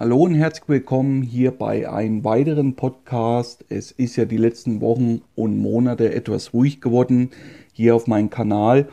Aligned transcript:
Hallo 0.00 0.22
und 0.22 0.34
herzlich 0.34 0.66
willkommen 0.66 1.20
hier 1.20 1.50
bei 1.50 1.86
einem 1.86 2.24
weiteren 2.24 2.74
Podcast. 2.74 3.66
Es 3.68 3.90
ist 3.90 4.16
ja 4.16 4.24
die 4.24 4.38
letzten 4.38 4.80
Wochen 4.80 5.20
und 5.34 5.58
Monate 5.58 6.14
etwas 6.14 6.54
ruhig 6.54 6.80
geworden 6.80 7.28
hier 7.74 7.94
auf 7.94 8.06
meinem 8.06 8.30
Kanal. 8.30 8.88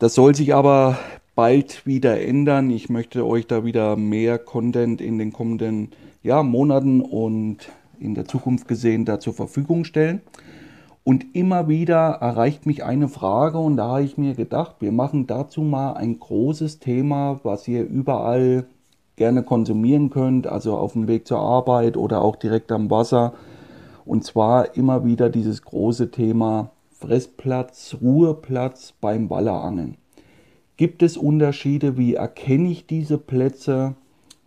Das 0.00 0.14
soll 0.14 0.34
sich 0.34 0.52
aber 0.52 0.98
bald 1.36 1.86
wieder 1.86 2.20
ändern. 2.20 2.70
Ich 2.70 2.88
möchte 2.88 3.24
euch 3.24 3.46
da 3.46 3.64
wieder 3.64 3.94
mehr 3.94 4.36
Content 4.36 5.00
in 5.00 5.16
den 5.16 5.32
kommenden 5.32 5.92
ja, 6.24 6.42
Monaten 6.42 7.02
und 7.02 7.70
in 8.00 8.16
der 8.16 8.24
Zukunft 8.24 8.66
gesehen 8.66 9.04
da 9.04 9.20
zur 9.20 9.34
Verfügung 9.34 9.84
stellen. 9.84 10.22
Und 11.04 11.36
immer 11.36 11.68
wieder 11.68 12.18
erreicht 12.20 12.66
mich 12.66 12.82
eine 12.82 13.06
Frage 13.06 13.58
und 13.58 13.76
da 13.76 13.90
habe 13.90 14.02
ich 14.02 14.18
mir 14.18 14.34
gedacht, 14.34 14.74
wir 14.80 14.90
machen 14.90 15.28
dazu 15.28 15.60
mal 15.60 15.92
ein 15.92 16.18
großes 16.18 16.80
Thema, 16.80 17.38
was 17.44 17.68
ihr 17.68 17.84
überall 17.84 18.66
gerne 19.22 19.44
konsumieren 19.44 20.10
könnt, 20.10 20.48
also 20.48 20.76
auf 20.76 20.94
dem 20.94 21.06
Weg 21.06 21.28
zur 21.28 21.38
Arbeit 21.38 21.96
oder 21.96 22.22
auch 22.22 22.34
direkt 22.34 22.72
am 22.72 22.90
Wasser. 22.90 23.34
Und 24.04 24.24
zwar 24.24 24.76
immer 24.76 25.04
wieder 25.04 25.30
dieses 25.30 25.62
große 25.62 26.10
Thema 26.10 26.72
Fressplatz, 26.90 27.98
Ruheplatz 28.02 28.94
beim 29.00 29.30
Wallerangeln. 29.30 29.96
Gibt 30.76 31.04
es 31.04 31.16
Unterschiede? 31.16 31.96
Wie 31.96 32.14
erkenne 32.14 32.68
ich 32.68 32.88
diese 32.88 33.16
Plätze? 33.16 33.94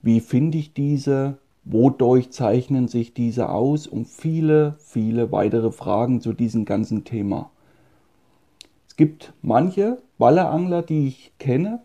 Wie 0.02 0.20
finde 0.20 0.58
ich 0.58 0.74
diese? 0.74 1.38
Wodurch 1.64 2.32
zeichnen 2.32 2.90
sich 2.90 3.14
diese 3.14 3.48
aus? 3.48 3.88
Und 3.88 4.10
viele, 4.10 4.76
viele 4.80 5.32
weitere 5.32 5.72
Fragen 5.72 6.20
zu 6.20 6.34
diesem 6.34 6.66
ganzen 6.66 7.05
Thema. 7.05 7.50
Es 8.90 8.98
gibt 8.98 9.32
manche 9.42 10.00
Wallerangler, 10.18 10.82
die 10.82 11.08
ich 11.08 11.32
kenne, 11.40 11.80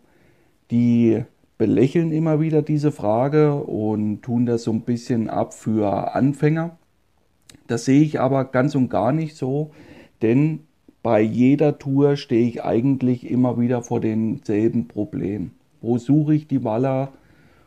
die 0.73 1.23
belächeln 1.61 2.11
immer 2.11 2.41
wieder 2.41 2.63
diese 2.63 2.91
Frage 2.91 3.55
und 3.55 4.23
tun 4.23 4.47
das 4.47 4.63
so 4.63 4.73
ein 4.73 4.81
bisschen 4.81 5.29
ab 5.29 5.53
für 5.53 6.15
Anfänger. 6.15 6.79
Das 7.67 7.85
sehe 7.85 8.01
ich 8.01 8.19
aber 8.19 8.47
ganz 8.47 8.75
und 8.75 8.89
gar 8.89 9.13
nicht 9.13 9.37
so, 9.37 9.71
denn 10.23 10.61
bei 11.03 11.21
jeder 11.21 11.79
Tour 11.79 12.17
stehe 12.17 12.49
ich 12.49 12.65
eigentlich 12.65 13.31
immer 13.31 13.61
wieder 13.61 13.83
vor 13.83 14.01
denselben 14.01 14.89
Problemen. 14.89 15.51
Wo 15.83 15.99
suche 15.99 16.35
ich 16.35 16.49
die 16.49 16.65
Waller? 16.65 17.13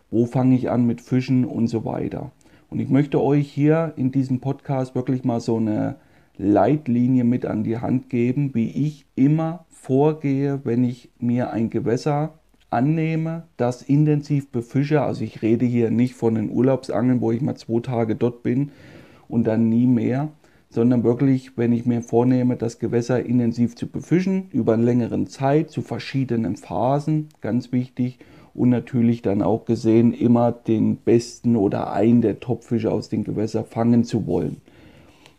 Wo 0.10 0.26
fange 0.26 0.56
ich 0.56 0.72
an 0.72 0.88
mit 0.88 1.00
Fischen 1.00 1.46
und 1.46 1.68
so 1.68 1.86
weiter? 1.86 2.32
Und 2.72 2.80
ich 2.80 2.90
möchte 2.90 3.22
euch 3.22 3.48
hier 3.48 3.94
in 3.96 4.12
diesem 4.12 4.40
Podcast 4.40 4.96
wirklich 4.96 5.24
mal 5.24 5.40
so 5.40 5.58
eine 5.58 5.98
Leitlinie 6.36 7.26
mit 7.26 7.46
an 7.46 7.64
die 7.64 7.78
Hand 7.78 8.10
geben, 8.10 8.56
wie 8.56 8.72
ich 8.72 9.06
immer 9.14 9.66
vorgehe, 9.70 10.62
wenn 10.64 10.84
ich 10.84 11.12
mir 11.20 11.52
ein 11.52 11.70
Gewässer 11.70 12.40
annehme, 12.74 13.44
das 13.58 13.82
intensiv 13.82 14.50
befische. 14.50 15.02
Also 15.02 15.24
ich 15.24 15.42
rede 15.42 15.66
hier 15.66 15.92
nicht 15.92 16.16
von 16.16 16.36
den 16.36 16.50
Urlaubsangeln, 16.50 17.22
wo 17.22 17.32
ich 17.32 17.42
mal 17.42 17.56
zwei 17.56 17.80
Tage 17.80 18.16
dort 18.16 18.44
bin 18.44 18.72
und 19.28 19.46
dann 19.46 19.70
nie 19.70 19.88
mehr, 19.88 20.30
sondern 20.70 21.04
wirklich, 21.04 21.58
wenn 21.58 21.72
ich 21.72 21.86
mir 21.86 22.02
vornehme, 22.02 22.58
das 22.58 22.80
Gewässer 22.80 23.24
intensiv 23.24 23.76
zu 23.76 23.88
befischen, 23.88 24.50
über 24.52 24.74
eine 24.74 24.84
längere 24.84 25.24
Zeit, 25.26 25.70
zu 25.70 25.82
verschiedenen 25.82 26.56
Phasen, 26.56 27.30
ganz 27.42 27.72
wichtig, 27.72 28.20
und 28.56 28.70
natürlich 28.70 29.22
dann 29.22 29.42
auch 29.42 29.66
gesehen, 29.66 30.14
immer 30.14 30.52
den 30.52 30.98
besten 30.98 31.56
oder 31.56 31.92
einen 31.92 32.22
der 32.22 32.40
Topfische 32.40 32.92
aus 32.92 33.10
dem 33.10 33.24
Gewässer 33.24 33.64
fangen 33.64 34.04
zu 34.04 34.28
wollen. 34.28 34.58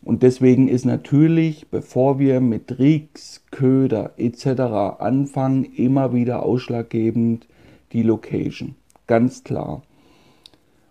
Und 0.05 0.22
deswegen 0.22 0.69
ist 0.69 0.84
natürlich, 0.84 1.69
bevor 1.70 2.19
wir 2.19 2.41
mit 2.41 2.78
Rigs, 2.78 3.42
Köder 3.50 4.12
etc. 4.19 4.98
anfangen, 4.98 5.64
immer 5.64 6.12
wieder 6.12 6.42
ausschlaggebend 6.42 7.48
die 7.92 8.02
Location. 8.02 8.74
Ganz 9.06 9.44
klar. 9.44 9.83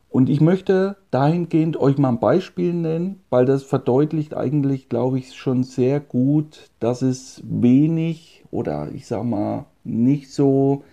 Und 0.09 0.29
ich 0.29 0.41
möchte 0.41 0.97
dahingehend 1.11 1.77
euch 1.77 1.97
mal 1.97 2.09
ein 2.09 2.19
Beispiel 2.19 2.73
nennen, 2.73 3.19
weil 3.29 3.45
das 3.45 3.63
verdeutlicht 3.63 4.35
eigentlich, 4.35 4.89
glaube 4.89 5.19
ich, 5.19 5.33
schon 5.33 5.63
sehr 5.63 5.99
gut, 5.99 6.69
dass 6.79 7.01
es 7.01 7.41
wenig 7.43 8.43
oder 8.51 8.89
ich 8.93 9.07
sage 9.07 9.25
mal 9.25 9.65
nicht 9.83 10.31
so 10.31 10.83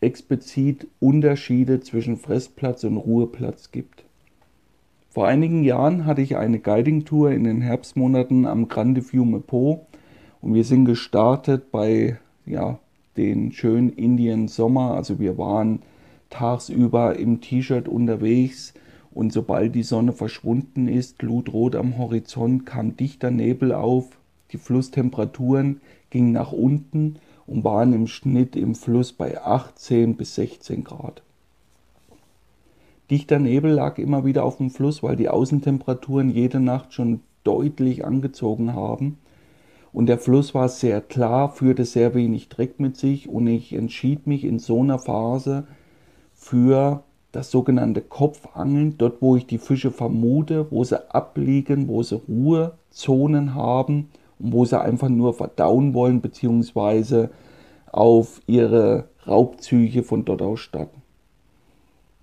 explizit 0.00 0.86
Unterschiede 0.98 1.80
zwischen 1.80 2.16
Fressplatz 2.16 2.84
und 2.84 2.96
Ruheplatz 2.96 3.70
gibt. 3.70 4.04
Vor 5.12 5.26
einigen 5.26 5.64
Jahren 5.64 6.06
hatte 6.06 6.22
ich 6.22 6.36
eine 6.36 6.60
Guiding-Tour 6.60 7.32
in 7.32 7.42
den 7.42 7.62
Herbstmonaten 7.62 8.46
am 8.46 8.68
Grande 8.68 9.02
Fiume 9.02 9.40
Po 9.40 9.88
und 10.40 10.54
wir 10.54 10.62
sind 10.62 10.84
gestartet 10.84 11.72
bei 11.72 12.20
ja, 12.46 12.78
den 13.16 13.50
schönen 13.50 13.90
Indien 13.90 14.46
Sommer. 14.46 14.94
Also 14.94 15.18
wir 15.18 15.36
waren 15.36 15.82
tagsüber 16.30 17.16
im 17.16 17.40
T-Shirt 17.40 17.88
unterwegs 17.88 18.72
und 19.10 19.32
sobald 19.32 19.74
die 19.74 19.82
Sonne 19.82 20.12
verschwunden 20.12 20.86
ist, 20.86 21.18
glutrot 21.18 21.74
am 21.74 21.98
Horizont, 21.98 22.64
kam 22.64 22.96
dichter 22.96 23.32
Nebel 23.32 23.72
auf, 23.72 24.10
die 24.52 24.58
Flusstemperaturen 24.58 25.80
gingen 26.10 26.30
nach 26.30 26.52
unten 26.52 27.16
und 27.48 27.64
waren 27.64 27.94
im 27.94 28.06
Schnitt 28.06 28.54
im 28.54 28.76
Fluss 28.76 29.12
bei 29.12 29.42
18 29.42 30.14
bis 30.14 30.36
16 30.36 30.84
Grad. 30.84 31.24
Dichter 33.10 33.38
Nebel 33.38 33.72
lag 33.72 33.98
immer 33.98 34.24
wieder 34.24 34.44
auf 34.44 34.58
dem 34.58 34.70
Fluss, 34.70 35.02
weil 35.02 35.16
die 35.16 35.28
Außentemperaturen 35.28 36.30
jede 36.30 36.60
Nacht 36.60 36.94
schon 36.94 37.20
deutlich 37.42 38.04
angezogen 38.04 38.74
haben. 38.74 39.18
Und 39.92 40.06
der 40.06 40.18
Fluss 40.18 40.54
war 40.54 40.68
sehr 40.68 41.00
klar, 41.00 41.50
führte 41.50 41.84
sehr 41.84 42.14
wenig 42.14 42.48
Dreck 42.48 42.78
mit 42.78 42.96
sich 42.96 43.28
und 43.28 43.48
ich 43.48 43.72
entschied 43.72 44.26
mich 44.26 44.44
in 44.44 44.60
so 44.60 44.80
einer 44.80 45.00
Phase, 45.00 45.64
für 46.34 47.02
das 47.32 47.50
sogenannte 47.50 48.00
Kopfangeln, 48.00 48.96
dort 48.96 49.20
wo 49.20 49.36
ich 49.36 49.46
die 49.46 49.58
Fische 49.58 49.90
vermute, 49.90 50.66
wo 50.70 50.84
sie 50.84 51.12
abliegen, 51.14 51.86
wo 51.86 52.02
sie 52.02 52.16
Ruhezonen 52.16 53.54
haben 53.54 54.08
und 54.38 54.52
wo 54.52 54.64
sie 54.64 54.80
einfach 54.80 55.08
nur 55.08 55.34
verdauen 55.34 55.92
wollen, 55.94 56.20
beziehungsweise 56.20 57.30
auf 57.92 58.40
ihre 58.46 59.08
Raubzüge 59.26 60.02
von 60.02 60.24
dort 60.24 60.42
aus 60.42 60.60
starten. 60.60 60.99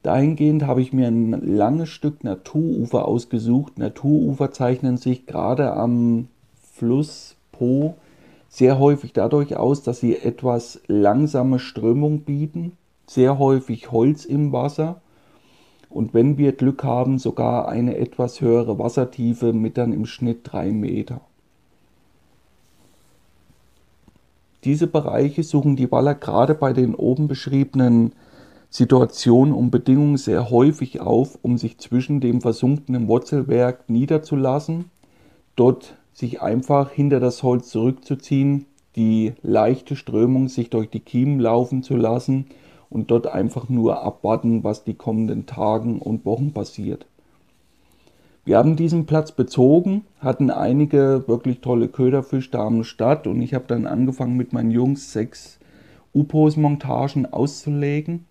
Dahingehend 0.07 0.65
habe 0.65 0.81
ich 0.81 0.93
mir 0.93 1.09
ein 1.09 1.31
langes 1.31 1.89
Stück 1.89 2.23
Naturufer 2.23 3.05
ausgesucht. 3.05 3.77
Naturufer 3.77 4.53
zeichnen 4.53 4.95
sich 4.95 5.25
gerade 5.25 5.73
am 5.73 6.29
Fluss 6.71 7.35
Po 7.51 7.95
sehr 8.47 8.79
häufig 8.79 9.11
dadurch 9.11 9.57
aus, 9.57 9.83
dass 9.83 9.99
sie 9.99 10.15
etwas 10.15 10.79
langsame 10.87 11.59
Strömung 11.59 12.21
bieten 12.21 12.77
sehr 13.05 13.37
häufig 13.37 13.91
Holz 13.91 14.23
im 14.23 14.53
Wasser 14.53 15.01
und 15.89 16.13
wenn 16.13 16.37
wir 16.37 16.53
Glück 16.53 16.85
haben, 16.85 17.19
sogar 17.19 17.67
eine 17.67 17.97
etwas 17.97 18.39
höhere 18.39 18.79
Wassertiefe 18.79 19.51
mit 19.51 19.77
dann 19.77 19.91
im 19.91 20.05
Schnitt 20.05 20.39
drei 20.43 20.71
Meter. 20.71 21.19
Diese 24.63 24.87
Bereiche 24.87 25.43
suchen 25.43 25.75
die 25.75 25.91
Waller 25.91 26.15
gerade 26.15 26.55
bei 26.55 26.71
den 26.71 26.95
oben 26.95 27.27
beschriebenen 27.27 28.13
Situationen 28.69 29.53
und 29.53 29.71
Bedingungen 29.71 30.17
sehr 30.17 30.49
häufig 30.49 30.99
auf, 30.99 31.39
um 31.41 31.57
sich 31.57 31.77
zwischen 31.77 32.19
dem 32.19 32.41
versunkenen 32.41 33.07
Wurzelwerk 33.07 33.89
niederzulassen, 33.89 34.85
dort 35.55 35.95
sich 36.13 36.41
einfach 36.41 36.91
hinter 36.91 37.19
das 37.19 37.43
Holz 37.43 37.69
zurückzuziehen, 37.69 38.65
die 38.95 39.33
leichte 39.41 39.95
Strömung 39.95 40.49
sich 40.49 40.69
durch 40.69 40.89
die 40.89 40.99
Kiemen 40.99 41.39
laufen 41.39 41.83
zu 41.83 41.95
lassen 41.95 42.47
und 42.89 43.11
dort 43.11 43.27
einfach 43.27 43.69
nur 43.69 44.03
abwarten, 44.03 44.63
was 44.63 44.83
die 44.83 44.95
kommenden 44.95 45.45
Tagen 45.45 45.99
und 45.99 46.25
Wochen 46.25 46.51
passiert. 46.51 47.05
Wir 48.43 48.57
haben 48.57 48.77
diesen 48.77 49.05
Platz 49.05 49.33
bezogen, 49.33 50.05
hatten 50.19 50.49
einige 50.49 51.25
wirklich 51.27 51.59
tolle 51.59 51.89
Köderfisch 51.89 52.49
da 52.49 52.65
am 52.65 52.83
Start 52.83 53.27
und 53.27 53.41
ich 53.41 53.53
habe 53.53 53.65
dann 53.67 53.85
angefangen 53.85 54.37
mit 54.37 54.53
meinen 54.53 54.71
Jungs 54.71 55.11
sechs 55.11 55.59
U-Pose-Montagen 56.15 57.25
auszulegen, 57.25 58.25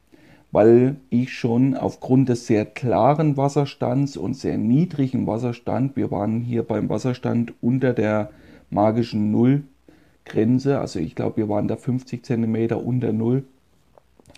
weil 0.53 0.97
ich 1.11 1.33
schon 1.33 1.75
aufgrund 1.75 2.29
des 2.29 2.47
sehr 2.47 2.65
klaren 2.65 3.37
Wasserstands 3.37 4.17
und 4.17 4.35
sehr 4.35 4.59
niedrigen 4.59 5.27
Wasserstand, 5.27 5.97
wir 5.97 6.11
waren 6.11 6.41
hier 6.41 6.63
beim 6.63 6.89
Wasserstand 6.89 7.53
unter 7.61 7.93
der 7.93 8.31
magischen 8.71 9.31
Nullgrenze, 9.31 10.79
also 10.79 10.99
ich 10.99 11.15
glaube 11.15 11.39
wir 11.39 11.49
waren 11.49 11.69
da 11.69 11.77
50 11.77 12.25
cm 12.25 12.73
unter 12.73 13.13
Null, 13.13 13.45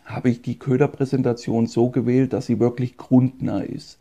habe 0.05 0.31
ich 0.31 0.43
die 0.43 0.59
Köderpräsentation 0.59 1.67
so 1.67 1.91
gewählt, 1.91 2.33
dass 2.33 2.47
sie 2.47 2.59
wirklich 2.61 2.97
grundnah 2.97 3.61
ist. 3.61 3.99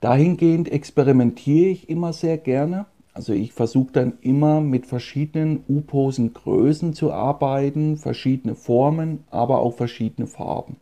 Dahingehend 0.00 0.70
experimentiere 0.70 1.70
ich 1.70 1.88
immer 1.88 2.12
sehr 2.12 2.36
gerne. 2.36 2.86
Also 3.14 3.32
ich 3.32 3.52
versuche 3.52 3.92
dann 3.92 4.18
immer 4.20 4.60
mit 4.60 4.86
verschiedenen 4.86 5.64
U-Posen-Größen 5.68 6.92
zu 6.92 7.12
arbeiten, 7.12 7.96
verschiedene 7.96 8.54
Formen, 8.54 9.24
aber 9.30 9.60
auch 9.60 9.74
verschiedene 9.74 10.26
Farben. 10.26 10.76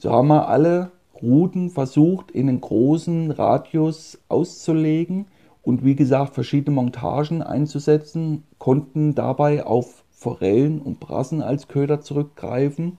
So 0.00 0.10
haben 0.12 0.28
wir 0.28 0.48
alle 0.48 0.92
Routen 1.20 1.68
versucht 1.68 2.30
in 2.30 2.48
einen 2.48 2.62
großen 2.62 3.32
Radius 3.32 4.18
auszulegen 4.30 5.26
und 5.60 5.84
wie 5.84 5.94
gesagt 5.94 6.32
verschiedene 6.32 6.74
Montagen 6.74 7.42
einzusetzen, 7.42 8.44
konnten 8.56 9.14
dabei 9.14 9.66
auf 9.66 10.04
Forellen 10.08 10.80
und 10.80 11.00
Brassen 11.00 11.42
als 11.42 11.68
Köder 11.68 12.00
zurückgreifen 12.00 12.96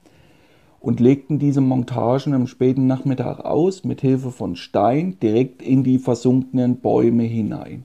und 0.78 1.00
legten 1.00 1.40
diese 1.40 1.60
Montagen 1.60 2.34
am 2.34 2.46
späten 2.46 2.86
Nachmittag 2.86 3.40
aus 3.40 3.82
mit 3.82 4.00
Hilfe 4.00 4.30
von 4.30 4.54
Stein 4.54 5.18
direkt 5.20 5.60
in 5.60 5.82
die 5.82 5.98
versunkenen 5.98 6.76
Bäume 6.76 7.24
hinein. 7.24 7.84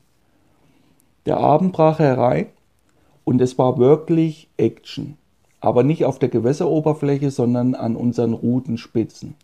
Der 1.25 1.37
Abend 1.37 1.73
brach 1.73 1.97
herein 1.97 2.49
und 3.23 3.41
es 3.41 3.57
war 3.57 3.79
wirklich 3.79 4.51
Action, 4.57 5.17
aber 5.67 5.83
nicht 5.83 6.05
auf 6.05 6.17
der 6.17 6.29
Gewässeroberfläche, 6.29 7.29
sondern 7.29 7.75
an 7.75 7.97
unseren 7.97 8.31
Rutenspitzen. 8.31 9.35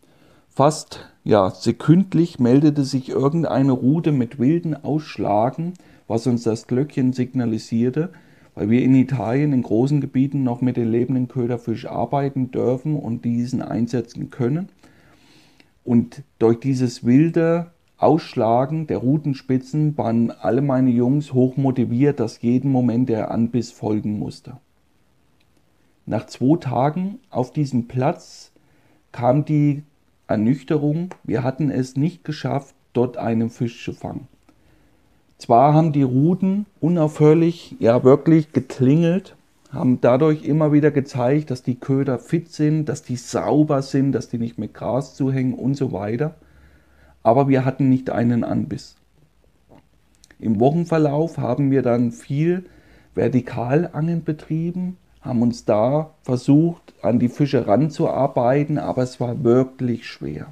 Fast 0.48 1.10
ja, 1.26 1.50
sekündlich 1.50 2.40
meldete 2.40 2.86
sich 2.86 3.10
irgendeine 3.10 3.74
Rute 3.74 4.14
mit 4.14 4.40
wilden 4.40 4.74
Ausschlagen, 4.74 5.74
was 6.08 6.26
uns 6.26 6.44
das 6.44 6.66
Glöckchen 6.66 7.12
signalisierte, 7.12 8.10
weil 8.56 8.70
wir 8.70 8.84
in 8.84 8.96
Italien 8.96 9.52
in 9.52 9.64
großen 9.64 10.00
Gebieten 10.00 10.44
noch 10.44 10.62
mit 10.62 10.78
dem 10.78 10.90
lebenden 10.90 11.28
Köderfisch 11.28 11.88
arbeiten 11.88 12.52
dürfen 12.52 12.96
und 12.96 13.26
diesen 13.26 13.62
einsetzen 13.62 14.30
können. 14.30 14.70
Und 15.84 16.24
durch 16.40 16.62
dieses 16.62 17.06
wilde 17.06 17.72
Ausschlagen 17.98 18.88
der 18.88 19.00
Rutenspitzen 19.00 19.98
waren 19.98 20.32
alle 20.32 20.62
meine 20.62 20.92
Jungs 20.92 21.34
hoch 21.34 21.58
motiviert, 21.58 22.22
dass 22.22 22.42
jeden 22.42 22.72
Moment 22.72 23.10
der 23.10 23.30
Anbiss 23.30 23.72
folgen 23.72 24.20
musste. 24.20 24.58
Nach 26.06 26.26
zwei 26.26 26.58
Tagen 26.58 27.20
auf 27.30 27.52
diesem 27.52 27.88
Platz 27.88 28.52
kam 29.12 29.46
die 29.46 29.84
Ernüchterung, 30.28 31.10
wir 31.24 31.44
hatten 31.44 31.70
es 31.70 31.96
nicht 31.96 32.24
geschafft, 32.24 32.76
dort 32.92 33.18
einen 33.18 33.50
Fisch 33.50 33.84
zu 33.84 33.94
fangen. 33.94 34.28
Zwar 35.38 35.74
haben 35.74 35.92
die 35.92 36.04
Ruten 36.04 36.66
unaufhörlich, 36.80 37.76
ja 37.80 38.04
wirklich 38.04 38.52
geklingelt, 38.54 39.36
haben 39.72 40.00
dadurch 40.02 40.44
immer 40.44 40.72
wieder 40.72 40.92
gezeigt, 40.92 41.52
dass 41.52 41.64
die 41.64 41.76
Köder 41.76 42.20
fit 42.20 42.52
sind, 42.52 42.86
dass 42.86 43.02
die 43.02 43.16
sauber 43.16 43.82
sind, 43.82 44.12
dass 44.12 44.30
die 44.30 44.38
nicht 44.38 44.58
mit 44.58 44.74
Gras 44.74 45.16
zuhängen 45.16 45.54
und 45.54 45.76
so 45.76 45.92
weiter. 45.92 46.36
Aber 47.24 47.48
wir 47.48 47.66
hatten 47.66 47.90
nicht 47.90 48.10
einen 48.10 48.44
Anbiss. 48.44 48.96
Im 50.40 50.60
Wochenverlauf 50.60 51.38
haben 51.38 51.72
wir 51.72 51.82
dann 51.82 52.12
viel 52.12 52.66
Vertikalangeln 53.14 54.24
betrieben, 54.24 54.98
haben 55.24 55.42
uns 55.42 55.66
da 55.66 56.12
versucht, 56.22 56.94
an 57.02 57.20
die 57.20 57.30
Fische 57.30 57.66
ranzuarbeiten, 57.66 58.78
aber 58.78 59.04
es 59.04 59.20
war 59.20 59.44
wirklich 59.44 60.06
schwer. 60.08 60.48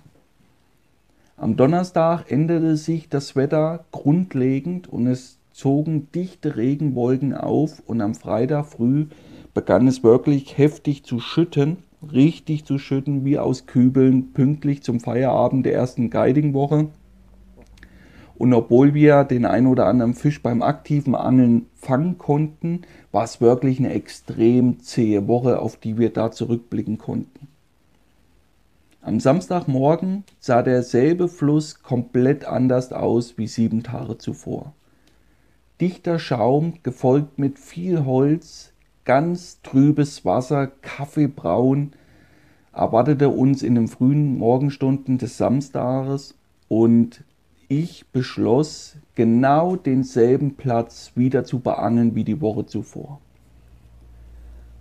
Am 1.38 1.58
Donnerstag 1.58 2.32
änderte 2.32 2.78
sich 2.78 3.10
das 3.10 3.36
Wetter 3.36 3.86
grundlegend 3.92 4.88
und 4.88 5.08
es 5.08 5.38
zogen 5.52 6.08
dichte 6.14 6.56
Regenwolken 6.56 7.34
auf 7.34 7.82
und 7.86 8.00
am 8.02 8.16
Freitag 8.16 8.66
früh 8.68 9.08
begann 9.54 9.88
es 9.88 10.04
wirklich 10.04 10.58
heftig 10.58 11.04
zu 11.04 11.20
schütten, 11.20 11.78
richtig 12.12 12.66
zu 12.66 12.78
schütten 12.78 13.26
wie 13.26 13.38
aus 13.38 13.66
Kübeln, 13.66 14.32
pünktlich 14.34 14.84
zum 14.84 15.00
Feierabend 15.00 15.66
der 15.66 15.74
ersten 15.74 16.10
Guiding-Woche. 16.10 16.88
Und 18.42 18.56
obwohl 18.56 18.96
wir 18.96 19.24
den 19.24 19.46
ein 19.46 19.68
oder 19.68 19.86
anderen 19.86 20.16
Fisch 20.16 20.42
beim 20.42 20.64
aktiven 20.64 21.14
Angeln 21.14 21.68
fangen 21.76 22.18
konnten, 22.18 22.82
war 23.12 23.24
es 23.24 23.40
wirklich 23.40 23.78
eine 23.78 23.94
extrem 23.94 24.80
zähe 24.80 25.28
Woche, 25.28 25.60
auf 25.60 25.78
die 25.78 26.00
wir 26.00 26.12
da 26.12 26.32
zurückblicken 26.32 26.98
konnten. 26.98 27.50
Am 29.04 29.20
Samstagmorgen 29.20 30.24
sah 30.40 30.64
derselbe 30.64 31.28
Fluss 31.28 31.84
komplett 31.84 32.44
anders 32.46 32.92
aus 32.92 33.38
wie 33.38 33.46
sieben 33.46 33.84
Tage 33.84 34.18
zuvor. 34.18 34.74
Dichter 35.80 36.18
Schaum, 36.18 36.80
gefolgt 36.82 37.38
mit 37.38 37.60
viel 37.60 38.06
Holz, 38.06 38.74
ganz 39.06 39.62
trübes 39.62 40.26
Wasser, 40.26 40.66
kaffeebraun, 40.66 41.92
erwartete 42.74 43.30
uns 43.30 43.62
in 43.62 43.76
den 43.76 43.88
frühen 43.88 44.40
Morgenstunden 44.40 45.20
des 45.20 45.38
Samstages 45.38 46.34
und 46.70 47.24
ich 47.72 48.06
beschloss, 48.08 48.98
genau 49.16 49.78
denselben 49.78 50.56
Platz 50.56 51.14
wieder 51.16 51.46
zu 51.46 51.62
beangeln 51.62 52.16
wie 52.16 52.26
die 52.26 52.42
Woche 52.42 52.66
zuvor. 52.66 53.22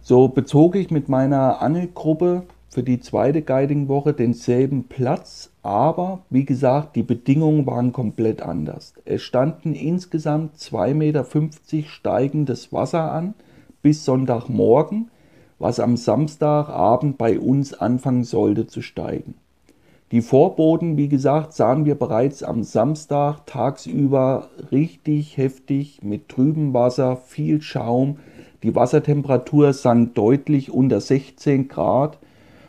So 0.01 0.27
bezog 0.27 0.75
ich 0.75 0.91
mit 0.91 1.09
meiner 1.09 1.63
Angelgruppe 1.63 2.43
für 2.69 2.83
die 2.83 2.99
zweite 2.99 3.43
Guiding-Woche 3.43 4.13
denselben 4.13 4.89
Platz, 4.89 5.53
aber 5.63 6.23
wie 6.31 6.45
gesagt, 6.45 6.97
die 6.97 7.05
Bedingungen 7.05 7.65
waren 7.65 7.93
komplett 7.93 8.43
anders. 8.43 8.95
Es 9.05 9.23
standen 9.23 9.75
insgesamt 9.75 10.57
2,50 10.57 10.95
Meter 10.95 11.89
steigendes 11.89 12.73
Wasser 12.73 13.13
an 13.13 13.35
bis 13.83 14.05
Sonntagmorgen, 14.05 15.13
was 15.61 15.79
am 15.79 15.97
Samstagabend 15.97 17.19
bei 17.19 17.39
uns 17.39 17.73
anfangen 17.73 18.25
sollte 18.25 18.67
zu 18.67 18.83
steigen. 18.83 19.35
Die 20.13 20.23
Vorboten, 20.23 20.97
wie 20.97 21.09
gesagt, 21.09 21.53
sahen 21.53 21.85
wir 21.85 21.95
bereits 21.95 22.43
am 22.43 22.65
Samstag 22.65 23.47
tagsüber 23.47 24.49
richtig 24.73 25.37
heftig 25.37 26.03
mit 26.03 26.29
trübem 26.29 26.75
Wasser, 26.75 27.17
viel 27.17 27.63
Schaum. 27.63 28.17
Die 28.65 28.75
Wassertemperatur 28.75 29.73
sank 29.73 30.17
deutlich 30.17 30.73
unter 30.73 31.01
16 31.01 31.69
Grad 31.69 32.19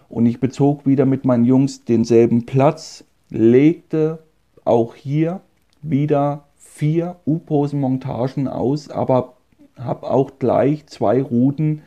und 0.08 0.28
ich 0.28 0.40
bezog 0.40 0.86
wieder 0.86 1.08
mit 1.08 1.26
meinen 1.26 1.46
Jungs 1.46 1.84
denselben 1.84 2.46
Platz, 2.46 3.06
legte 3.32 4.20
auch 4.64 4.94
hier 4.94 5.42
wieder 5.82 6.44
vier 6.58 7.16
U-Posen-Montagen 7.26 8.48
aus, 8.48 8.92
aber 8.92 9.34
habe 9.80 10.12
auch 10.12 10.34
gleich 10.38 10.86
zwei 10.86 11.24
Routen 11.24 11.82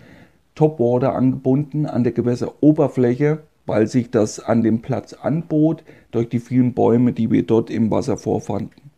Topwater 0.56 1.14
angebunden 1.14 1.86
an 1.86 2.02
der 2.02 2.12
Gewässeroberfläche 2.12 3.44
weil 3.66 3.86
sich 3.86 4.10
das 4.10 4.40
an 4.40 4.62
dem 4.62 4.82
Platz 4.82 5.12
anbot 5.12 5.84
durch 6.10 6.28
die 6.28 6.40
vielen 6.40 6.74
Bäume, 6.74 7.12
die 7.12 7.30
wir 7.30 7.44
dort 7.44 7.70
im 7.70 7.90
Wasser 7.90 8.16
vorfanden. 8.16 8.90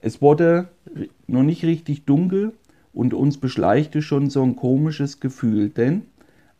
Es 0.00 0.20
wurde 0.20 0.68
noch 1.26 1.42
nicht 1.42 1.64
richtig 1.64 2.04
dunkel 2.04 2.52
und 2.92 3.14
uns 3.14 3.38
beschleichte 3.38 4.02
schon 4.02 4.30
so 4.30 4.42
ein 4.42 4.56
komisches 4.56 5.20
Gefühl, 5.20 5.70
denn 5.70 6.02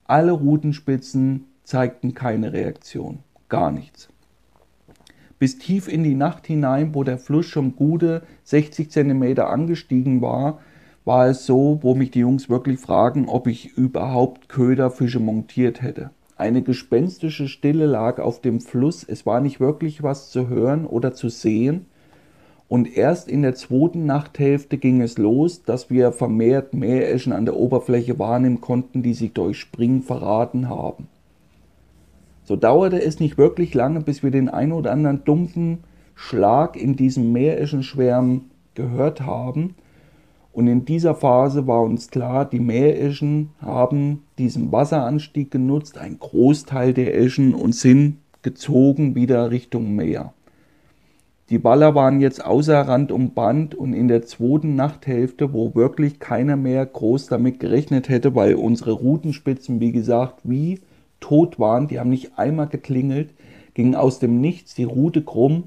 alle 0.06 0.32
Rutenspitzen 0.32 1.44
zeigten 1.64 2.14
keine 2.14 2.52
Reaktion, 2.52 3.18
gar 3.48 3.70
nichts. 3.70 4.08
Bis 5.38 5.58
tief 5.58 5.88
in 5.88 6.04
die 6.04 6.14
Nacht 6.14 6.46
hinein, 6.46 6.94
wo 6.94 7.04
der 7.04 7.18
Fluss 7.18 7.46
schon 7.46 7.76
gute 7.76 8.22
60 8.44 8.90
cm 8.90 9.38
angestiegen 9.40 10.22
war, 10.22 10.60
war 11.04 11.26
es 11.26 11.44
so, 11.44 11.80
wo 11.82 11.94
mich 11.94 12.10
die 12.12 12.20
Jungs 12.20 12.48
wirklich 12.48 12.78
fragen, 12.78 13.28
ob 13.28 13.46
ich 13.46 13.76
überhaupt 13.76 14.48
Köderfische 14.48 15.20
montiert 15.20 15.82
hätte. 15.82 16.10
Eine 16.36 16.62
gespenstische 16.62 17.46
Stille 17.46 17.86
lag 17.86 18.19
auf 18.19 18.40
dem 18.40 18.60
Fluss, 18.60 19.04
es 19.04 19.25
war 19.25 19.40
nicht 19.40 19.60
wirklich 19.60 20.02
was 20.02 20.31
zu 20.31 20.48
hören 20.48 20.84
oder 20.84 21.14
zu 21.14 21.28
sehen, 21.28 21.86
und 22.67 22.96
erst 22.96 23.29
in 23.29 23.43
der 23.43 23.55
zweiten 23.55 24.06
Nachthälfte 24.06 24.79
ging 24.79 25.00
es 25.00 25.19
los, 25.19 25.62
dass 25.62 25.91
wir 25.91 26.12
vermehrt 26.12 26.74
Meereschen 26.74 27.32
an 27.32 27.44
der 27.44 27.56
Oberfläche 27.56 28.19
wahrnehmen 28.19 28.60
konnten, 28.60 29.03
die 29.03 29.14
sich 29.14 29.32
durch 29.32 29.58
Springen 29.58 30.03
verraten 30.03 30.69
haben. 30.69 31.06
So 32.44 32.56
dauerte 32.56 33.00
es 33.00 33.20
nicht 33.20 33.38
wirklich 33.38 33.74
lange, 33.74 34.00
bis 34.00 34.22
wir 34.22 34.31
den 34.31 34.48
ein 34.48 34.72
oder 34.72 34.93
anderen 34.93 35.24
dumpfen 35.24 35.84
Schlag 36.14 36.76
in 36.76 36.96
diesem 36.96 37.32
Meereschenschwärm 37.32 38.46
gehört 38.74 39.20
haben, 39.20 39.76
und 40.55 40.69
in 40.69 40.84
dieser 40.84 41.17
Phase 41.17 41.67
war 41.67 41.82
uns 41.82 42.11
klar, 42.11 42.44
die 42.44 42.61
Meereschen 42.61 43.51
haben 43.61 44.23
diesen 44.39 44.70
Wasseranstieg 44.70 45.51
genutzt, 45.51 45.99
ein 45.99 46.20
Großteil 46.20 46.94
der 46.94 47.19
Eschen 47.19 47.55
und 47.55 47.75
sind 47.75 48.19
gezogen 48.43 49.17
wieder 49.17 49.51
Richtung 49.51 49.96
Meer. 49.96 50.32
Die 51.51 51.58
Baller 51.58 51.96
waren 51.96 52.20
jetzt 52.20 52.44
außer 52.44 52.81
Rand 52.82 53.11
und 53.11 53.34
Band 53.34 53.75
und 53.75 53.94
in 53.94 54.06
der 54.06 54.23
zweiten 54.27 54.77
Nachthälfte, 54.77 55.53
wo 55.53 55.75
wirklich 55.75 56.20
keiner 56.20 56.56
mehr 56.56 56.87
groß 56.87 57.27
damit 57.27 57.58
gerechnet 57.58 58.08
hätte, 58.08 58.37
weil 58.37 58.55
unsere 58.55 58.93
Rutenspitzen, 58.93 59.81
wie 59.81 59.91
gesagt, 59.91 60.39
wie 60.44 60.81
tot 61.19 61.58
waren, 61.58 61.89
die 61.89 61.99
haben 61.99 62.11
nicht 62.11 62.39
einmal 62.39 62.69
geklingelt, 62.69 63.31
ging 63.75 63.96
aus 63.96 64.20
dem 64.20 64.41
Nichts 64.41 64.75
die 64.75 64.84
Rute 64.84 65.23
krumm 65.23 65.65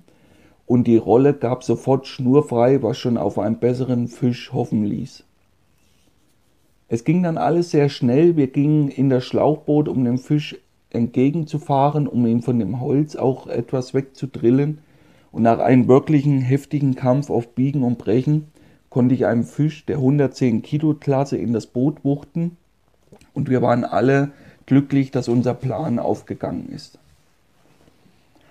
und 0.68 0.86
die 0.86 0.98
Rolle 0.98 1.34
gab 1.34 1.64
sofort 1.64 2.06
schnurfrei, 2.06 2.84
was 2.84 2.98
schon 3.00 3.18
auf 3.18 3.40
einen 3.40 3.58
besseren 3.58 4.10
Fisch 4.10 4.54
hoffen 4.54 4.84
ließ. 4.84 5.24
Es 6.90 7.04
ging 7.04 7.24
dann 7.24 7.38
alles 7.38 7.72
sehr 7.72 7.90
schnell. 7.90 8.36
Wir 8.36 8.48
gingen 8.48 8.90
in 8.90 9.10
das 9.10 9.26
Schlauchboot, 9.26 9.88
um 9.88 10.04
dem 10.04 10.20
Fisch 10.20 10.58
entgegenzufahren, 10.92 12.08
um 12.08 12.26
ihn 12.28 12.42
von 12.42 12.60
dem 12.60 12.80
Holz 12.82 13.16
auch 13.16 13.48
etwas 13.48 13.94
wegzudrillen. 13.94 14.80
Und 15.32 15.44
nach 15.44 15.60
einem 15.60 15.88
wirklichen 15.88 16.42
heftigen 16.42 16.96
Kampf 16.96 17.30
auf 17.30 17.56
Biegen 17.56 17.84
und 17.84 17.98
Brechen 17.98 18.48
konnte 18.90 19.16
ich 19.16 19.26
einen 19.26 19.44
Fisch 19.44 19.86
der 19.86 19.98
110 19.98 20.62
Kilo 20.64 20.94
Klasse 20.94 21.38
in 21.38 21.54
das 21.54 21.68
Boot 21.68 22.04
wuchten. 22.04 22.58
Und 23.34 23.50
wir 23.50 23.62
waren 23.62 23.86
alle 23.86 24.32
glücklich, 24.66 25.12
dass 25.12 25.30
unser 25.30 25.54
Plan 25.54 25.98
aufgegangen 26.00 26.70
ist. 26.70 27.00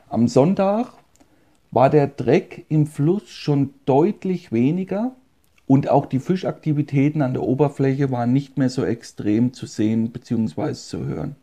Am 0.09 0.29
Sonntag 0.29 0.93
war 1.77 1.91
der 1.91 2.07
Dreck 2.07 2.65
im 2.71 2.87
Fluss 2.87 3.29
schon 3.29 3.75
deutlich 3.85 4.51
weniger 4.51 5.13
und 5.67 5.91
auch 5.91 6.07
die 6.07 6.21
Fischaktivitäten 6.21 7.21
an 7.21 7.35
der 7.35 7.43
Oberfläche 7.43 8.11
waren 8.11 8.33
nicht 8.33 8.57
mehr 8.57 8.71
so 8.71 8.83
extrem 8.83 9.53
zu 9.53 9.67
sehen 9.67 10.11
bzw. 10.11 10.73
zu 10.73 11.05
hören. 11.05 11.37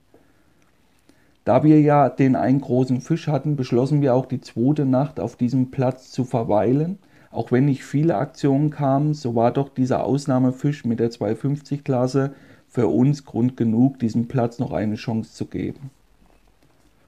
Da 1.46 1.64
wir 1.64 1.80
ja 1.82 2.10
den 2.10 2.36
einen 2.36 2.62
großen 2.62 3.00
Fisch 3.00 3.28
hatten, 3.28 3.56
beschlossen 3.56 4.02
wir 4.02 4.16
auch 4.16 4.26
die 4.26 4.42
zweite 4.42 4.86
Nacht 4.86 5.20
auf 5.20 5.36
diesem 5.36 5.70
Platz 5.70 6.10
zu 6.10 6.26
verweilen. 6.26 6.98
Auch 7.30 7.52
wenn 7.52 7.66
nicht 7.66 7.84
viele 7.84 8.16
Aktionen 8.16 8.72
kamen, 8.72 9.14
so 9.14 9.36
war 9.36 9.52
doch 9.52 9.70
dieser 9.70 10.04
Ausnahmefisch 10.04 10.84
mit 10.84 11.00
der 11.00 11.12
250-Klasse 11.12 12.34
für 12.68 12.88
uns 12.88 13.24
Grund 13.24 13.56
genug, 13.56 14.00
diesem 14.00 14.28
Platz 14.28 14.58
noch 14.58 14.72
eine 14.72 14.96
Chance 14.96 15.32
zu 15.32 15.46
geben. 15.46 15.92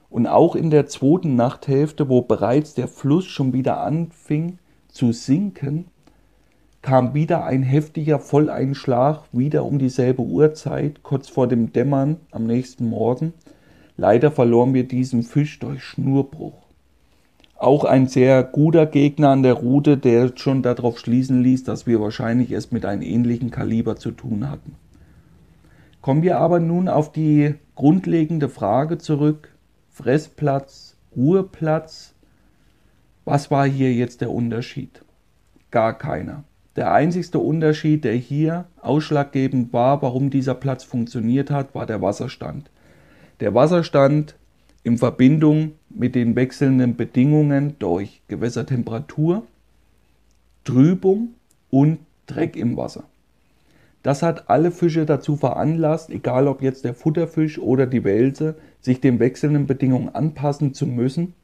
Und 0.08 0.26
auch 0.26 0.54
in 0.54 0.70
der 0.70 0.86
zweiten 0.86 1.34
Nachthälfte, 1.36 2.08
wo 2.08 2.22
bereits 2.22 2.74
der 2.74 2.88
Fluss 2.88 3.26
schon 3.26 3.52
wieder 3.52 3.80
anfing 3.80 4.58
zu 4.88 5.12
sinken, 5.12 5.86
kam 6.82 7.14
wieder 7.14 7.44
ein 7.44 7.64
heftiger 7.64 8.20
Volleinschlag, 8.20 9.24
wieder 9.32 9.64
um 9.64 9.78
dieselbe 9.78 10.22
Uhrzeit, 10.22 11.02
kurz 11.02 11.28
vor 11.28 11.48
dem 11.48 11.72
Dämmern 11.72 12.18
am 12.30 12.46
nächsten 12.46 12.88
Morgen. 12.88 13.32
Leider 13.96 14.30
verloren 14.30 14.72
wir 14.72 14.86
diesen 14.86 15.24
Fisch 15.24 15.58
durch 15.58 15.82
Schnurbruch. 15.82 16.66
Auch 17.58 17.84
ein 17.84 18.06
sehr 18.06 18.44
guter 18.44 18.84
Gegner 18.86 19.30
an 19.30 19.42
der 19.42 19.54
Route, 19.54 19.96
der 19.96 20.32
schon 20.36 20.62
darauf 20.62 20.98
schließen 20.98 21.42
ließ, 21.42 21.64
dass 21.64 21.86
wir 21.86 22.00
wahrscheinlich 22.00 22.52
es 22.52 22.70
mit 22.70 22.84
einem 22.84 23.02
ähnlichen 23.02 23.50
Kaliber 23.50 23.96
zu 23.96 24.10
tun 24.10 24.48
hatten. 24.48 24.76
Kommen 26.02 26.22
wir 26.22 26.38
aber 26.38 26.60
nun 26.60 26.88
auf 26.88 27.10
die 27.10 27.54
grundlegende 27.74 28.48
Frage 28.48 28.98
zurück. 28.98 29.55
Fressplatz, 29.96 30.94
Ruheplatz. 31.16 32.12
Was 33.24 33.50
war 33.50 33.66
hier 33.66 33.94
jetzt 33.94 34.20
der 34.20 34.30
Unterschied? 34.30 35.00
Gar 35.70 35.96
keiner. 35.96 36.44
Der 36.76 36.92
einzigste 36.92 37.38
Unterschied, 37.38 38.04
der 38.04 38.12
hier 38.12 38.66
ausschlaggebend 38.82 39.72
war, 39.72 40.02
warum 40.02 40.28
dieser 40.28 40.54
Platz 40.54 40.84
funktioniert 40.84 41.50
hat, 41.50 41.74
war 41.74 41.86
der 41.86 42.02
Wasserstand. 42.02 42.68
Der 43.40 43.54
Wasserstand 43.54 44.34
in 44.82 44.98
Verbindung 44.98 45.72
mit 45.88 46.14
den 46.14 46.36
wechselnden 46.36 46.96
Bedingungen 46.96 47.78
durch 47.78 48.20
Gewässertemperatur, 48.28 49.46
Trübung 50.64 51.30
und 51.70 52.00
Dreck 52.26 52.54
im 52.54 52.76
Wasser. 52.76 53.04
Das 54.06 54.22
hat 54.22 54.48
alle 54.48 54.70
Fische 54.70 55.04
dazu 55.04 55.34
veranlasst, 55.34 56.10
egal 56.10 56.46
ob 56.46 56.62
jetzt 56.62 56.84
der 56.84 56.94
Futterfisch 56.94 57.58
oder 57.58 57.88
die 57.88 58.04
Welse, 58.04 58.54
sich 58.80 59.00
den 59.00 59.18
wechselnden 59.18 59.66
Bedingungen 59.66 60.14
anpassen 60.14 60.74
zu 60.74 60.86
müssen. 60.86 61.34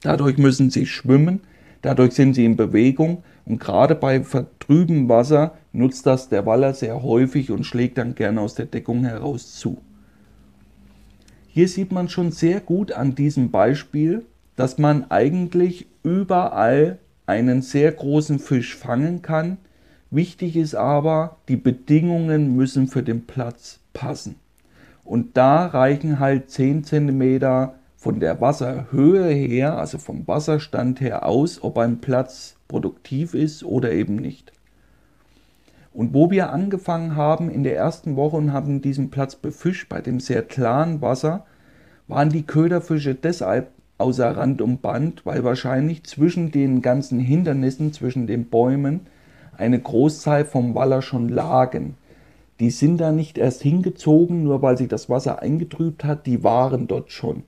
Dadurch 0.00 0.38
müssen 0.38 0.70
sie 0.70 0.86
schwimmen, 0.86 1.40
dadurch 1.80 2.12
sind 2.12 2.34
sie 2.34 2.44
in 2.44 2.54
Bewegung 2.54 3.24
und 3.46 3.58
gerade 3.58 3.96
bei 3.96 4.22
vertrübem 4.22 5.08
Wasser 5.08 5.54
nutzt 5.72 6.06
das 6.06 6.28
der 6.28 6.46
Waller 6.46 6.72
sehr 6.72 7.02
häufig 7.02 7.50
und 7.50 7.64
schlägt 7.64 7.98
dann 7.98 8.14
gerne 8.14 8.42
aus 8.42 8.54
der 8.54 8.66
Deckung 8.66 9.02
heraus 9.02 9.56
zu. 9.56 9.78
Hier 11.48 11.66
sieht 11.66 11.90
man 11.90 12.08
schon 12.08 12.30
sehr 12.30 12.60
gut 12.60 12.92
an 12.92 13.16
diesem 13.16 13.50
Beispiel, 13.50 14.24
dass 14.54 14.78
man 14.78 15.10
eigentlich 15.10 15.88
überall 16.04 17.00
einen 17.26 17.60
sehr 17.60 17.90
großen 17.90 18.38
Fisch 18.38 18.76
fangen 18.76 19.20
kann. 19.22 19.58
Wichtig 20.12 20.56
ist 20.56 20.74
aber, 20.74 21.38
die 21.48 21.56
Bedingungen 21.56 22.54
müssen 22.54 22.86
für 22.86 23.02
den 23.02 23.24
Platz 23.24 23.80
passen. 23.94 24.36
Und 25.04 25.38
da 25.38 25.64
reichen 25.64 26.20
halt 26.20 26.50
10 26.50 26.84
cm 26.84 27.70
von 27.96 28.20
der 28.20 28.38
Wasserhöhe 28.38 29.30
her, 29.30 29.78
also 29.78 29.96
vom 29.96 30.28
Wasserstand 30.28 31.00
her 31.00 31.24
aus, 31.24 31.62
ob 31.62 31.78
ein 31.78 32.02
Platz 32.02 32.56
produktiv 32.68 33.32
ist 33.32 33.64
oder 33.64 33.90
eben 33.92 34.16
nicht. 34.16 34.52
Und 35.94 36.12
wo 36.12 36.30
wir 36.30 36.52
angefangen 36.52 37.16
haben 37.16 37.48
in 37.48 37.62
der 37.64 37.76
ersten 37.76 38.14
Woche 38.14 38.36
und 38.36 38.52
haben 38.52 38.82
diesen 38.82 39.10
Platz 39.10 39.34
befischt 39.34 39.88
bei 39.88 40.02
dem 40.02 40.20
sehr 40.20 40.42
klaren 40.42 41.00
Wasser, 41.00 41.46
waren 42.06 42.28
die 42.28 42.42
Köderfische 42.42 43.14
deshalb 43.14 43.70
außer 43.96 44.36
Rand 44.36 44.60
und 44.60 44.82
Band, 44.82 45.24
weil 45.24 45.42
wahrscheinlich 45.42 46.04
zwischen 46.04 46.50
den 46.50 46.82
ganzen 46.82 47.18
Hindernissen, 47.18 47.94
zwischen 47.94 48.26
den 48.26 48.50
Bäumen, 48.50 49.06
eine 49.62 49.80
Großzahl 49.80 50.44
vom 50.44 50.74
Waller 50.74 51.02
schon 51.02 51.28
lagen. 51.28 51.94
Die 52.58 52.70
sind 52.70 52.98
da 52.98 53.12
nicht 53.12 53.38
erst 53.38 53.62
hingezogen, 53.62 54.42
nur 54.42 54.60
weil 54.60 54.76
sich 54.76 54.88
das 54.88 55.08
Wasser 55.08 55.40
eingetrübt 55.40 56.04
hat, 56.04 56.26
die 56.26 56.44
waren 56.44 56.88
dort 56.88 57.12
schon. 57.12 57.44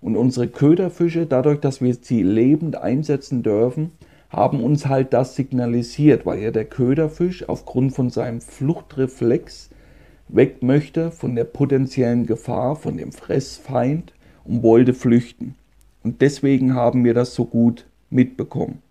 Und 0.00 0.16
unsere 0.16 0.48
Köderfische, 0.48 1.26
dadurch, 1.26 1.60
dass 1.60 1.80
wir 1.80 1.94
sie 1.94 2.24
lebend 2.24 2.76
einsetzen 2.76 3.44
dürfen, 3.44 3.92
haben 4.28 4.62
uns 4.62 4.86
halt 4.86 5.12
das 5.12 5.36
signalisiert, 5.36 6.26
weil 6.26 6.40
ja 6.40 6.50
der 6.50 6.64
Köderfisch 6.64 7.48
aufgrund 7.48 7.94
von 7.94 8.10
seinem 8.10 8.40
Fluchtreflex 8.40 9.70
weg 10.28 10.62
möchte 10.62 11.10
von 11.12 11.36
der 11.36 11.44
potenziellen 11.44 12.26
Gefahr, 12.26 12.74
von 12.74 12.96
dem 12.96 13.12
Fressfeind 13.12 14.12
und 14.44 14.62
wollte 14.62 14.94
flüchten. 14.94 15.54
Und 16.02 16.20
deswegen 16.22 16.74
haben 16.74 17.04
wir 17.04 17.14
das 17.14 17.34
so 17.34 17.44
gut 17.44 17.86
mitbekommen. 18.10 18.82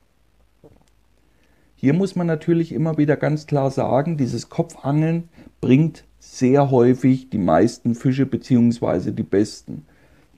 Hier 1.82 1.94
muss 1.96 2.16
man 2.16 2.28
natürlich 2.28 2.74
immer 2.74 3.00
wieder 3.00 3.18
ganz 3.18 3.48
klar 3.48 3.72
sagen, 3.72 4.16
dieses 4.16 4.50
Kopfangeln 4.50 5.30
bringt 5.62 6.04
sehr 6.20 6.70
häufig 6.70 7.32
die 7.32 7.40
meisten 7.40 7.96
Fische 7.96 8.28
bzw. 8.28 9.10
die 9.10 9.24
besten. 9.24 9.88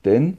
Denn 0.06 0.38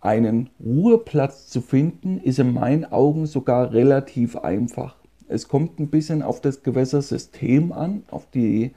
einen 0.00 0.48
Ruheplatz 0.64 1.48
zu 1.48 1.60
finden, 1.60 2.20
ist 2.20 2.38
in 2.38 2.54
meinen 2.54 2.90
Augen 2.90 3.26
sogar 3.26 3.74
relativ 3.74 4.36
einfach. 4.36 4.96
Es 5.28 5.46
kommt 5.46 5.78
ein 5.78 5.88
bisschen 5.88 6.22
auf 6.22 6.40
das 6.40 6.62
Gewässersystem 6.62 7.72
an, 7.72 8.04
auf 8.10 8.26
die 8.32 8.72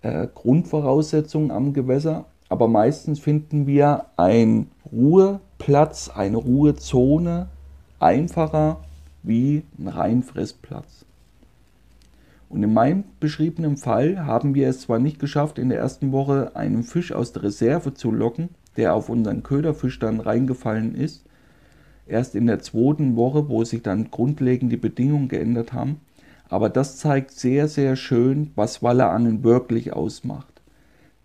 äh, 0.00 0.26
Grundvoraussetzungen 0.34 1.50
am 1.50 1.74
Gewässer, 1.74 2.24
aber 2.48 2.68
meistens 2.68 3.20
finden 3.20 3.66
wir 3.66 4.06
einen 4.16 4.70
Ruheplatz, 4.90 6.08
eine 6.08 6.38
Ruhezone 6.38 7.50
einfacher 8.00 8.78
wie 9.26 9.64
ein 9.78 9.88
Reinfressplatz. 9.88 11.04
Und 12.48 12.62
in 12.62 12.72
meinem 12.72 13.04
beschriebenen 13.18 13.76
Fall 13.76 14.24
haben 14.24 14.54
wir 14.54 14.68
es 14.68 14.82
zwar 14.82 15.00
nicht 15.00 15.18
geschafft, 15.18 15.58
in 15.58 15.68
der 15.68 15.78
ersten 15.78 16.12
Woche 16.12 16.52
einen 16.54 16.84
Fisch 16.84 17.12
aus 17.12 17.32
der 17.32 17.42
Reserve 17.42 17.92
zu 17.92 18.12
locken, 18.12 18.50
der 18.76 18.94
auf 18.94 19.08
unseren 19.08 19.42
Köderfisch 19.42 19.98
dann 19.98 20.20
reingefallen 20.20 20.94
ist. 20.94 21.24
Erst 22.06 22.36
in 22.36 22.46
der 22.46 22.60
zweiten 22.60 23.16
Woche, 23.16 23.48
wo 23.48 23.64
sich 23.64 23.82
dann 23.82 24.12
grundlegend 24.12 24.70
die 24.70 24.76
Bedingungen 24.76 25.28
geändert 25.28 25.72
haben. 25.72 26.00
Aber 26.48 26.68
das 26.68 26.98
zeigt 26.98 27.32
sehr, 27.32 27.66
sehr 27.66 27.96
schön, 27.96 28.52
was 28.54 28.80
Wallerangeln 28.80 29.42
wirklich 29.42 29.92
ausmacht. 29.92 30.62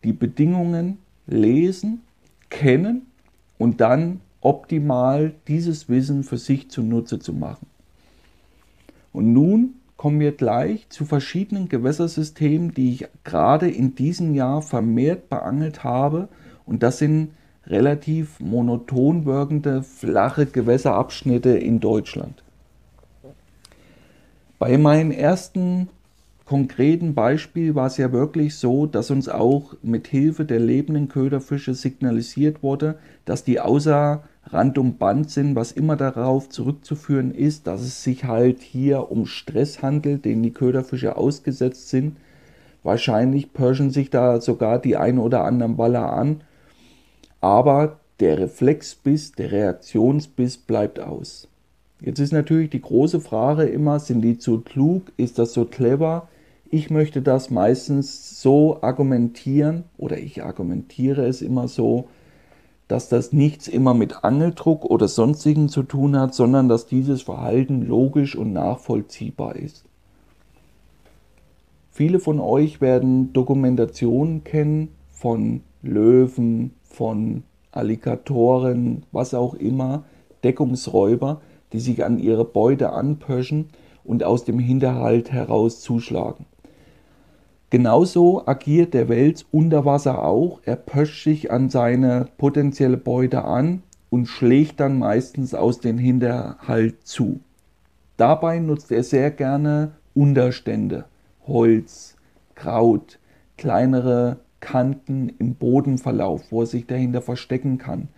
Die 0.04 0.14
Bedingungen 0.14 0.98
lesen, 1.28 2.02
kennen 2.50 3.06
und 3.60 3.80
dann 3.80 4.22
optimal 4.42 5.34
dieses 5.48 5.88
Wissen 5.88 6.24
für 6.24 6.40
sich 6.40 6.72
zunutze 6.72 7.20
zu 7.20 7.34
machen. 7.34 7.68
Und 9.12 9.34
nun 9.34 9.76
kommen 9.98 10.20
wir 10.20 10.32
gleich 10.32 10.90
zu 10.90 11.06
verschiedenen 11.06 11.70
Gewässersystemen, 11.70 12.74
die 12.74 12.94
ich 12.94 13.08
gerade 13.24 13.70
in 13.70 13.94
diesem 13.94 14.34
Jahr 14.34 14.62
vermehrt 14.62 15.30
beangelt 15.30 15.84
habe. 15.84 16.28
Und 16.66 16.82
das 16.82 16.98
sind 16.98 17.32
relativ 17.68 18.40
monoton 18.40 19.26
wirkende, 19.26 19.84
flache 19.84 20.46
Gewässerabschnitte 20.48 21.52
in 21.52 21.80
Deutschland. 21.80 22.44
Bei 24.58 24.78
meinem 24.78 25.12
ersten 25.12 25.90
konkreten 26.46 27.14
Beispiel 27.14 27.76
war 27.76 27.88
es 27.88 27.98
ja 27.98 28.12
wirklich 28.12 28.56
so, 28.56 28.86
dass 28.86 29.10
uns 29.10 29.30
auch 29.30 29.74
mit 29.82 30.08
Hilfe 30.08 30.46
der 30.46 30.60
lebenden 30.60 31.08
Köderfische 31.08 31.74
signalisiert 31.74 32.62
wurde, 32.62 32.98
dass 33.26 33.44
die 33.44 33.60
außer 33.60 34.24
Rand 34.46 34.78
und 34.78 34.98
Band 34.98 35.30
sind, 35.30 35.56
was 35.56 35.72
immer 35.72 35.96
darauf 35.96 36.50
zurückzuführen 36.50 37.32
ist, 37.34 37.68
dass 37.68 37.82
es 37.82 38.04
sich 38.04 38.26
halt 38.26 38.62
hier 38.62 39.12
um 39.12 39.26
Stress 39.26 39.82
handelt, 39.82 40.26
den 40.26 40.44
die 40.44 40.52
Köderfische 40.52 41.16
ausgesetzt 41.16 41.90
sind. 41.90 42.18
Wahrscheinlich 42.84 43.54
pirschen 43.54 43.92
sich 43.92 44.10
da 44.10 44.42
sogar 44.42 44.80
die 44.80 44.98
ein 44.98 45.20
oder 45.20 45.44
anderen 45.44 45.78
Waller 45.78 46.12
an 46.12 46.42
aber 47.42 48.00
der 48.20 48.38
Reflexbiss, 48.38 49.34
der 49.34 49.52
Reaktionsbiss 49.52 50.58
bleibt 50.58 51.00
aus. 51.00 51.48
Jetzt 52.00 52.20
ist 52.20 52.32
natürlich 52.32 52.70
die 52.70 52.82
große 52.82 53.20
Frage 53.20 53.64
immer, 53.64 54.00
sind 54.00 54.22
die 54.22 54.38
zu 54.38 54.62
klug, 54.62 55.12
ist 55.18 55.40
das 55.40 55.54
so 55.54 55.66
clever? 55.66 56.28
Ich 56.70 56.90
möchte 56.90 57.22
das 57.22 57.50
meistens 57.50 58.40
so 58.42 58.82
argumentieren 58.82 59.84
oder 59.98 60.18
ich 60.18 60.44
argumentiere 60.44 61.26
es 61.26 61.42
immer 61.42 61.68
so, 61.68 62.08
dass 62.92 63.08
das 63.08 63.32
nichts 63.32 63.70
immer 63.70 63.94
mit 63.94 64.26
Angeldruck 64.26 64.84
oder 64.84 65.08
sonstigen 65.08 65.70
zu 65.70 65.84
tun 65.84 66.20
hat, 66.20 66.36
sondern 66.36 66.68
dass 66.68 66.88
dieses 66.88 67.22
Verhalten 67.22 67.88
logisch 67.88 68.36
und 68.36 68.52
nachvollziehbar 68.52 69.56
ist. 69.56 69.86
Viele 71.90 72.20
von 72.20 72.42
euch 72.42 72.82
werden 72.82 73.32
Dokumentationen 73.32 74.44
kennen 74.44 74.90
von 75.10 75.62
Löwen, 75.82 76.74
von 76.84 77.44
Alligatoren, 77.72 79.04
was 79.14 79.34
auch 79.34 79.54
immer, 79.54 80.04
Deckungsräuber, 80.44 81.40
die 81.72 81.80
sich 81.80 82.04
an 82.04 82.20
ihre 82.20 82.44
Beute 82.44 82.92
anpöschen 82.92 83.70
und 84.04 84.26
aus 84.26 84.44
dem 84.44 84.60
Hinterhalt 84.60 85.32
heraus 85.32 85.80
zuschlagen. 85.80 86.46
Genauso 87.72 88.46
agiert 88.46 88.94
der 88.94 89.08
Wels 89.08 89.46
unter 89.50 89.86
Wasser 89.86 90.26
auch. 90.26 90.60
Er 90.66 90.76
pöscht 90.76 91.24
sich 91.24 91.52
an 91.52 91.70
seine 91.70 92.28
potenzielle 92.38 92.98
Beute 92.98 93.46
an 93.46 93.82
und 94.10 94.26
schlägt 94.26 94.82
dann 94.82 95.00
meistens 95.00 95.54
aus 95.54 95.80
dem 95.80 95.98
Hinterhalt 95.98 97.08
zu. 97.08 97.40
Dabei 98.18 98.60
nutzt 98.60 98.92
er 98.92 99.04
sehr 99.04 99.32
gerne 99.32 99.94
Unterstände, 100.14 101.06
Holz, 101.48 102.18
Kraut, 102.56 103.20
kleinere 103.58 104.42
Kanten 104.60 105.30
im 105.40 105.56
Bodenverlauf, 105.56 106.52
wo 106.52 106.64
er 106.64 106.68
sich 106.68 106.88
dahinter 106.88 107.22
verstecken 107.22 107.78
kann, 107.78 108.10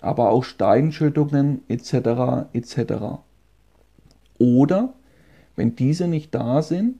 aber 0.00 0.30
auch 0.30 0.42
Steinschüttungen 0.42 1.62
etc. 1.68 2.48
etc. 2.52 3.20
Oder 4.38 4.94
wenn 5.54 5.76
diese 5.76 6.08
nicht 6.08 6.34
da 6.34 6.60
sind, 6.60 6.96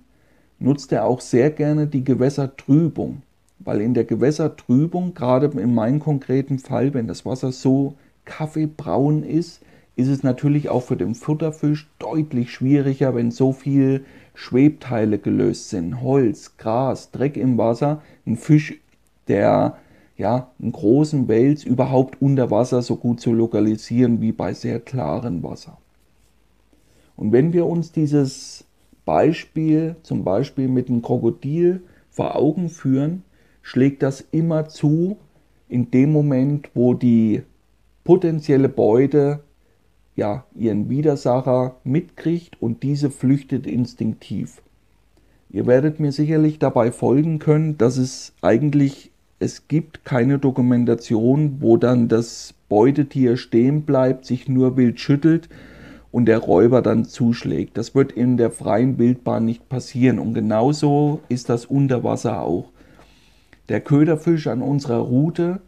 nutzt 0.61 0.93
er 0.93 1.07
auch 1.07 1.21
sehr 1.21 1.51
gerne 1.51 1.87
die 1.87 2.05
Gewässertrübung, 2.05 3.23
weil 3.59 3.81
in 3.81 3.95
der 3.95 4.05
Gewässertrübung, 4.05 5.15
gerade 5.15 5.47
in 5.59 5.75
meinem 5.75 5.99
konkreten 5.99 6.59
Fall, 6.59 6.95
wenn 6.95 7.09
das 7.09 7.27
Wasser 7.27 7.51
so 7.51 7.95
kaffeebraun 8.25 9.25
ist, 9.25 9.63
ist 9.97 10.09
es 10.09 10.23
natürlich 10.23 10.69
auch 10.69 10.83
für 10.83 10.97
den 10.97 11.15
Futterfisch 11.15 11.91
deutlich 11.99 12.53
schwieriger, 12.53 13.15
wenn 13.15 13.31
so 13.31 13.53
viel 13.53 14.05
Schwebteile 14.35 15.19
gelöst 15.19 15.71
sind, 15.71 16.01
Holz, 16.01 16.57
Gras, 16.57 17.11
Dreck 17.11 17.37
im 17.37 17.59
Wasser, 17.59 18.01
ein 18.27 18.37
Fisch, 18.37 18.75
der 19.29 19.77
ja, 20.17 20.51
einen 20.61 20.73
großen 20.73 21.29
Wels 21.29 21.65
überhaupt 21.65 22.21
unter 22.21 22.51
Wasser 22.51 22.83
so 22.83 22.97
gut 22.97 23.21
zu 23.21 23.33
lokalisieren 23.33 24.21
wie 24.21 24.33
bei 24.33 24.53
sehr 24.53 24.79
klarem 24.79 25.43
Wasser. 25.43 25.79
Und 27.17 27.33
wenn 27.33 27.53
wir 27.53 27.67
uns 27.67 27.91
dieses 27.93 28.65
Beispiel 29.05 29.97
zum 30.03 30.25
Beispiel 30.25 30.69
mit 30.69 30.89
dem 30.89 31.03
Krokodil 31.03 31.83
vor 32.11 32.37
Augen 32.37 32.69
führen, 32.69 33.23
schlägt 33.63 34.03
das 34.03 34.21
immer 34.33 34.69
zu 34.69 35.19
in 35.69 35.91
dem 35.91 36.13
Moment, 36.13 36.71
wo 36.75 36.95
die 36.95 37.43
potenzielle 38.05 38.69
Beute 38.69 39.41
ja 40.17 40.45
ihren 40.55 40.91
Widersacher 40.91 41.77
mitkriegt 41.85 42.61
und 42.61 42.83
diese 42.83 43.11
flüchtet 43.11 43.67
instinktiv. 43.67 44.63
Ihr 45.51 45.67
werdet 45.67 46.01
mir 46.01 46.13
sicherlich 46.13 46.59
dabei 46.59 46.93
folgen 46.93 47.39
können, 47.39 47.79
dass 47.79 47.97
es 47.97 48.33
eigentlich 48.43 49.11
es 49.43 49.69
gibt 49.69 50.05
keine 50.05 50.39
Dokumentation, 50.39 51.57
wo 51.61 51.79
dann 51.79 52.09
das 52.09 52.55
Beutetier 52.69 53.39
stehen 53.39 53.83
bleibt, 53.83 54.27
sich 54.27 54.49
nur 54.49 54.77
wild 54.77 55.01
schüttelt 55.01 55.49
und 56.13 56.27
der 56.27 56.39
Räuber 56.39 56.83
dann 56.83 57.05
zuschlägt. 57.05 57.79
Das 57.79 57.95
wird 57.95 58.13
in 58.13 58.37
der 58.37 58.51
freien 58.51 58.99
Wildbahn 58.99 59.45
nicht 59.45 59.69
passieren. 59.69 60.19
Und 60.19 60.35
genauso 60.35 61.21
ist 61.29 61.49
das 61.49 61.67
unter 61.67 62.03
Wasser 62.03 62.43
auch. 62.43 62.71
Der 63.69 63.81
Köderfisch 63.81 64.49
an 64.49 64.63
unserer 64.63 64.99
Route 64.99 65.61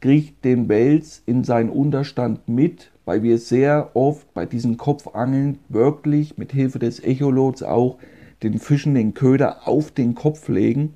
kriegt 0.00 0.44
den 0.44 0.68
Wels 0.68 1.22
in 1.26 1.44
seinen 1.44 1.68
Unterstand 1.68 2.48
mit, 2.48 2.90
weil 3.04 3.22
wir 3.22 3.38
sehr 3.38 3.90
oft 3.94 4.32
bei 4.32 4.46
diesen 4.46 4.76
Kopfangeln 4.76 5.58
wirklich 5.68 6.38
mit 6.38 6.52
Hilfe 6.52 6.78
des 6.78 7.02
Echolots 7.02 7.62
auch 7.62 7.98
den 8.42 8.58
Fischen 8.58 8.94
den 8.94 9.14
Köder 9.14 9.66
auf 9.68 9.90
den 9.90 10.14
Kopf 10.14 10.48
legen. 10.48 10.94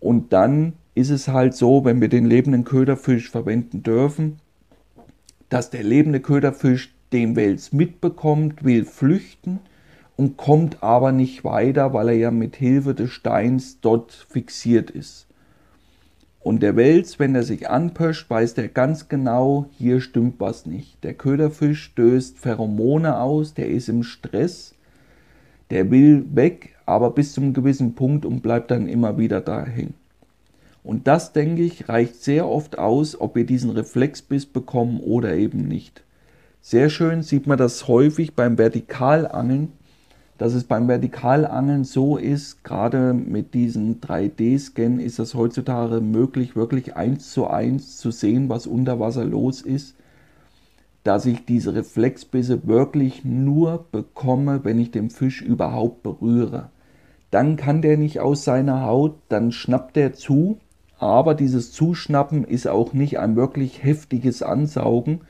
Und 0.00 0.32
dann 0.32 0.74
ist 0.94 1.10
es 1.10 1.28
halt 1.28 1.54
so, 1.54 1.84
wenn 1.84 2.00
wir 2.00 2.08
den 2.08 2.26
lebenden 2.26 2.64
Köderfisch 2.64 3.30
verwenden 3.30 3.82
dürfen, 3.82 4.40
dass 5.48 5.70
der 5.70 5.82
lebende 5.82 6.20
Köderfisch 6.20 6.94
den 7.12 7.36
Wels 7.36 7.72
mitbekommt, 7.72 8.64
will 8.64 8.84
flüchten 8.84 9.60
und 10.16 10.36
kommt 10.36 10.82
aber 10.82 11.12
nicht 11.12 11.44
weiter, 11.44 11.92
weil 11.92 12.08
er 12.08 12.16
ja 12.16 12.30
mit 12.30 12.56
Hilfe 12.56 12.94
des 12.94 13.10
Steins 13.10 13.80
dort 13.80 14.12
fixiert 14.12 14.90
ist. 14.90 15.26
Und 16.40 16.62
der 16.62 16.76
Wels, 16.76 17.18
wenn 17.18 17.34
er 17.34 17.42
sich 17.42 17.68
anpöscht, 17.68 18.30
weiß 18.30 18.54
der 18.54 18.68
ganz 18.68 19.08
genau, 19.08 19.66
hier 19.72 20.00
stimmt 20.00 20.40
was 20.40 20.66
nicht. 20.66 21.02
Der 21.04 21.14
Köderfisch 21.14 21.82
stößt 21.82 22.38
Pheromone 22.38 23.20
aus, 23.20 23.54
der 23.54 23.68
ist 23.68 23.88
im 23.88 24.02
Stress, 24.02 24.74
der 25.70 25.90
will 25.90 26.24
weg, 26.34 26.74
aber 26.86 27.10
bis 27.10 27.32
zum 27.32 27.52
gewissen 27.52 27.94
Punkt 27.94 28.24
und 28.24 28.40
bleibt 28.40 28.70
dann 28.70 28.88
immer 28.88 29.18
wieder 29.18 29.40
dahin. 29.40 29.94
Und 30.82 31.06
das, 31.06 31.32
denke 31.32 31.62
ich, 31.62 31.88
reicht 31.88 32.22
sehr 32.22 32.48
oft 32.48 32.78
aus, 32.78 33.20
ob 33.20 33.34
wir 33.34 33.44
diesen 33.44 33.70
Reflexbiss 33.70 34.46
bekommen 34.46 35.00
oder 35.00 35.34
eben 35.34 35.68
nicht. 35.68 36.02
Sehr 36.60 36.90
schön 36.90 37.22
sieht 37.22 37.46
man 37.46 37.56
das 37.56 37.88
häufig 37.88 38.34
beim 38.34 38.56
Vertikalangeln, 38.56 39.72
dass 40.38 40.54
es 40.54 40.64
beim 40.64 40.86
Vertikalangeln 40.86 41.84
so 41.84 42.16
ist, 42.16 42.62
gerade 42.62 43.14
mit 43.14 43.54
diesen 43.54 44.00
3D-Scan 44.00 45.00
ist 45.00 45.18
es 45.18 45.34
heutzutage 45.34 46.00
möglich, 46.00 46.56
wirklich 46.56 46.96
eins 46.96 47.32
zu 47.32 47.48
eins 47.48 47.96
zu 47.96 48.10
sehen, 48.10 48.48
was 48.48 48.66
unter 48.66 49.00
Wasser 49.00 49.24
los 49.24 49.62
ist, 49.62 49.96
dass 51.04 51.26
ich 51.26 51.44
diese 51.44 51.74
Reflexbisse 51.74 52.66
wirklich 52.66 53.24
nur 53.24 53.86
bekomme, 53.90 54.60
wenn 54.64 54.78
ich 54.78 54.90
den 54.90 55.10
Fisch 55.10 55.40
überhaupt 55.42 56.02
berühre. 56.02 56.70
Dann 57.30 57.56
kann 57.56 57.82
der 57.82 57.96
nicht 57.96 58.20
aus 58.20 58.44
seiner 58.44 58.84
Haut, 58.84 59.16
dann 59.28 59.52
schnappt 59.52 59.96
er 59.96 60.12
zu, 60.12 60.58
aber 60.98 61.34
dieses 61.34 61.72
Zuschnappen 61.72 62.44
ist 62.44 62.66
auch 62.68 62.92
nicht 62.92 63.18
ein 63.18 63.36
wirklich 63.36 63.82
heftiges 63.82 64.42
Ansaugen, 64.42 65.20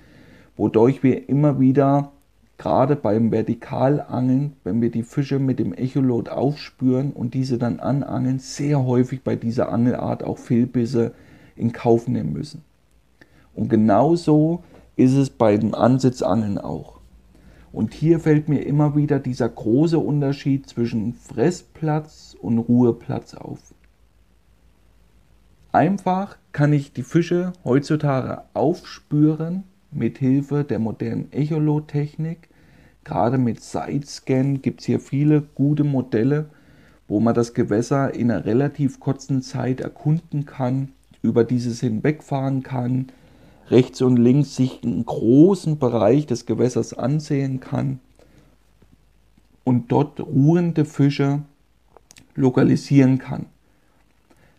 wodurch 0.59 1.03
wir 1.03 1.29
immer 1.29 1.59
wieder, 1.59 2.13
gerade 2.59 2.97
beim 2.97 3.31
Vertikalangeln, 3.31 4.55
wenn 4.65 4.83
wir 4.83 4.91
die 4.91 5.05
Fische 5.05 5.39
mit 5.39 5.59
dem 5.61 5.73
Echolot 5.73 6.29
aufspüren 6.29 7.13
und 7.13 7.33
diese 7.33 7.57
dann 7.57 7.81
anangeln, 7.81 8.41
sehr 8.41 8.85
häufig 8.85 9.23
bei 9.23 9.37
dieser 9.37 9.71
Angelart 9.71 10.25
auch 10.25 10.37
Fehlbisse 10.37 11.15
in 11.57 11.73
Kauf 11.73 12.09
nehmen 12.09 12.33
müssen. 12.33 12.65
Und 13.55 13.71
genauso 13.71 14.65
ist 14.97 15.15
es 15.15 15.31
bei 15.31 15.57
dem 15.57 15.75
Ansitzangeln 15.75 16.59
auch. 16.59 16.99
Und 17.73 17.95
hier 17.95 18.19
fällt 18.19 18.49
mir 18.49 18.67
immer 18.67 18.97
wieder 18.97 19.21
dieser 19.21 19.49
große 19.49 19.99
Unterschied 19.99 20.69
zwischen 20.69 21.13
Fressplatz 21.13 22.37
und 22.41 22.59
Ruheplatz 22.59 23.35
auf. 23.35 23.59
Einfach 25.71 26.37
kann 26.51 26.73
ich 26.73 26.93
die 26.93 27.03
Fische 27.03 27.53
heutzutage 27.65 28.43
aufspüren 28.55 29.65
mit 29.91 30.19
Hilfe 30.19 30.65
der 30.65 30.79
modernen 30.79 31.33
Echolot-Technik. 31.33 32.49
Gerade 33.05 33.39
mit 33.39 33.63
Sidescan 33.63 34.61
gibt 34.61 34.81
es 34.81 34.87
hier 34.87 35.01
viele 35.01 35.43
gute 35.55 35.85
Modelle, 35.85 36.51
wo 37.07 37.21
man 37.21 37.35
das 37.35 37.55
Gewässer 37.55 38.15
in 38.15 38.31
einer 38.31 38.45
relativ 38.45 39.01
kurzen 39.01 39.43
Zeit 39.43 39.81
erkunden 39.81 40.45
kann, 40.45 40.93
über 41.23 41.45
dieses 41.45 41.81
hinwegfahren 41.81 42.63
kann, 42.63 43.07
rechts 43.71 44.03
und 44.03 44.17
links 44.17 44.57
sich 44.57 44.81
einen 44.85 45.05
großen 45.05 45.79
Bereich 45.79 46.27
des 46.27 46.47
Gewässers 46.47 46.93
ansehen 46.93 47.61
kann 47.61 48.01
und 49.65 49.91
dort 49.93 50.21
ruhende 50.21 50.85
Fische 50.85 51.43
lokalisieren 52.35 53.19
kann. 53.19 53.47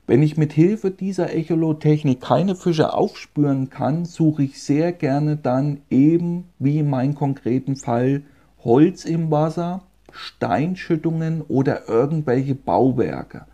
Wenn 0.10 0.24
ich 0.24 0.38
mit 0.38 0.54
Hilfe 0.54 0.90
dieser 0.90 1.36
Echolotechnik 1.36 2.20
keine 2.20 2.56
Fische 2.56 2.96
aufspüren 2.96 3.70
kann, 3.70 4.06
suche 4.06 4.42
ich 4.42 4.60
sehr 4.60 4.92
gerne 4.92 5.38
dann 5.38 5.82
eben, 5.92 6.46
wie 6.58 6.80
in 6.80 6.90
meinem 6.90 7.14
konkreten 7.14 7.76
Fall, 7.76 8.24
Holz 8.64 9.06
im 9.06 9.30
Wasser, 9.30 9.84
Steinschüttungen 10.12 11.44
oder 11.44 11.88
irgendwelche 11.88 12.56
Bauwerke. 12.56 13.46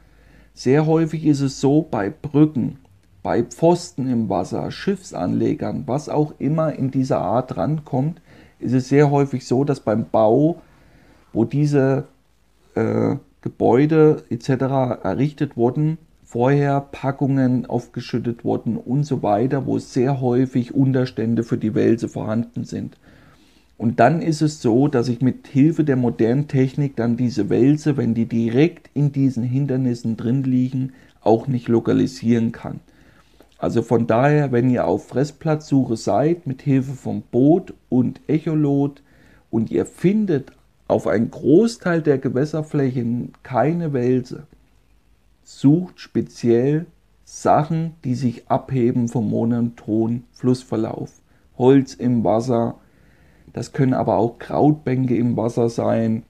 Sehr 0.53 0.85
häufig 0.85 1.25
ist 1.25 1.41
es 1.41 1.59
so 1.59 1.81
bei 1.81 2.09
Brücken, 2.09 2.77
bei 3.21 3.43
Pfosten 3.43 4.07
im 4.09 4.29
Wasser, 4.29 4.71
Schiffsanlegern, 4.71 5.83
was 5.87 6.07
auch 6.07 6.35
immer 6.39 6.71
in 6.71 6.89
dieser 6.89 7.19
Art 7.19 7.57
rankommt, 7.57 8.21
ist 8.59 8.71
es 8.71 8.87
sehr 8.87 9.11
häufig 9.11 9.45
so, 9.45 9.65
dass 9.65 9.81
beim 9.81 10.05
Bau, 10.09 10.61
wo 11.33 11.43
diese 11.43 12.05
äh, 12.75 13.17
Gebäude 13.41 14.23
etc. 14.29 15.03
errichtet 15.03 15.57
wurden, 15.57 15.97
vorher 16.25 16.81
Packungen 16.81 17.65
aufgeschüttet 17.67 18.43
wurden 18.43 18.77
und 18.77 19.03
so 19.03 19.21
weiter, 19.21 19.65
wo 19.65 19.77
sehr 19.77 20.19
häufig 20.19 20.73
Unterstände 20.73 21.43
für 21.43 21.57
die 21.57 21.75
Wälse 21.75 22.09
vorhanden 22.09 22.65
sind. 22.65 22.97
Und 23.77 23.99
dann 23.99 24.21
ist 24.21 24.41
es 24.41 24.61
so, 24.61 24.87
dass 24.87 25.07
ich 25.07 25.21
mit 25.21 25.47
Hilfe 25.47 25.83
der 25.83 25.97
modernen 25.97 26.47
Technik 26.47 26.95
dann 26.95 27.17
diese 27.17 27.49
Wälse, 27.49 27.97
wenn 27.97 28.13
die 28.13 28.25
direkt 28.25 28.89
in 28.93 29.11
diesen 29.11 29.43
Hindernissen 29.43 30.17
drin 30.17 30.43
liegen, 30.43 30.93
auch 31.21 31.47
nicht 31.47 31.67
lokalisieren 31.67 32.51
kann. 32.51 32.79
Also 33.57 33.81
von 33.81 34.07
daher, 34.07 34.51
wenn 34.51 34.69
ihr 34.69 34.85
auf 34.85 35.07
Fressplatzsuche 35.07 35.97
seid, 35.97 36.47
mit 36.47 36.61
Hilfe 36.61 36.93
von 36.93 37.21
Boot 37.21 37.73
und 37.89 38.21
Echolot 38.27 39.01
und 39.49 39.71
ihr 39.71 39.85
findet 39.85 40.51
auf 40.87 41.07
einen 41.07 41.31
Großteil 41.31 42.01
der 42.01 42.17
Gewässerflächen 42.17 43.33
keine 43.43 43.93
Wälse, 43.93 44.47
sucht 45.45 45.99
speziell 45.99 46.87
Sachen, 47.23 47.93
die 48.03 48.15
sich 48.15 48.49
abheben 48.49 49.07
vom 49.07 49.29
monotonen 49.29 50.25
Flussverlauf. 50.31 51.21
Holz 51.57 51.93
im 51.93 52.23
Wasser, 52.23 52.75
das 53.53 53.71
können 53.71 53.93
aber 53.93 54.17
auch 54.17 54.39
Krautbänke 54.39 55.15
im 55.15 55.37
Wasser 55.37 55.69
sein, 55.69 56.23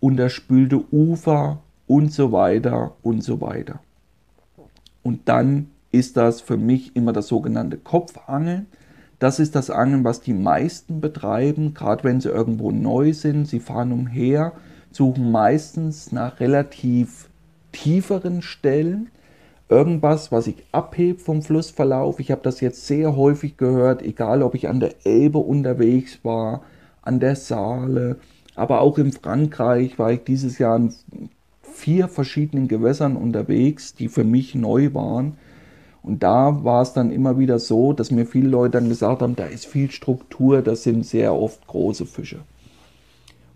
unterspülte 0.00 0.82
Ufer 0.92 1.60
und 1.86 2.12
so 2.12 2.32
weiter 2.32 2.94
und 3.02 3.22
so 3.22 3.40
weiter. 3.40 3.80
Und 5.02 5.28
dann 5.28 5.70
ist 5.90 6.16
das 6.16 6.40
für 6.40 6.56
mich 6.56 6.96
immer 6.96 7.12
das 7.12 7.28
sogenannte 7.28 7.76
Kopfangeln. 7.76 8.66
Das 9.18 9.38
ist 9.40 9.54
das 9.54 9.70
Angeln, 9.70 10.04
was 10.04 10.20
die 10.20 10.32
meisten 10.32 11.00
betreiben, 11.00 11.74
gerade 11.74 12.04
wenn 12.04 12.20
sie 12.20 12.28
irgendwo 12.28 12.70
neu 12.70 13.12
sind. 13.12 13.46
Sie 13.46 13.60
fahren 13.60 13.92
umher, 13.92 14.52
suchen 14.90 15.30
meistens 15.30 16.12
nach 16.12 16.40
relativ 16.40 17.28
tieferen 17.74 18.40
Stellen 18.40 19.10
irgendwas, 19.68 20.32
was 20.32 20.46
ich 20.46 20.56
abhebt 20.72 21.20
vom 21.20 21.42
Flussverlauf. 21.42 22.20
Ich 22.20 22.30
habe 22.30 22.40
das 22.42 22.60
jetzt 22.60 22.86
sehr 22.86 23.16
häufig 23.16 23.56
gehört, 23.56 24.02
egal 24.02 24.42
ob 24.42 24.54
ich 24.54 24.68
an 24.68 24.80
der 24.80 24.94
Elbe 25.04 25.38
unterwegs 25.38 26.20
war, 26.22 26.62
an 27.02 27.20
der 27.20 27.36
Saale, 27.36 28.16
aber 28.54 28.80
auch 28.80 28.98
in 28.98 29.12
Frankreich 29.12 29.98
war 29.98 30.12
ich 30.12 30.24
dieses 30.24 30.58
Jahr 30.58 30.76
in 30.76 30.94
vier 31.62 32.08
verschiedenen 32.08 32.68
Gewässern 32.68 33.16
unterwegs, 33.16 33.94
die 33.94 34.08
für 34.08 34.24
mich 34.24 34.54
neu 34.54 34.94
waren. 34.94 35.36
Und 36.02 36.22
da 36.22 36.62
war 36.62 36.82
es 36.82 36.92
dann 36.92 37.10
immer 37.10 37.38
wieder 37.38 37.58
so, 37.58 37.92
dass 37.92 38.10
mir 38.10 38.26
viele 38.26 38.48
Leute 38.48 38.78
dann 38.78 38.88
gesagt 38.88 39.22
haben, 39.22 39.34
da 39.34 39.46
ist 39.46 39.66
viel 39.66 39.90
Struktur, 39.90 40.62
das 40.62 40.84
sind 40.84 41.04
sehr 41.04 41.34
oft 41.34 41.66
große 41.66 42.06
Fische. 42.06 42.40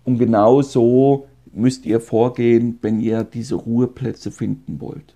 Und 0.04 0.18
genau 0.18 0.62
so 0.62 1.26
müsst 1.58 1.86
ihr 1.86 2.00
vorgehen, 2.00 2.78
wenn 2.82 3.00
ihr 3.00 3.24
diese 3.24 3.56
Ruheplätze 3.56 4.30
finden 4.30 4.80
wollt. 4.80 5.14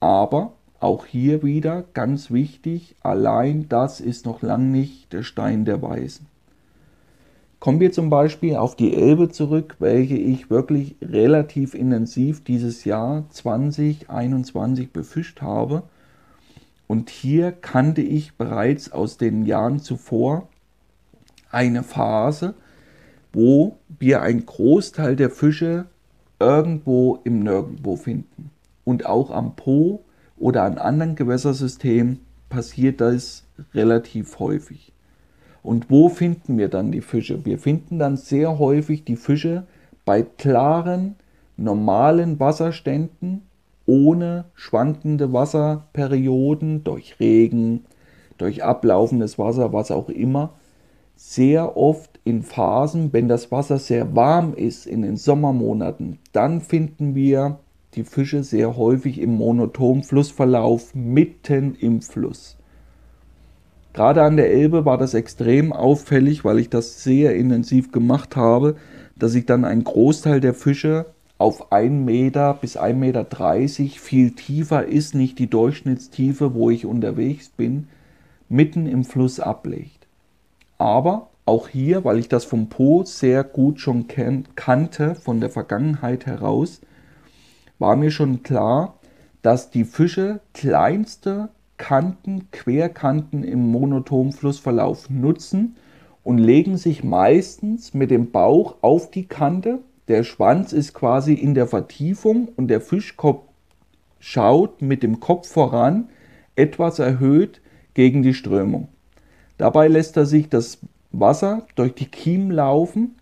Aber 0.00 0.54
auch 0.80 1.06
hier 1.06 1.42
wieder 1.42 1.84
ganz 1.94 2.30
wichtig, 2.30 2.96
allein 3.02 3.68
das 3.68 4.00
ist 4.00 4.26
noch 4.26 4.42
lang 4.42 4.70
nicht 4.70 5.12
der 5.12 5.22
Stein 5.22 5.64
der 5.64 5.80
Weisen. 5.82 6.26
Kommen 7.58 7.80
wir 7.80 7.90
zum 7.90 8.10
Beispiel 8.10 8.56
auf 8.56 8.76
die 8.76 8.94
Elbe 8.94 9.30
zurück, 9.30 9.76
welche 9.78 10.16
ich 10.16 10.50
wirklich 10.50 10.96
relativ 11.00 11.74
intensiv 11.74 12.44
dieses 12.44 12.84
Jahr 12.84 13.24
2021 13.30 14.92
befischt 14.92 15.40
habe. 15.40 15.82
Und 16.86 17.10
hier 17.10 17.52
kannte 17.52 18.02
ich 18.02 18.34
bereits 18.34 18.92
aus 18.92 19.16
den 19.16 19.46
Jahren 19.46 19.80
zuvor 19.80 20.48
eine 21.50 21.82
Phase, 21.82 22.54
wo 23.36 23.76
wir 23.98 24.22
einen 24.22 24.46
Großteil 24.46 25.14
der 25.14 25.28
Fische 25.28 25.84
irgendwo 26.40 27.18
im 27.22 27.40
Nirgendwo 27.40 27.96
finden. 27.96 28.50
Und 28.82 29.04
auch 29.04 29.30
am 29.30 29.56
Po 29.56 30.04
oder 30.38 30.62
an 30.62 30.78
anderen 30.78 31.16
Gewässersystemen 31.16 32.20
passiert 32.48 33.02
das 33.02 33.44
relativ 33.74 34.38
häufig. 34.38 34.90
Und 35.62 35.90
wo 35.90 36.08
finden 36.08 36.56
wir 36.56 36.68
dann 36.68 36.92
die 36.92 37.02
Fische? 37.02 37.44
Wir 37.44 37.58
finden 37.58 37.98
dann 37.98 38.16
sehr 38.16 38.58
häufig 38.58 39.04
die 39.04 39.16
Fische 39.16 39.64
bei 40.06 40.22
klaren, 40.22 41.16
normalen 41.58 42.40
Wasserständen, 42.40 43.42
ohne 43.84 44.46
schwankende 44.54 45.34
Wasserperioden 45.34 46.84
durch 46.84 47.20
Regen, 47.20 47.84
durch 48.38 48.64
ablaufendes 48.64 49.38
Wasser, 49.38 49.74
was 49.74 49.90
auch 49.90 50.08
immer. 50.08 50.54
Sehr 51.18 51.76
oft 51.76 52.20
in 52.24 52.42
Phasen, 52.42 53.12
wenn 53.12 53.26
das 53.26 53.50
Wasser 53.50 53.78
sehr 53.78 54.14
warm 54.14 54.52
ist, 54.54 54.86
in 54.86 55.02
den 55.02 55.16
Sommermonaten, 55.16 56.18
dann 56.32 56.60
finden 56.60 57.14
wir 57.14 57.58
die 57.94 58.04
Fische 58.04 58.44
sehr 58.44 58.76
häufig 58.76 59.18
im 59.18 59.36
monotonen 59.36 60.02
Flussverlauf 60.02 60.94
mitten 60.94 61.74
im 61.80 62.02
Fluss. 62.02 62.58
Gerade 63.94 64.22
an 64.22 64.36
der 64.36 64.52
Elbe 64.52 64.84
war 64.84 64.98
das 64.98 65.14
extrem 65.14 65.72
auffällig, 65.72 66.44
weil 66.44 66.58
ich 66.58 66.68
das 66.68 67.02
sehr 67.02 67.34
intensiv 67.34 67.92
gemacht 67.92 68.36
habe, 68.36 68.76
dass 69.18 69.34
ich 69.34 69.46
dann 69.46 69.64
einen 69.64 69.84
Großteil 69.84 70.40
der 70.40 70.52
Fische 70.52 71.06
auf 71.38 71.72
1 71.72 72.04
Meter 72.04 72.58
bis 72.60 72.78
1,30 72.78 72.94
Meter 72.94 73.26
viel 73.98 74.32
tiefer 74.32 74.84
ist, 74.84 75.14
nicht 75.14 75.38
die 75.38 75.48
Durchschnittstiefe, 75.48 76.54
wo 76.54 76.68
ich 76.68 76.84
unterwegs 76.84 77.48
bin, 77.48 77.88
mitten 78.50 78.86
im 78.86 79.04
Fluss 79.04 79.40
ablegt. 79.40 79.95
Aber 80.78 81.30
auch 81.44 81.68
hier, 81.68 82.04
weil 82.04 82.18
ich 82.18 82.28
das 82.28 82.44
vom 82.44 82.68
Po 82.68 83.04
sehr 83.04 83.44
gut 83.44 83.80
schon 83.80 84.06
kannte, 84.54 85.14
von 85.14 85.40
der 85.40 85.50
Vergangenheit 85.50 86.26
heraus, 86.26 86.80
war 87.78 87.96
mir 87.96 88.10
schon 88.10 88.42
klar, 88.42 88.98
dass 89.42 89.70
die 89.70 89.84
Fische 89.84 90.40
kleinste 90.54 91.50
Kanten, 91.76 92.50
Querkanten 92.50 93.44
im 93.44 93.70
monotonen 93.70 94.32
Flussverlauf 94.32 95.10
nutzen 95.10 95.76
und 96.24 96.38
legen 96.38 96.78
sich 96.78 97.04
meistens 97.04 97.94
mit 97.94 98.10
dem 98.10 98.32
Bauch 98.32 98.76
auf 98.80 99.10
die 99.10 99.26
Kante. 99.26 99.80
Der 100.08 100.24
Schwanz 100.24 100.72
ist 100.72 100.94
quasi 100.94 101.34
in 101.34 101.54
der 101.54 101.66
Vertiefung 101.66 102.48
und 102.56 102.68
der 102.68 102.80
Fischkopf 102.80 103.44
schaut 104.18 104.82
mit 104.82 105.02
dem 105.02 105.20
Kopf 105.20 105.48
voran, 105.48 106.08
etwas 106.56 106.98
erhöht 106.98 107.60
gegen 107.94 108.22
die 108.22 108.34
Strömung. 108.34 108.88
Dabei 109.58 109.88
lässt 109.88 110.16
er 110.16 110.26
sich 110.26 110.48
das 110.48 110.78
Wasser 111.12 111.66
durch 111.76 111.94
die 111.94 112.06
Kiemen 112.06 112.50
laufen 112.50 113.16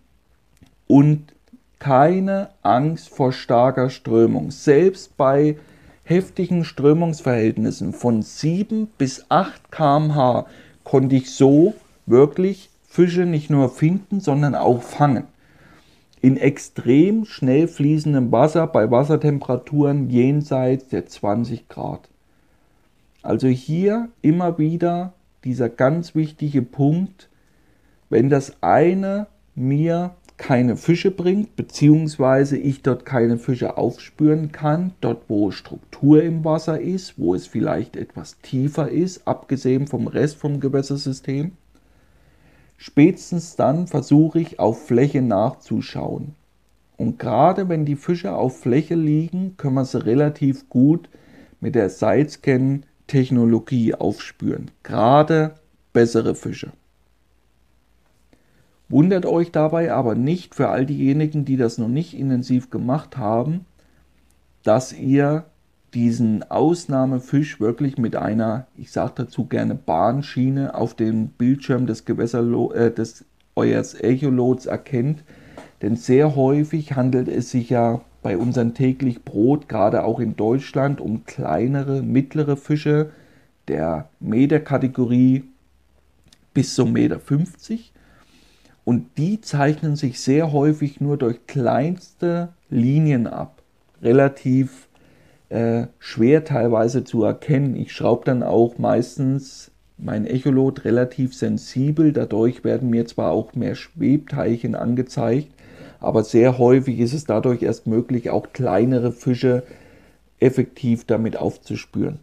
und 0.87 1.33
keine 1.79 2.49
Angst 2.61 3.09
vor 3.09 3.31
starker 3.31 3.89
Strömung. 3.89 4.51
Selbst 4.51 5.15
bei 5.17 5.57
heftigen 6.03 6.63
Strömungsverhältnissen 6.63 7.93
von 7.93 8.21
7 8.21 8.87
bis 8.97 9.25
8 9.29 9.71
km/h 9.71 10.45
konnte 10.83 11.15
ich 11.15 11.31
so 11.31 11.73
wirklich 12.05 12.69
Fische 12.87 13.25
nicht 13.25 13.49
nur 13.49 13.69
finden, 13.69 14.19
sondern 14.19 14.55
auch 14.55 14.81
fangen. 14.81 15.25
In 16.21 16.37
extrem 16.37 17.25
schnell 17.25 17.67
fließendem 17.67 18.31
Wasser 18.31 18.67
bei 18.67 18.89
Wassertemperaturen 18.89 20.09
jenseits 20.09 20.87
der 20.87 21.05
20 21.05 21.67
Grad. 21.67 22.07
Also 23.21 23.47
hier 23.47 24.09
immer 24.21 24.57
wieder 24.57 25.13
dieser 25.45 25.69
ganz 25.69 26.15
wichtige 26.15 26.61
Punkt, 26.61 27.29
wenn 28.09 28.29
das 28.29 28.61
eine 28.61 29.27
mir 29.55 30.15
keine 30.37 30.75
Fische 30.75 31.11
bringt, 31.11 31.55
beziehungsweise 31.55 32.57
ich 32.57 32.81
dort 32.81 33.05
keine 33.05 33.37
Fische 33.37 33.77
aufspüren 33.77 34.51
kann, 34.51 34.91
dort 34.99 35.29
wo 35.29 35.51
Struktur 35.51 36.21
im 36.21 36.43
Wasser 36.43 36.81
ist, 36.81 37.17
wo 37.17 37.33
es 37.33 37.47
vielleicht 37.47 37.95
etwas 37.95 38.39
tiefer 38.41 38.89
ist, 38.89 39.27
abgesehen 39.27 39.87
vom 39.87 40.07
Rest 40.07 40.35
vom 40.35 40.59
Gewässersystem. 40.59 41.53
Spätestens 42.77 43.55
dann 43.55 43.87
versuche 43.87 44.41
ich 44.41 44.59
auf 44.59 44.87
Fläche 44.87 45.21
nachzuschauen. 45.21 46.35
Und 46.97 47.19
gerade 47.19 47.69
wenn 47.69 47.85
die 47.85 47.95
Fische 47.95 48.33
auf 48.33 48.59
Fläche 48.59 48.95
liegen, 48.95 49.55
können 49.57 49.75
wir 49.75 49.85
sie 49.85 50.05
relativ 50.05 50.67
gut 50.69 51.09
mit 51.61 51.75
der 51.75 51.89
Sidescan-Technologie 53.07 53.95
aufspüren. 53.95 54.71
Gerade 54.83 55.55
bessere 55.93 56.35
Fische. 56.35 56.71
Wundert 58.87 59.25
euch 59.25 59.51
dabei 59.51 59.91
aber 59.91 60.15
nicht 60.15 60.53
für 60.53 60.69
all 60.69 60.85
diejenigen, 60.85 61.43
die 61.45 61.57
das 61.57 61.77
noch 61.77 61.87
nicht 61.87 62.13
intensiv 62.13 62.69
gemacht 62.69 63.17
haben, 63.17 63.65
dass 64.63 64.93
ihr 64.93 65.45
diesen 65.93 66.43
Ausnahmefisch 66.51 67.59
wirklich 67.59 67.97
mit 67.97 68.15
einer, 68.15 68.67
ich 68.77 68.91
sage 68.91 69.13
dazu 69.15 69.45
gerne 69.45 69.75
Bahnschiene 69.75 70.75
auf 70.75 70.93
dem 70.93 71.29
Bildschirm 71.29 71.87
des, 71.87 72.05
Gewässerlo 72.05 72.73
äh, 72.73 72.93
des 72.93 73.25
eures 73.55 73.99
Echolots 74.01 74.65
erkennt. 74.65 75.23
Denn 75.81 75.95
sehr 75.95 76.35
häufig 76.35 76.95
handelt 76.95 77.27
es 77.27 77.51
sich 77.51 77.69
ja 77.69 78.01
bei 78.25 78.39
unserem 78.39 78.73
täglich 78.73 79.23
Brot, 79.23 79.69
gerade 79.69 80.03
auch 80.03 80.19
in 80.19 80.35
Deutschland, 80.35 80.99
um 80.99 81.25
kleinere, 81.25 82.01
mittlere 82.01 82.57
Fische 82.57 83.11
der 83.67 84.09
Meterkategorie 84.19 85.43
bis 86.51 86.73
zum 86.73 86.93
Meter 86.93 87.19
50 87.19 87.93
und 88.83 89.19
die 89.19 89.41
zeichnen 89.41 89.95
sich 89.95 90.19
sehr 90.19 90.51
häufig 90.51 90.99
nur 90.99 91.17
durch 91.17 91.45
kleinste 91.45 92.49
Linien 92.67 93.27
ab. 93.27 93.61
Relativ 94.01 94.87
äh, 95.49 95.85
schwer 95.99 96.45
teilweise 96.45 97.03
zu 97.03 97.23
erkennen. 97.23 97.75
Ich 97.75 97.91
schraube 97.91 98.25
dann 98.25 98.41
auch 98.41 98.79
meistens 98.79 99.69
mein 99.99 100.25
Echolot 100.25 100.83
relativ 100.83 101.35
sensibel. 101.35 102.11
Dadurch 102.11 102.63
werden 102.63 102.89
mir 102.89 103.05
zwar 103.05 103.29
auch 103.29 103.53
mehr 103.53 103.75
Schwebteilchen 103.75 104.73
angezeigt, 104.73 105.54
aber 106.05 106.23
sehr 106.23 106.57
häufig 106.57 106.99
ist 106.99 107.13
es 107.13 107.25
dadurch 107.25 107.61
erst 107.63 107.87
möglich, 107.87 108.29
auch 108.29 108.53
kleinere 108.53 109.11
Fische 109.11 109.63
effektiv 110.39 111.05
damit 111.05 111.37
aufzuspüren. 111.37 112.19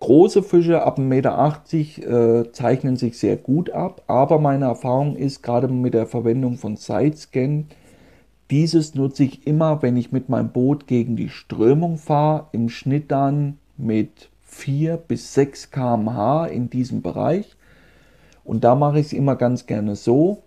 Große 0.00 0.42
Fische 0.42 0.82
ab 0.82 0.98
1,80 0.98 1.02
Meter 1.02 2.40
äh, 2.40 2.52
zeichnen 2.52 2.96
sich 2.96 3.18
sehr 3.18 3.36
gut 3.36 3.70
ab, 3.70 4.02
aber 4.06 4.38
meine 4.38 4.66
Erfahrung 4.66 5.16
ist 5.16 5.42
gerade 5.42 5.66
mit 5.68 5.94
der 5.94 6.06
Verwendung 6.06 6.56
von 6.56 6.76
Sidescan, 6.76 7.66
dieses 8.50 8.94
nutze 8.94 9.24
ich 9.24 9.46
immer, 9.46 9.82
wenn 9.82 9.96
ich 9.96 10.10
mit 10.10 10.28
meinem 10.28 10.50
Boot 10.50 10.86
gegen 10.86 11.16
die 11.16 11.28
Strömung 11.28 11.98
fahre, 11.98 12.46
im 12.52 12.70
Schnitt 12.70 13.10
dann 13.10 13.58
mit 13.76 14.30
4 14.44 14.96
bis 14.96 15.34
6 15.34 15.70
km/h 15.70 16.46
in 16.46 16.70
diesem 16.70 17.02
Bereich. 17.02 17.56
Und 18.44 18.64
da 18.64 18.74
mache 18.74 19.00
ich 19.00 19.06
es 19.06 19.12
immer 19.12 19.36
ganz 19.36 19.66
gerne 19.66 19.96
so, 19.96 20.42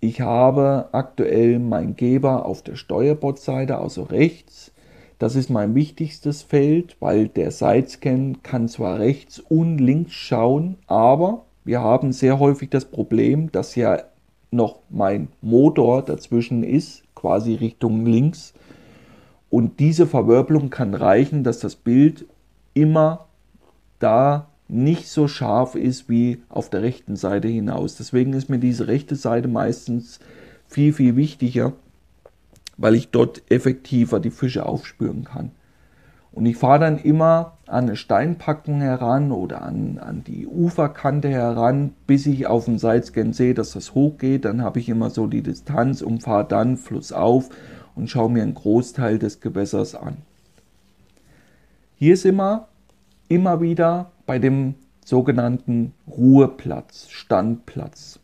Ich 0.00 0.20
habe 0.20 0.88
aktuell 0.92 1.58
meinen 1.58 1.96
Geber 1.96 2.46
auf 2.46 2.62
der 2.62 2.76
Steuerbordseite, 2.76 3.78
also 3.78 4.04
rechts. 4.04 4.70
Das 5.18 5.34
ist 5.34 5.50
mein 5.50 5.74
wichtigstes 5.74 6.42
Feld, 6.42 6.96
weil 7.00 7.26
der 7.26 7.50
Sidescan 7.50 8.42
kann 8.44 8.68
zwar 8.68 9.00
rechts 9.00 9.40
und 9.40 9.78
links 9.78 10.12
schauen, 10.12 10.76
aber 10.86 11.44
wir 11.64 11.80
haben 11.80 12.12
sehr 12.12 12.38
häufig 12.38 12.70
das 12.70 12.84
Problem, 12.84 13.50
dass 13.50 13.74
ja 13.74 13.98
noch 14.52 14.78
mein 14.88 15.28
Motor 15.42 16.02
dazwischen 16.02 16.62
ist, 16.62 17.02
quasi 17.16 17.54
Richtung 17.54 18.06
links. 18.06 18.54
Und 19.50 19.80
diese 19.80 20.06
Verwirbelung 20.06 20.70
kann 20.70 20.94
reichen, 20.94 21.42
dass 21.42 21.58
das 21.58 21.74
Bild 21.74 22.26
immer 22.74 23.26
da 23.98 24.47
nicht 24.68 25.08
so 25.08 25.28
scharf 25.28 25.74
ist 25.74 26.08
wie 26.08 26.42
auf 26.48 26.68
der 26.68 26.82
rechten 26.82 27.16
Seite 27.16 27.48
hinaus. 27.48 27.96
Deswegen 27.96 28.34
ist 28.34 28.50
mir 28.50 28.58
diese 28.58 28.86
rechte 28.86 29.16
Seite 29.16 29.48
meistens 29.48 30.20
viel, 30.68 30.92
viel 30.92 31.16
wichtiger, 31.16 31.72
weil 32.76 32.94
ich 32.94 33.10
dort 33.10 33.42
effektiver 33.50 34.20
die 34.20 34.30
Fische 34.30 34.66
aufspüren 34.66 35.24
kann. 35.24 35.50
Und 36.32 36.46
ich 36.46 36.56
fahre 36.56 36.78
dann 36.80 36.98
immer 36.98 37.56
an 37.66 37.86
eine 37.86 37.96
Steinpackung 37.96 38.80
heran 38.80 39.32
oder 39.32 39.62
an, 39.62 39.98
an 39.98 40.22
die 40.24 40.46
Uferkante 40.46 41.28
heran, 41.28 41.94
bis 42.06 42.26
ich 42.26 42.46
auf 42.46 42.66
dem 42.66 42.78
Sidescan 42.78 43.32
sehe, 43.32 43.54
dass 43.54 43.72
das 43.72 43.94
hochgeht. 43.94 44.44
Dann 44.44 44.62
habe 44.62 44.78
ich 44.78 44.88
immer 44.88 45.10
so 45.10 45.26
die 45.26 45.42
Distanz 45.42 46.02
und 46.02 46.22
fahre 46.22 46.46
dann 46.46 46.76
flussauf 46.76 47.48
und 47.96 48.08
schaue 48.08 48.30
mir 48.30 48.42
einen 48.42 48.54
Großteil 48.54 49.18
des 49.18 49.40
Gewässers 49.40 49.94
an. 49.94 50.18
Hier 51.96 52.16
sind 52.16 52.36
wir 52.36 52.68
immer 53.28 53.60
wieder 53.60 54.10
bei 54.26 54.38
dem 54.38 54.74
sogenannten 55.04 55.92
Ruheplatz, 56.06 57.08
Standplatz. 57.08 58.20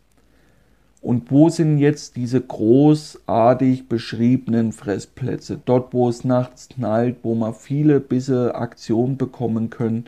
Und 1.01 1.29
wo 1.29 1.49
sind 1.49 1.77
jetzt 1.77 2.15
diese 2.15 2.41
großartig 2.41 3.87
beschriebenen 3.87 4.71
Fressplätze? 4.71 5.61
Dort, 5.63 5.93
wo 5.93 6.09
es 6.09 6.23
nachts 6.23 6.69
knallt, 6.69 7.17
wo 7.21 7.35
man 7.35 7.53
viele 7.53 7.99
Bisse 7.99 8.55
Aktion 8.55 9.15
bekommen 9.15 9.69
können. 9.69 10.05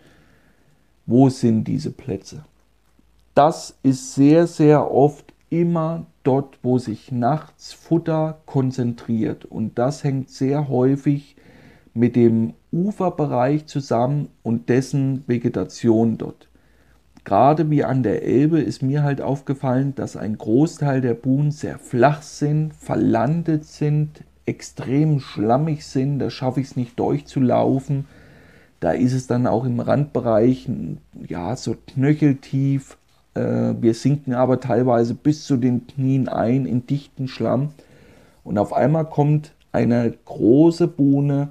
Wo 1.05 1.29
sind 1.29 1.65
diese 1.65 1.91
Plätze? 1.91 2.45
Das 3.35 3.77
ist 3.83 4.15
sehr, 4.15 4.47
sehr 4.47 4.91
oft 4.91 5.33
immer 5.51 6.07
dort, 6.23 6.57
wo 6.63 6.79
sich 6.79 7.11
nachts 7.11 7.73
Futter 7.73 8.39
konzentriert. 8.47 9.45
Und 9.45 9.77
das 9.77 10.03
hängt 10.03 10.31
sehr 10.31 10.67
häufig 10.67 11.35
mit 11.93 12.15
dem 12.15 12.55
Uferbereich 12.77 13.65
zusammen 13.65 14.29
und 14.43 14.69
dessen 14.69 15.23
Vegetation 15.27 16.17
dort 16.17 16.47
gerade 17.27 17.69
wie 17.69 17.83
an 17.83 18.03
der 18.03 18.23
Elbe 18.23 18.61
ist 18.61 18.81
mir 18.81 19.03
halt 19.03 19.19
aufgefallen, 19.19 19.93
dass 19.95 20.15
ein 20.15 20.37
Großteil 20.37 21.01
der 21.01 21.13
Buhnen 21.13 21.51
sehr 21.51 21.77
flach 21.77 22.21
sind, 22.21 22.73
verlandet 22.73 23.65
sind, 23.65 24.23
extrem 24.45 25.19
schlammig 25.19 25.85
sind. 25.85 26.19
Da 26.19 26.29
schaffe 26.29 26.61
ich 26.61 26.67
es 26.67 26.75
nicht 26.77 26.97
durchzulaufen. 26.97 28.05
Da 28.79 28.91
ist 28.91 29.11
es 29.11 29.27
dann 29.27 29.45
auch 29.45 29.65
im 29.65 29.81
Randbereich 29.81 30.69
ja 31.27 31.53
so 31.57 31.75
knöcheltief. 31.87 32.95
Äh, 33.33 33.73
wir 33.81 33.93
sinken 33.93 34.33
aber 34.33 34.61
teilweise 34.61 35.13
bis 35.13 35.43
zu 35.43 35.57
den 35.57 35.85
Knien 35.85 36.29
ein 36.29 36.65
in 36.65 36.87
dichten 36.87 37.27
Schlamm. 37.27 37.71
Und 38.45 38.57
auf 38.57 38.71
einmal 38.71 39.03
kommt 39.03 39.51
eine 39.73 40.13
große 40.23 40.87
Buhne, 40.87 41.49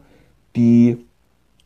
die 0.56 1.04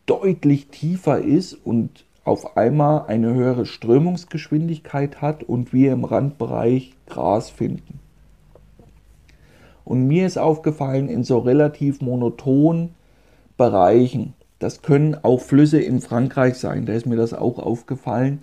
deutlich 0.07 0.69
tiefer 0.69 1.19
ist 1.19 1.55
und 1.55 2.05
auf 2.25 2.57
einmal 2.57 3.07
eine 3.07 3.35
höhere 3.35 3.67
Strömungsgeschwindigkeit 3.67 5.23
hat 5.23 5.43
und 5.43 5.73
wir 5.73 5.93
im 5.93 6.05
Randbereich 6.05 6.95
Gras 7.07 7.51
finden. 7.51 8.01
Und 9.85 10.07
mir 10.07 10.27
ist 10.27 10.39
aufgefallen, 10.39 11.09
in 11.09 11.25
so 11.25 11.39
relativ 11.39 12.01
monotonen 12.01 12.95
Bereichen, 13.57 14.35
das 14.59 14.83
können 14.83 15.17
auch 15.23 15.41
Flüsse 15.41 15.81
in 15.81 16.01
Frankreich 16.01 16.57
sein, 16.57 16.87
da 16.87 16.93
ist 16.93 17.07
mir 17.07 17.17
das 17.17 17.35
auch 17.35 17.59
aufgefallen. 17.59 18.41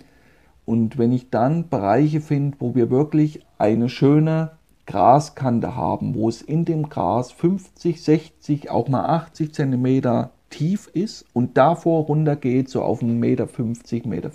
Und 0.66 0.98
wenn 0.98 1.12
ich 1.12 1.30
dann 1.30 1.68
Bereiche 1.68 2.20
finde, 2.20 2.58
wo 2.60 2.74
wir 2.74 2.90
wirklich 2.90 3.40
eine 3.56 3.88
schöne 3.88 4.50
Graskante 4.84 5.76
haben, 5.76 6.14
wo 6.14 6.28
es 6.28 6.42
in 6.42 6.64
dem 6.64 6.88
Gras 6.88 7.30
50, 7.32 8.02
60, 8.02 8.70
auch 8.70 8.88
mal 8.88 9.06
80 9.06 9.54
Zentimeter 9.54 10.32
tief 10.50 10.88
ist 10.92 11.24
und 11.32 11.56
davor 11.56 12.04
runter 12.04 12.36
geht, 12.36 12.68
so 12.68 12.82
auf 12.82 13.02
1,50 13.02 13.06
Meter, 13.14 13.44
1,40 13.44 14.06
Meter. 14.06 14.30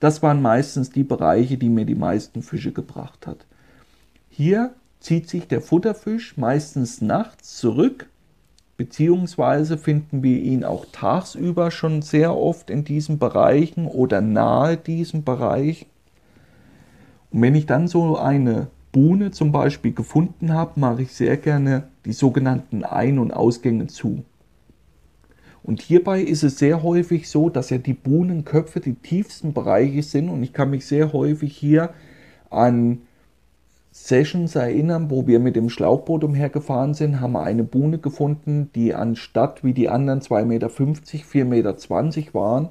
Das 0.00 0.22
waren 0.22 0.40
meistens 0.40 0.90
die 0.90 1.04
Bereiche, 1.04 1.58
die 1.58 1.68
mir 1.68 1.84
die 1.84 1.94
meisten 1.94 2.42
Fische 2.42 2.72
gebracht 2.72 3.26
hat. 3.26 3.46
Hier 4.30 4.74
zieht 5.00 5.28
sich 5.28 5.46
der 5.46 5.60
Futterfisch 5.60 6.36
meistens 6.36 7.02
nachts 7.02 7.58
zurück, 7.58 8.08
beziehungsweise 8.76 9.76
finden 9.76 10.22
wir 10.22 10.38
ihn 10.38 10.64
auch 10.64 10.86
tagsüber 10.90 11.70
schon 11.70 12.00
sehr 12.00 12.34
oft 12.34 12.70
in 12.70 12.84
diesen 12.84 13.18
Bereichen 13.18 13.86
oder 13.86 14.22
nahe 14.22 14.78
diesem 14.78 15.24
Bereich. 15.24 15.86
Und 17.30 17.42
wenn 17.42 17.54
ich 17.54 17.66
dann 17.66 17.88
so 17.88 18.16
eine 18.16 18.68
Buhne 18.92 19.30
zum 19.30 19.52
Beispiel 19.52 19.92
gefunden 19.92 20.52
habe, 20.52 20.80
mache 20.80 21.02
ich 21.02 21.12
sehr 21.12 21.36
gerne 21.36 21.84
die 22.04 22.12
sogenannten 22.12 22.84
Ein- 22.84 23.18
und 23.18 23.32
Ausgänge 23.32 23.86
zu. 23.86 24.24
Und 25.62 25.82
hierbei 25.82 26.20
ist 26.22 26.42
es 26.42 26.58
sehr 26.58 26.82
häufig 26.82 27.28
so, 27.28 27.50
dass 27.50 27.70
ja 27.70 27.78
die 27.78 27.94
Buhnenköpfe 27.94 28.80
die 28.80 28.94
tiefsten 28.94 29.52
Bereiche 29.52 30.02
sind. 30.02 30.28
Und 30.28 30.42
ich 30.42 30.52
kann 30.52 30.70
mich 30.70 30.86
sehr 30.86 31.12
häufig 31.12 31.56
hier 31.56 31.90
an 32.48 33.02
Sessions 33.92 34.54
erinnern, 34.54 35.10
wo 35.10 35.26
wir 35.26 35.40
mit 35.40 35.56
dem 35.56 35.68
Schlauchboot 35.68 36.22
umhergefahren 36.22 36.94
sind, 36.94 37.20
haben 37.20 37.32
wir 37.32 37.42
eine 37.42 37.64
Buhne 37.64 37.98
gefunden, 37.98 38.70
die 38.74 38.94
anstatt 38.94 39.64
wie 39.64 39.72
die 39.72 39.88
anderen 39.88 40.20
2,50 40.20 40.44
Meter, 40.44 40.68
4,20 40.68 41.44
Meter 41.44 42.34
waren. 42.34 42.68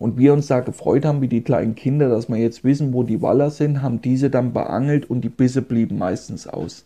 Und 0.00 0.16
wir 0.16 0.32
uns 0.32 0.46
da 0.46 0.60
gefreut 0.60 1.04
haben, 1.04 1.22
wie 1.22 1.28
die 1.28 1.42
kleinen 1.42 1.74
Kinder, 1.74 2.08
dass 2.08 2.28
wir 2.28 2.36
jetzt 2.36 2.62
wissen, 2.62 2.92
wo 2.92 3.02
die 3.02 3.22
Waller 3.22 3.50
sind, 3.50 3.82
haben 3.82 4.00
diese 4.00 4.30
dann 4.30 4.52
beangelt 4.52 5.10
und 5.10 5.22
die 5.22 5.28
Bisse 5.28 5.62
blieben 5.62 5.98
meistens 5.98 6.46
aus. 6.46 6.84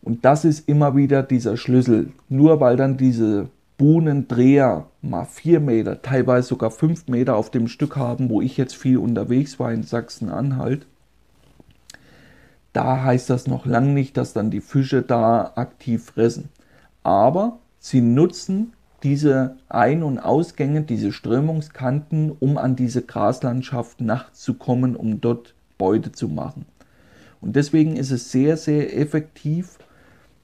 Und 0.00 0.24
das 0.24 0.44
ist 0.44 0.68
immer 0.68 0.96
wieder 0.96 1.22
dieser 1.22 1.56
Schlüssel. 1.56 2.12
Nur 2.28 2.60
weil 2.60 2.76
dann 2.76 2.96
diese 2.96 3.48
Buhnendreher 3.76 4.86
mal 5.02 5.24
vier 5.24 5.60
Meter, 5.60 6.00
teilweise 6.00 6.48
sogar 6.48 6.70
fünf 6.70 7.08
Meter 7.08 7.36
auf 7.36 7.50
dem 7.50 7.66
Stück 7.66 7.96
haben, 7.96 8.30
wo 8.30 8.40
ich 8.40 8.56
jetzt 8.56 8.76
viel 8.76 8.98
unterwegs 8.98 9.58
war 9.58 9.72
in 9.72 9.82
Sachsen-Anhalt. 9.82 10.86
Da 12.72 13.02
heißt 13.02 13.30
das 13.30 13.46
noch 13.46 13.66
lange 13.66 13.92
nicht, 13.92 14.16
dass 14.16 14.32
dann 14.32 14.50
die 14.50 14.60
Fische 14.60 15.02
da 15.02 15.52
aktiv 15.56 16.06
fressen. 16.06 16.50
Aber 17.02 17.58
sie 17.78 18.00
nutzen 18.00 18.72
diese 19.02 19.56
Ein- 19.68 20.02
und 20.02 20.18
Ausgänge, 20.18 20.82
diese 20.82 21.12
Strömungskanten, 21.12 22.32
um 22.32 22.58
an 22.58 22.74
diese 22.74 23.02
Graslandschaft 23.02 24.00
nachts 24.00 24.40
zu 24.40 24.54
kommen, 24.54 24.96
um 24.96 25.20
dort 25.20 25.54
Beute 25.78 26.10
zu 26.10 26.28
machen. 26.28 26.64
Und 27.40 27.54
deswegen 27.56 27.96
ist 27.96 28.10
es 28.10 28.32
sehr, 28.32 28.56
sehr 28.56 28.96
effektiv, 28.98 29.78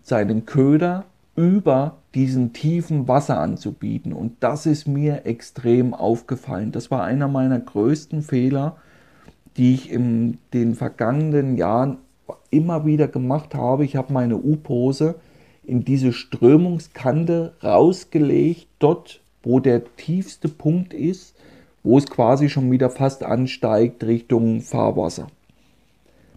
seinen 0.02 0.44
Köder 0.44 1.06
über 1.36 1.98
diesen 2.14 2.52
tiefen 2.52 3.08
Wasser 3.08 3.38
anzubieten. 3.38 4.12
Und 4.12 4.36
das 4.40 4.66
ist 4.66 4.86
mir 4.86 5.26
extrem 5.26 5.94
aufgefallen. 5.94 6.72
Das 6.72 6.90
war 6.90 7.04
einer 7.04 7.28
meiner 7.28 7.60
größten 7.60 8.22
Fehler, 8.22 8.76
die 9.56 9.74
ich 9.74 9.90
in 9.90 10.38
den 10.52 10.74
vergangenen 10.74 11.56
Jahren 11.56 11.98
immer 12.50 12.84
wieder 12.84 13.08
gemacht 13.08 13.54
habe. 13.54 13.84
Ich 13.84 13.96
habe 13.96 14.12
meine 14.12 14.36
U-Pose 14.36 15.16
in 15.64 15.84
diese 15.84 16.12
Strömungskante 16.12 17.54
rausgelegt, 17.62 18.66
dort, 18.78 19.20
wo 19.42 19.60
der 19.60 19.84
tiefste 19.96 20.48
Punkt 20.48 20.92
ist, 20.92 21.36
wo 21.82 21.96
es 21.96 22.06
quasi 22.06 22.48
schon 22.48 22.70
wieder 22.70 22.90
fast 22.90 23.22
ansteigt 23.22 24.04
Richtung 24.04 24.60
Fahrwasser. 24.60 25.28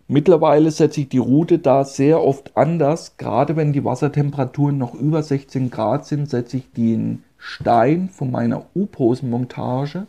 Mittlerweile 0.07 0.69
setze 0.71 1.01
ich 1.01 1.09
die 1.09 1.17
Route 1.17 1.59
da 1.59 1.85
sehr 1.85 2.21
oft 2.21 2.55
anders. 2.57 3.17
Gerade 3.17 3.55
wenn 3.55 3.73
die 3.73 3.85
Wassertemperaturen 3.85 4.77
noch 4.77 4.93
über 4.93 5.23
16 5.23 5.69
Grad 5.69 6.05
sind, 6.05 6.29
setze 6.29 6.57
ich 6.57 6.71
den 6.71 7.23
Stein 7.37 8.09
von 8.09 8.31
meiner 8.31 8.65
U-Posen-Montage 8.75 10.07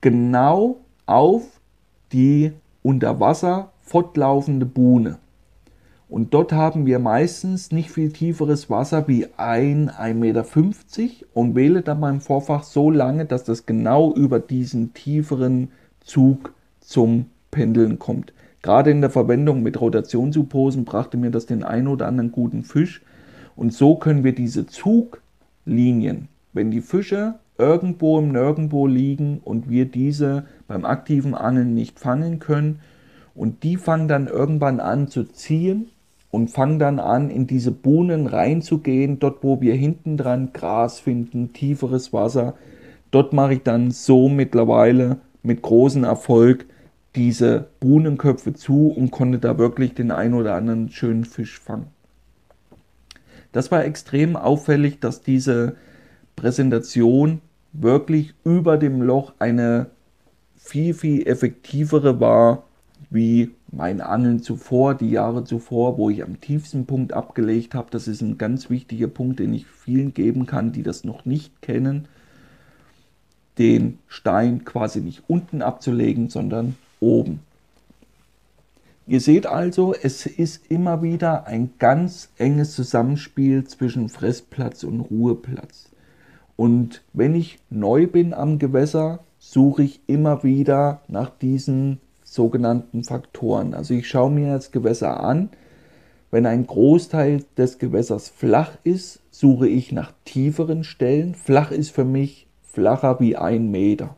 genau 0.00 0.78
auf 1.06 1.42
die 2.12 2.52
unter 2.82 3.20
Wasser 3.20 3.72
fortlaufende 3.80 4.66
Buhne. 4.66 5.18
Und 6.08 6.34
dort 6.34 6.52
haben 6.52 6.86
wir 6.86 6.98
meistens 6.98 7.70
nicht 7.70 7.90
viel 7.90 8.12
tieferes 8.12 8.68
Wasser 8.68 9.06
wie 9.06 9.28
1, 9.36 9.92
1,50 9.92 10.14
Meter 10.14 10.44
und 11.34 11.54
wähle 11.54 11.82
dann 11.82 12.00
mein 12.00 12.20
Vorfach 12.20 12.64
so 12.64 12.90
lange, 12.90 13.26
dass 13.26 13.44
das 13.44 13.64
genau 13.64 14.12
über 14.14 14.40
diesen 14.40 14.92
tieferen 14.92 15.70
Zug 16.00 16.52
zum 16.80 17.26
Pendeln 17.52 18.00
kommt. 18.00 18.32
Gerade 18.62 18.90
in 18.90 19.00
der 19.00 19.10
Verwendung 19.10 19.62
mit 19.62 19.80
Rotationssupposen 19.80 20.84
brachte 20.84 21.16
mir 21.16 21.30
das 21.30 21.46
den 21.46 21.64
einen 21.64 21.88
oder 21.88 22.06
anderen 22.06 22.32
guten 22.32 22.62
Fisch. 22.62 23.02
Und 23.56 23.72
so 23.72 23.96
können 23.96 24.24
wir 24.24 24.34
diese 24.34 24.66
Zuglinien, 24.66 26.28
wenn 26.52 26.70
die 26.70 26.82
Fische 26.82 27.34
irgendwo 27.58 28.18
im 28.18 28.32
Nirgendwo 28.32 28.86
liegen 28.86 29.40
und 29.44 29.68
wir 29.68 29.84
diese 29.84 30.44
beim 30.66 30.84
aktiven 30.84 31.34
Angeln 31.34 31.74
nicht 31.74 32.00
fangen 32.00 32.38
können 32.38 32.80
Und 33.34 33.62
die 33.62 33.76
fangen 33.76 34.08
dann 34.08 34.26
irgendwann 34.26 34.80
an 34.80 35.08
zu 35.08 35.24
ziehen 35.24 35.88
und 36.30 36.50
fangen 36.50 36.78
dann 36.78 36.98
an, 36.98 37.30
in 37.30 37.46
diese 37.46 37.70
Buhnen 37.70 38.26
reinzugehen, 38.26 39.18
dort 39.18 39.42
wo 39.42 39.60
wir 39.60 39.74
hinten 39.74 40.16
dran 40.16 40.52
Gras 40.52 41.00
finden, 41.00 41.52
tieferes 41.52 42.12
Wasser. 42.12 42.54
Dort 43.10 43.32
mache 43.32 43.54
ich 43.54 43.62
dann 43.62 43.90
so 43.90 44.28
mittlerweile 44.28 45.18
mit 45.42 45.62
großem 45.62 46.04
Erfolg 46.04 46.66
diese 47.16 47.68
Buhnenköpfe 47.80 48.54
zu 48.54 48.88
und 48.88 49.10
konnte 49.10 49.38
da 49.38 49.58
wirklich 49.58 49.94
den 49.94 50.10
ein 50.10 50.34
oder 50.34 50.54
anderen 50.54 50.90
schönen 50.90 51.24
Fisch 51.24 51.58
fangen. 51.58 51.88
Das 53.52 53.70
war 53.70 53.84
extrem 53.84 54.36
auffällig, 54.36 55.00
dass 55.00 55.22
diese 55.22 55.76
Präsentation 56.36 57.40
wirklich 57.72 58.34
über 58.44 58.76
dem 58.76 59.02
Loch 59.02 59.32
eine 59.38 59.86
viel, 60.56 60.94
viel 60.94 61.26
effektivere 61.26 62.20
war 62.20 62.64
wie 63.08 63.50
mein 63.72 64.00
Angeln 64.00 64.40
zuvor, 64.42 64.94
die 64.94 65.10
Jahre 65.10 65.44
zuvor, 65.44 65.98
wo 65.98 66.10
ich 66.10 66.22
am 66.22 66.40
tiefsten 66.40 66.86
Punkt 66.86 67.12
abgelegt 67.12 67.74
habe. 67.74 67.88
Das 67.90 68.06
ist 68.06 68.20
ein 68.20 68.38
ganz 68.38 68.70
wichtiger 68.70 69.08
Punkt, 69.08 69.40
den 69.40 69.52
ich 69.54 69.66
vielen 69.66 70.14
geben 70.14 70.46
kann, 70.46 70.72
die 70.72 70.82
das 70.82 71.02
noch 71.02 71.24
nicht 71.24 71.60
kennen. 71.62 72.06
Den 73.58 73.98
Stein 74.06 74.64
quasi 74.64 75.00
nicht 75.00 75.24
unten 75.28 75.62
abzulegen, 75.62 76.28
sondern 76.28 76.76
oben. 77.00 77.40
Ihr 79.06 79.20
seht 79.20 79.46
also, 79.46 79.92
es 79.92 80.24
ist 80.26 80.70
immer 80.70 81.02
wieder 81.02 81.46
ein 81.46 81.70
ganz 81.80 82.28
enges 82.38 82.76
Zusammenspiel 82.76 83.64
zwischen 83.64 84.08
Fressplatz 84.08 84.84
und 84.84 85.00
Ruheplatz. 85.00 85.88
Und 86.54 87.02
wenn 87.12 87.34
ich 87.34 87.58
neu 87.70 88.06
bin 88.06 88.32
am 88.32 88.58
Gewässer, 88.60 89.20
suche 89.40 89.82
ich 89.82 90.00
immer 90.06 90.44
wieder 90.44 91.00
nach 91.08 91.30
diesen 91.30 91.98
sogenannten 92.22 93.02
Faktoren. 93.02 93.74
Also 93.74 93.94
ich 93.94 94.06
schaue 94.06 94.30
mir 94.30 94.52
das 94.52 94.70
Gewässer 94.70 95.24
an. 95.24 95.48
Wenn 96.30 96.46
ein 96.46 96.66
Großteil 96.66 97.42
des 97.56 97.78
Gewässers 97.78 98.28
flach 98.28 98.72
ist, 98.84 99.20
suche 99.32 99.66
ich 99.66 99.90
nach 99.90 100.12
tieferen 100.24 100.84
Stellen. 100.84 101.34
Flach 101.34 101.72
ist 101.72 101.90
für 101.90 102.04
mich 102.04 102.46
flacher 102.62 103.18
wie 103.18 103.36
ein 103.36 103.72
Meter. 103.72 104.14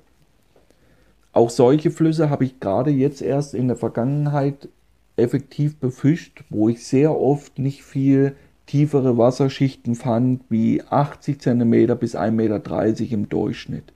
Auch 1.33 1.49
solche 1.49 1.91
Flüsse 1.91 2.29
habe 2.29 2.45
ich 2.45 2.61
gerade 2.61 2.91
jetzt 2.91 3.23
erst 3.23 3.55
in 3.55 3.69
der 3.69 3.77
Vergangenheit 3.77 4.69
effektiv 5.17 5.77
befischt, 5.77 6.45
wo 6.51 6.69
ich 6.69 6.87
sehr 6.87 7.19
oft 7.19 7.59
nicht 7.59 7.83
viel 7.83 8.37
tiefere 8.67 9.17
Wasserschichten 9.17 9.95
fand, 9.95 10.43
wie 10.51 10.83
80 10.83 11.41
cm 11.41 11.99
bis 11.99 12.15
1,30 12.17 12.31
Meter 12.33 13.15
im 13.15 13.29
Durchschnitt. 13.29 13.93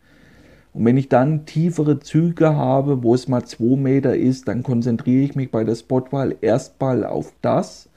Und 0.73 0.85
wenn 0.85 0.97
ich 0.97 1.09
dann 1.09 1.47
tiefere 1.47 2.01
Züge 2.01 2.55
habe, 2.55 3.03
wo 3.03 3.15
es 3.15 3.29
mal 3.29 3.45
2 3.45 3.77
Meter 3.77 4.17
ist, 4.17 4.49
dann 4.49 4.63
konzentriere 4.63 5.25
ich 5.25 5.35
mich 5.35 5.51
bei 5.51 5.65
der 5.65 5.75
Spotwahl 5.75 6.37
erstmal 6.41 7.05
auf 7.05 7.33
das, 7.43 7.89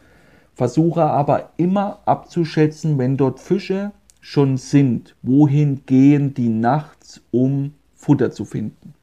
versuche 0.54 1.04
aber 1.04 1.52
immer 1.58 2.00
abzuschätzen, 2.06 2.98
wenn 2.98 3.16
dort 3.16 3.40
Fische 3.40 3.92
schon 4.20 4.58
sind, 4.58 5.16
wohin 5.22 5.82
gehen 5.86 6.34
die 6.34 6.50
nachts, 6.50 7.22
um 7.32 7.74
Futter 7.96 8.32
zu 8.32 8.44
finden. 8.44 8.94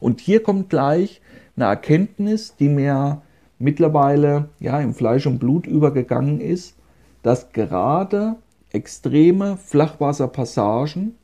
Und 0.00 0.20
hier 0.20 0.42
kommt 0.42 0.70
gleich 0.70 1.20
eine 1.56 1.66
Erkenntnis, 1.66 2.54
die 2.56 2.68
mir 2.68 3.22
mittlerweile 3.58 4.48
ja 4.60 4.80
im 4.80 4.94
Fleisch 4.94 5.26
und 5.26 5.38
Blut 5.38 5.66
übergegangen 5.66 6.40
ist, 6.40 6.74
dass 7.22 7.52
gerade 7.52 8.36
extreme 8.72 9.56
Flachwasserpassagen 9.56 11.14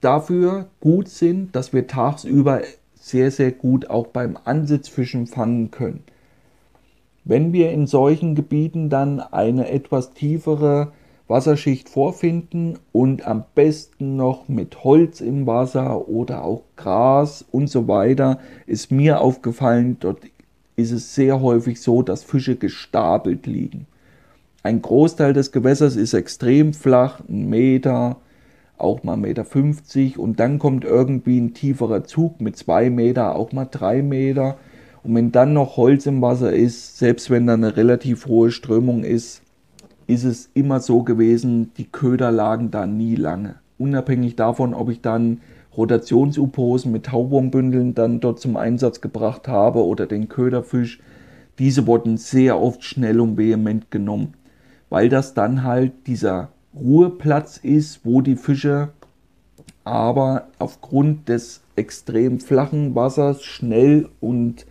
dafür 0.00 0.66
gut 0.80 1.08
sind, 1.08 1.56
dass 1.56 1.72
wir 1.72 1.86
tagsüber 1.86 2.60
sehr, 2.94 3.30
sehr 3.30 3.50
gut 3.52 3.90
auch 3.90 4.08
beim 4.08 4.38
Ansitzfischen 4.44 5.26
fangen 5.26 5.70
können. 5.70 6.04
Wenn 7.24 7.52
wir 7.52 7.70
in 7.70 7.86
solchen 7.86 8.34
Gebieten 8.34 8.90
dann 8.90 9.20
eine 9.20 9.70
etwas 9.70 10.12
tiefere 10.12 10.92
Wasserschicht 11.32 11.88
vorfinden 11.88 12.78
und 12.92 13.26
am 13.26 13.44
besten 13.54 14.16
noch 14.16 14.48
mit 14.48 14.84
Holz 14.84 15.22
im 15.22 15.46
Wasser 15.46 16.06
oder 16.08 16.44
auch 16.44 16.62
Gras 16.76 17.42
und 17.50 17.70
so 17.70 17.88
weiter, 17.88 18.38
ist 18.66 18.92
mir 18.92 19.22
aufgefallen, 19.22 19.96
dort 19.98 20.18
ist 20.76 20.92
es 20.92 21.14
sehr 21.14 21.40
häufig 21.40 21.80
so, 21.80 22.02
dass 22.02 22.22
Fische 22.22 22.56
gestapelt 22.56 23.46
liegen. 23.46 23.86
Ein 24.62 24.82
Großteil 24.82 25.32
des 25.32 25.52
Gewässers 25.52 25.96
ist 25.96 26.12
extrem 26.12 26.74
flach, 26.74 27.20
ein 27.26 27.48
Meter, 27.48 28.16
auch 28.76 29.02
mal 29.02 29.16
1,50 29.16 29.98
Meter 29.98 30.20
und 30.20 30.38
dann 30.38 30.58
kommt 30.58 30.84
irgendwie 30.84 31.40
ein 31.40 31.54
tieferer 31.54 32.04
Zug 32.04 32.42
mit 32.42 32.58
zwei 32.58 32.90
Meter, 32.90 33.36
auch 33.36 33.52
mal 33.52 33.68
drei 33.70 34.02
Meter. 34.02 34.58
Und 35.02 35.14
wenn 35.14 35.32
dann 35.32 35.54
noch 35.54 35.78
Holz 35.78 36.04
im 36.04 36.20
Wasser 36.20 36.52
ist, 36.52 36.98
selbst 36.98 37.30
wenn 37.30 37.46
da 37.46 37.54
eine 37.54 37.76
relativ 37.76 38.26
hohe 38.26 38.50
Strömung 38.50 39.02
ist, 39.02 39.41
ist 40.12 40.24
es 40.24 40.50
immer 40.54 40.80
so 40.80 41.02
gewesen, 41.02 41.72
die 41.76 41.86
Köder 41.86 42.30
lagen 42.30 42.70
da 42.70 42.86
nie 42.86 43.14
lange. 43.14 43.56
Unabhängig 43.78 44.36
davon, 44.36 44.74
ob 44.74 44.90
ich 44.90 45.00
dann 45.00 45.40
Rotations-U-Posen 45.76 46.92
mit 46.92 47.06
Tauwurmbündeln 47.06 47.94
dann 47.94 48.20
dort 48.20 48.40
zum 48.40 48.56
Einsatz 48.56 49.00
gebracht 49.00 49.48
habe 49.48 49.84
oder 49.84 50.06
den 50.06 50.28
Köderfisch, 50.28 51.00
diese 51.58 51.86
wurden 51.86 52.16
sehr 52.16 52.60
oft 52.60 52.84
schnell 52.84 53.20
und 53.20 53.36
vehement 53.36 53.90
genommen, 53.90 54.34
weil 54.90 55.08
das 55.08 55.34
dann 55.34 55.62
halt 55.62 55.92
dieser 56.06 56.48
Ruheplatz 56.74 57.56
ist, 57.56 58.04
wo 58.04 58.20
die 58.20 58.36
Fische 58.36 58.90
aber 59.84 60.48
aufgrund 60.58 61.28
des 61.28 61.62
extrem 61.76 62.38
flachen 62.38 62.94
Wassers 62.94 63.42
schnell 63.42 64.08
und 64.20 64.66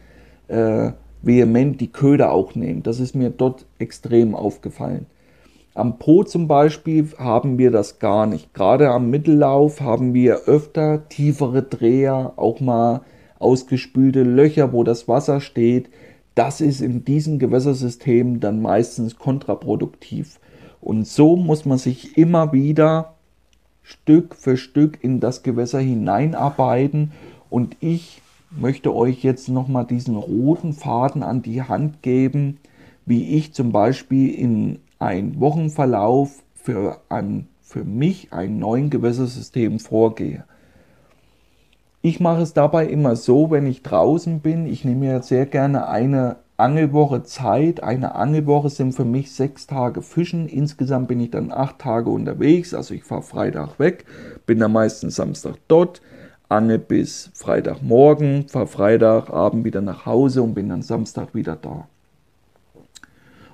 äh, 0.47 0.91
vehement 1.21 1.82
die 1.82 1.91
Köder 1.91 2.32
auch 2.32 2.56
nehmen. 2.56 2.84
Das 2.84 2.99
ist 2.99 3.15
mir 3.15 3.30
dort 3.30 3.65
extrem 3.77 4.36
aufgefallen. 4.36 5.06
Am 5.74 6.00
Po 6.00 6.24
zum 6.26 6.50
Beispiel 6.50 7.08
haben 7.18 7.58
wir 7.58 7.72
das 7.72 8.00
gar 8.00 8.26
nicht. 8.26 8.54
Gerade 8.54 8.90
am 8.90 9.10
Mittellauf 9.10 9.80
haben 9.80 10.14
wir 10.14 10.42
öfter 10.46 11.08
tiefere 11.08 11.64
Dreher, 11.64 12.34
auch 12.36 12.60
mal 12.60 13.02
ausgespülte 13.40 14.24
Löcher, 14.24 14.74
wo 14.74 14.84
das 14.84 15.08
Wasser 15.08 15.40
steht. 15.40 15.90
Das 16.36 16.60
ist 16.60 16.82
in 16.82 17.06
diesem 17.06 17.40
Gewässersystem 17.40 18.42
dann 18.42 18.62
meistens 18.62 19.18
kontraproduktiv. 19.18 20.42
Und 20.82 21.08
so 21.08 21.38
muss 21.38 21.64
man 21.64 21.78
sich 21.78 22.18
immer 22.18 22.52
wieder 22.52 23.14
Stück 23.82 24.36
für 24.36 24.58
Stück 24.58 25.02
in 25.02 25.22
das 25.22 25.42
Gewässer 25.42 25.80
hineinarbeiten. 25.80 27.14
Und 27.50 27.78
ich 27.80 28.22
möchte 28.50 28.94
euch 28.94 29.24
jetzt 29.24 29.48
nochmal 29.48 29.86
diesen 29.86 30.18
roten 30.18 30.74
Faden 30.74 31.24
an 31.24 31.42
die 31.42 31.62
Hand 31.62 32.02
geben, 32.02 32.58
wie 33.06 33.38
ich 33.38 33.54
zum 33.54 33.72
Beispiel 33.72 34.34
in 34.34 34.80
ein 35.02 35.40
Wochenverlauf 35.40 36.44
für, 36.54 37.02
ein, 37.10 37.48
für 37.62 37.84
mich 37.84 38.32
ein 38.32 38.60
neuen 38.60 38.92
Gewässersystem 38.92 39.80
vorgehe. 39.80 40.46
Ich 42.04 42.20
mache 42.20 42.42
es 42.42 42.54
dabei 42.54 42.86
immer 42.88 43.16
so, 43.16 43.52
wenn 43.52 43.66
ich 43.66 43.82
draußen 43.84 44.42
bin, 44.42 44.68
ich 44.68 44.86
nehme 44.86 45.08
mir 45.08 45.22
sehr 45.24 45.46
gerne 45.48 45.88
eine 45.88 46.38
Angelwoche 46.58 47.24
Zeit. 47.24 47.82
Eine 47.82 48.14
Angelwoche 48.14 48.70
sind 48.70 48.94
für 48.94 49.06
mich 49.06 49.32
sechs 49.32 49.66
Tage 49.66 50.04
Fischen. 50.04 50.48
Insgesamt 50.48 51.08
bin 51.08 51.20
ich 51.20 51.32
dann 51.32 51.52
acht 51.52 51.80
Tage 51.80 52.12
unterwegs. 52.12 52.76
Also 52.76 52.94
ich 52.94 53.04
fahre 53.04 53.24
Freitag 53.24 53.80
weg, 53.80 54.06
bin 54.46 54.60
dann 54.60 54.72
meistens 54.72 55.16
Samstag 55.16 55.56
dort, 55.68 56.04
angel 56.50 56.78
bis 56.78 57.32
Freitagmorgen, 57.34 58.48
fahre 58.48 58.68
Freitagabend 58.68 59.66
wieder 59.66 59.82
nach 59.82 60.06
Hause 60.06 60.44
und 60.44 60.54
bin 60.54 60.70
dann 60.70 60.84
Samstag 60.84 61.34
wieder 61.34 61.56
da. 61.56 61.88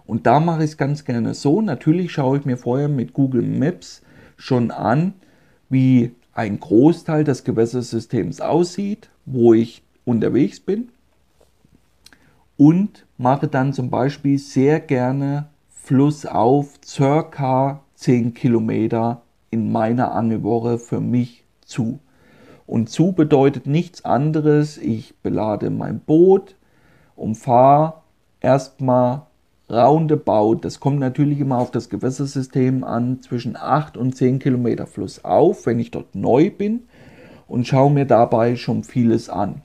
Und 0.07 0.25
da 0.25 0.39
mache 0.39 0.63
ich 0.63 0.71
es 0.71 0.77
ganz 0.77 1.05
gerne 1.05 1.33
so. 1.33 1.61
Natürlich 1.61 2.11
schaue 2.11 2.39
ich 2.39 2.45
mir 2.45 2.57
vorher 2.57 2.87
mit 2.87 3.13
Google 3.13 3.43
Maps 3.43 4.01
schon 4.37 4.71
an, 4.71 5.13
wie 5.69 6.15
ein 6.33 6.59
Großteil 6.59 7.25
des 7.25 7.43
Gewässersystems 7.43 8.39
aussieht, 8.39 9.09
wo 9.25 9.53
ich 9.53 9.83
unterwegs 10.05 10.61
bin. 10.61 10.89
Und 12.55 13.05
mache 13.17 13.47
dann 13.47 13.73
zum 13.73 13.89
Beispiel 13.89 14.39
sehr 14.39 14.79
gerne 14.79 15.49
flussauf 15.69 16.73
circa 16.85 17.81
10 17.95 18.33
Kilometer 18.33 19.21
in 19.51 19.71
meiner 19.71 20.13
Angelwoche 20.13 20.79
für 20.79 21.01
mich 21.01 21.43
zu. 21.65 21.99
Und 22.65 22.89
zu 22.89 23.11
bedeutet 23.11 23.67
nichts 23.67 24.05
anderes. 24.05 24.77
Ich 24.77 25.15
belade 25.17 25.69
mein 25.69 25.99
Boot 25.99 26.55
und 27.15 27.35
fahre 27.35 28.01
erstmal 28.39 29.23
roundabout, 29.69 30.55
das 30.61 30.79
kommt 30.79 30.99
natürlich 30.99 31.39
immer 31.39 31.57
auf 31.57 31.71
das 31.71 31.89
Gewässersystem 31.89 32.83
an, 32.83 33.21
zwischen 33.21 33.57
8 33.57 33.97
und 33.97 34.15
10 34.15 34.39
Kilometer 34.39 34.87
flussauf, 34.87 35.65
wenn 35.65 35.79
ich 35.79 35.91
dort 35.91 36.15
neu 36.15 36.49
bin 36.49 36.83
und 37.47 37.67
schaue 37.67 37.91
mir 37.91 38.05
dabei 38.05 38.55
schon 38.55 38.83
vieles 38.83 39.29
an. 39.29 39.61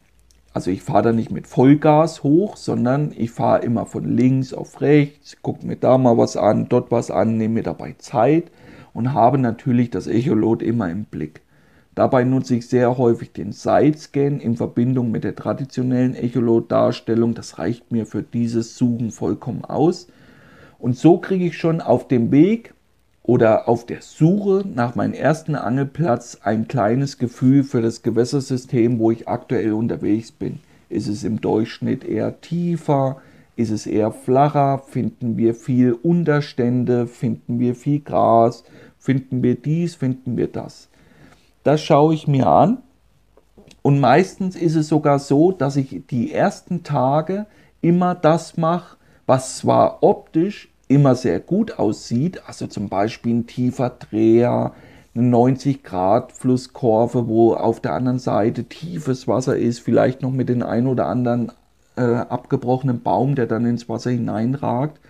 Also 0.54 0.70
ich 0.70 0.82
fahre 0.82 1.02
da 1.02 1.12
nicht 1.12 1.30
mit 1.30 1.46
Vollgas 1.46 2.22
hoch, 2.22 2.56
sondern 2.56 3.12
ich 3.16 3.30
fahre 3.30 3.62
immer 3.62 3.86
von 3.86 4.04
links 4.04 4.52
auf 4.52 4.80
rechts, 4.80 5.36
gucke 5.40 5.66
mir 5.66 5.76
da 5.76 5.96
mal 5.96 6.18
was 6.18 6.36
an, 6.36 6.68
dort 6.68 6.90
was 6.90 7.10
an, 7.10 7.38
nehme 7.38 7.54
mir 7.54 7.62
dabei 7.62 7.94
Zeit 7.98 8.50
und 8.92 9.14
habe 9.14 9.38
natürlich 9.38 9.90
das 9.90 10.06
Echolot 10.06 10.62
immer 10.62 10.90
im 10.90 11.04
Blick. 11.04 11.41
Dabei 11.94 12.24
nutze 12.24 12.56
ich 12.56 12.68
sehr 12.68 12.96
häufig 12.96 13.32
den 13.32 13.52
Sidescan 13.52 14.40
in 14.40 14.56
Verbindung 14.56 15.10
mit 15.10 15.24
der 15.24 15.36
traditionellen 15.36 16.14
Echolot-Darstellung. 16.14 17.34
Das 17.34 17.58
reicht 17.58 17.92
mir 17.92 18.06
für 18.06 18.22
dieses 18.22 18.78
Suchen 18.78 19.10
vollkommen 19.10 19.64
aus. 19.64 20.06
Und 20.78 20.96
so 20.96 21.18
kriege 21.18 21.44
ich 21.44 21.58
schon 21.58 21.82
auf 21.82 22.08
dem 22.08 22.30
Weg 22.30 22.72
oder 23.22 23.68
auf 23.68 23.84
der 23.84 24.00
Suche 24.00 24.64
nach 24.74 24.94
meinem 24.94 25.12
ersten 25.12 25.54
Angelplatz 25.54 26.38
ein 26.42 26.66
kleines 26.66 27.18
Gefühl 27.18 27.62
für 27.62 27.82
das 27.82 28.02
Gewässersystem, 28.02 28.98
wo 28.98 29.10
ich 29.10 29.28
aktuell 29.28 29.74
unterwegs 29.74 30.32
bin. 30.32 30.60
Ist 30.88 31.08
es 31.08 31.24
im 31.24 31.40
Durchschnitt 31.40 32.04
eher 32.04 32.40
tiefer? 32.40 33.20
Ist 33.54 33.70
es 33.70 33.86
eher 33.86 34.12
flacher? 34.12 34.78
Finden 34.78 35.36
wir 35.36 35.54
viel 35.54 35.92
Unterstände? 35.92 37.06
Finden 37.06 37.60
wir 37.60 37.74
viel 37.74 38.00
Gras? 38.00 38.64
Finden 38.98 39.42
wir 39.42 39.56
dies? 39.56 39.94
Finden 39.94 40.38
wir 40.38 40.48
das? 40.48 40.88
Das 41.62 41.80
schaue 41.80 42.14
ich 42.14 42.26
mir 42.26 42.46
an. 42.46 42.78
Und 43.82 44.00
meistens 44.00 44.56
ist 44.56 44.76
es 44.76 44.88
sogar 44.88 45.18
so, 45.18 45.52
dass 45.52 45.76
ich 45.76 46.02
die 46.08 46.32
ersten 46.32 46.82
Tage 46.82 47.46
immer 47.80 48.14
das 48.14 48.56
mache, 48.56 48.96
was 49.26 49.58
zwar 49.58 50.02
optisch 50.02 50.72
immer 50.88 51.14
sehr 51.14 51.40
gut 51.40 51.78
aussieht, 51.78 52.42
also 52.46 52.66
zum 52.66 52.88
Beispiel 52.88 53.34
ein 53.34 53.46
tiefer 53.46 53.90
Dreher, 53.90 54.72
eine 55.14 55.24
90 55.24 55.82
Grad 55.82 56.32
Flusskurve, 56.32 57.28
wo 57.28 57.54
auf 57.54 57.80
der 57.80 57.94
anderen 57.94 58.18
Seite 58.18 58.64
tiefes 58.64 59.26
Wasser 59.26 59.56
ist, 59.56 59.80
vielleicht 59.80 60.22
noch 60.22 60.30
mit 60.30 60.48
den 60.48 60.62
ein 60.62 60.86
oder 60.86 61.06
anderen 61.06 61.50
äh, 61.96 62.02
abgebrochenen 62.02 63.02
Baum, 63.02 63.34
der 63.34 63.46
dann 63.46 63.66
ins 63.66 63.88
Wasser 63.88 64.10
hineinragt. 64.10 65.00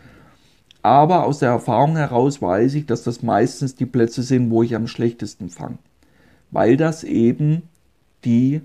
Aber 0.82 1.24
aus 1.26 1.38
der 1.38 1.50
Erfahrung 1.50 1.96
heraus 1.96 2.40
weiß 2.42 2.74
ich, 2.74 2.86
dass 2.86 3.02
das 3.02 3.22
meistens 3.22 3.76
die 3.76 3.86
Plätze 3.86 4.22
sind, 4.22 4.50
wo 4.50 4.62
ich 4.62 4.74
am 4.74 4.88
schlechtesten 4.88 5.48
fange 5.48 5.78
weil 6.52 6.76
das 6.76 7.02
eben 7.02 7.62
die 8.24 8.60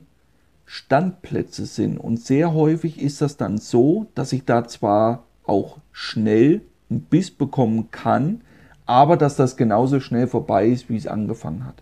Standplätze 0.66 1.66
sind. 1.66 1.98
Und 1.98 2.20
sehr 2.20 2.54
häufig 2.54 3.02
ist 3.02 3.22
das 3.22 3.38
dann 3.38 3.58
so, 3.58 4.08
dass 4.14 4.34
ich 4.34 4.46
da 4.46 4.68
zwar 4.68 5.24
auch 5.46 5.78
schnell 5.92 6.62
einen 6.90 7.02
Biss 7.02 7.32
bekommen 7.32 7.90
kann, 7.90 8.42
aber 8.86 9.18
dass 9.18 9.36
das 9.36 9.58
genauso 9.58 10.00
schnell 10.00 10.28
vorbei 10.28 10.68
ist, 10.68 10.90
wie 10.90 10.98
es 10.98 11.08
angefangen 11.08 11.66
hat. 11.66 11.82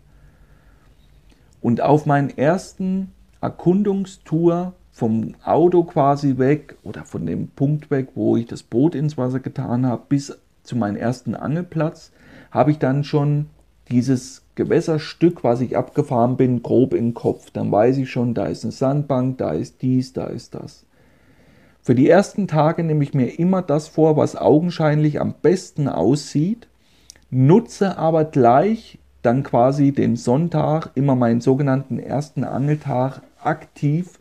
Und 1.62 1.82
auf 1.82 2.06
meinen 2.06 2.30
ersten 2.30 3.12
Erkundungstour 3.42 4.74
vom 4.92 5.36
Auto 5.44 5.84
quasi 5.84 6.38
weg 6.38 6.78
oder 6.84 7.04
von 7.04 7.26
dem 7.26 7.50
Punkt 7.50 7.92
weg, 7.92 8.10
wo 8.16 8.38
ich 8.38 8.46
das 8.46 8.64
Boot 8.64 8.96
ins 8.96 9.18
Wasser 9.18 9.40
getan 9.40 9.86
habe, 9.86 10.04
bis 10.08 10.40
zu 10.64 10.76
meinem 10.76 10.96
ersten 10.96 11.36
Angelplatz, 11.36 12.12
habe 12.52 12.72
ich 12.72 12.80
dann 12.80 13.04
schon 13.04 13.48
dieses 13.90 14.44
Gewässerstück, 14.56 15.44
was 15.44 15.62
ich 15.62 15.78
abgefahren 15.78 16.38
bin, 16.38 16.64
grob 16.64 16.94
im 16.94 17.14
Kopf. 17.14 17.52
Dann 17.52 17.72
weiß 17.72 17.98
ich 17.98 18.10
schon, 18.10 18.34
da 18.34 18.46
ist 18.46 18.64
eine 18.64 18.72
Sandbank, 18.72 19.38
da 19.38 19.52
ist 19.52 19.82
dies, 19.82 20.14
da 20.14 20.26
ist 20.26 20.56
das. 20.56 20.86
Für 21.82 21.94
die 21.94 22.10
ersten 22.10 22.48
Tage 22.48 22.84
nehme 22.84 23.04
ich 23.04 23.14
mir 23.14 23.38
immer 23.38 23.62
das 23.62 23.88
vor, 23.88 24.18
was 24.18 24.36
augenscheinlich 24.36 25.22
am 25.22 25.36
besten 25.42 25.88
aussieht, 25.88 26.68
nutze 27.30 27.98
aber 27.98 28.26
gleich 28.26 28.98
dann 29.22 29.44
quasi 29.44 29.92
den 29.92 30.16
Sonntag, 30.16 30.92
immer 30.96 31.16
meinen 31.16 31.42
sogenannten 31.42 32.00
ersten 32.00 32.44
Angeltag 32.44 33.22
aktiv, 33.44 34.20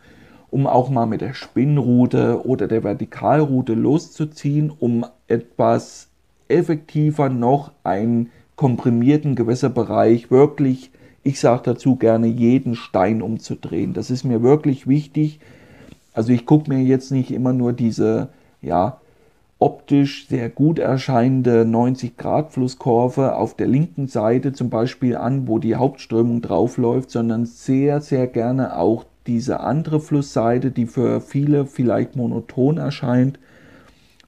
um 0.51 0.67
auch 0.67 0.91
mal 0.91 1.07
mit 1.07 1.21
der 1.21 1.35
Spinnrute 1.35 2.47
oder 2.47 2.69
der 2.69 2.85
Vertikalrute 2.85 3.75
loszuziehen, 3.75 4.71
um 4.71 5.07
etwas 5.27 6.09
effektiver 6.49 7.29
noch 7.29 7.73
ein 7.83 8.31
komprimierten 8.57 9.35
Gewässerbereich 9.35 10.31
wirklich, 10.31 10.91
ich 11.23 11.41
sage 11.41 11.63
dazu 11.65 11.97
gerne, 11.97 12.27
jeden 12.27 12.75
Stein 12.75 13.23
umzudrehen. 13.23 13.95
Das 13.95 14.11
ist 14.11 14.25
mir 14.25 14.43
wirklich 14.43 14.87
wichtig. 14.87 15.41
Also 16.13 16.33
ich 16.33 16.47
gucke 16.47 16.73
mir 16.73 16.83
jetzt 16.83 17.11
nicht 17.11 17.31
immer 17.31 17.53
nur 17.53 17.73
diese, 17.73 18.29
ja, 18.63 19.01
optisch 19.59 20.29
sehr 20.29 20.51
gut 20.51 20.79
erscheinende 20.79 21.65
90 21.65 22.17
Grad 22.17 22.53
Flusskurve 22.53 23.37
auf 23.37 23.55
der 23.55 23.67
linken 23.67 24.09
Seite 24.09 24.53
zum 24.53 24.69
Beispiel 24.69 25.17
an, 25.17 25.49
wo 25.49 25.59
die 25.59 25.77
Hauptströmung 25.77 26.43
draufläuft, 26.43 27.11
sondern 27.11 27.47
sehr, 27.47 28.01
sehr 28.01 28.27
gerne 28.27 28.77
auch 28.77 29.05
diese 29.27 29.61
andere 29.61 30.01
Flussseite, 30.01 30.71
die 30.71 30.87
für 30.87 31.21
viele 31.21 31.65
vielleicht 31.67 32.15
monoton 32.15 32.77
erscheint 32.77 33.39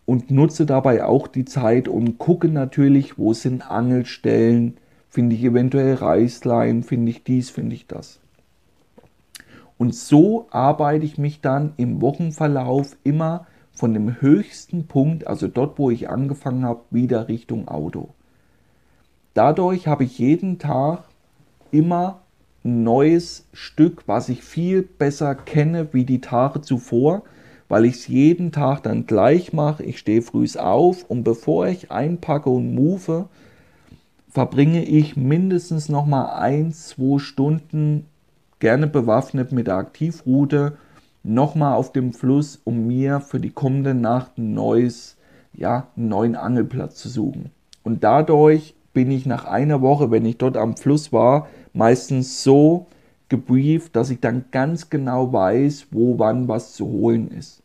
und 0.06 0.30
nutze 0.30 0.64
dabei 0.64 1.04
auch 1.04 1.26
die 1.26 1.44
Zeit 1.44 1.88
und 1.88 2.16
gucke 2.16 2.48
natürlich, 2.48 3.18
wo 3.18 3.34
sind 3.34 3.68
Angelstellen, 3.70 4.78
finde 5.10 5.34
ich 5.34 5.44
eventuell 5.44 5.94
Reißlein, 5.94 6.84
finde 6.84 7.10
ich 7.10 7.24
dies, 7.24 7.50
finde 7.50 7.74
ich 7.74 7.86
das. 7.86 8.20
Und 9.78 9.94
so 9.94 10.46
arbeite 10.50 11.04
ich 11.04 11.18
mich 11.18 11.40
dann 11.40 11.74
im 11.76 12.00
Wochenverlauf 12.00 12.96
immer 13.04 13.46
von 13.72 13.92
dem 13.92 14.22
höchsten 14.22 14.86
Punkt, 14.86 15.26
also 15.26 15.48
dort, 15.48 15.78
wo 15.78 15.90
ich 15.90 16.08
angefangen 16.08 16.64
habe, 16.64 16.80
wieder 16.90 17.28
Richtung 17.28 17.68
Auto. 17.68 18.08
Dadurch 19.34 19.86
habe 19.86 20.04
ich 20.04 20.18
jeden 20.18 20.58
Tag 20.58 21.04
immer 21.70 22.20
ein 22.64 22.84
neues 22.84 23.46
Stück, 23.52 24.04
was 24.06 24.30
ich 24.30 24.42
viel 24.42 24.82
besser 24.82 25.34
kenne 25.34 25.92
wie 25.92 26.04
die 26.04 26.22
Tage 26.22 26.62
zuvor 26.62 27.22
weil 27.68 27.84
ich 27.84 27.94
es 27.94 28.08
jeden 28.08 28.52
Tag 28.52 28.82
dann 28.82 29.06
gleich 29.06 29.52
mache. 29.52 29.82
Ich 29.82 29.98
stehe 29.98 30.22
früh 30.22 30.46
auf 30.56 31.04
und 31.08 31.24
bevor 31.24 31.66
ich 31.66 31.90
einpacke 31.90 32.50
und 32.50 32.74
move, 32.74 33.28
verbringe 34.30 34.84
ich 34.84 35.16
mindestens 35.16 35.88
noch 35.88 36.06
mal 36.06 36.34
ein, 36.34 36.72
zwei 36.72 37.18
Stunden, 37.18 38.06
gerne 38.58 38.86
bewaffnet 38.86 39.52
mit 39.52 39.66
der 39.66 39.76
Aktivroute, 39.76 40.76
nochmal 41.22 41.74
auf 41.74 41.92
dem 41.92 42.12
Fluss, 42.12 42.60
um 42.64 42.86
mir 42.86 43.20
für 43.20 43.40
die 43.40 43.50
kommende 43.50 43.94
Nacht 43.94 44.38
ein 44.38 44.54
neues, 44.54 45.16
ja, 45.52 45.88
einen 45.96 46.08
neuen 46.08 46.36
Angelplatz 46.36 46.96
zu 46.96 47.08
suchen. 47.08 47.50
Und 47.82 48.04
dadurch 48.04 48.74
bin 48.92 49.10
ich 49.10 49.26
nach 49.26 49.44
einer 49.44 49.82
Woche, 49.82 50.10
wenn 50.10 50.24
ich 50.24 50.38
dort 50.38 50.56
am 50.56 50.76
Fluss 50.76 51.12
war, 51.12 51.48
meistens 51.72 52.42
so 52.42 52.86
gebrieft, 53.28 53.96
dass 53.96 54.10
ich 54.10 54.20
dann 54.20 54.46
ganz 54.50 54.90
genau 54.90 55.32
weiß, 55.32 55.88
wo 55.90 56.18
wann 56.18 56.48
was 56.48 56.74
zu 56.74 56.86
holen 56.86 57.28
ist. 57.30 57.62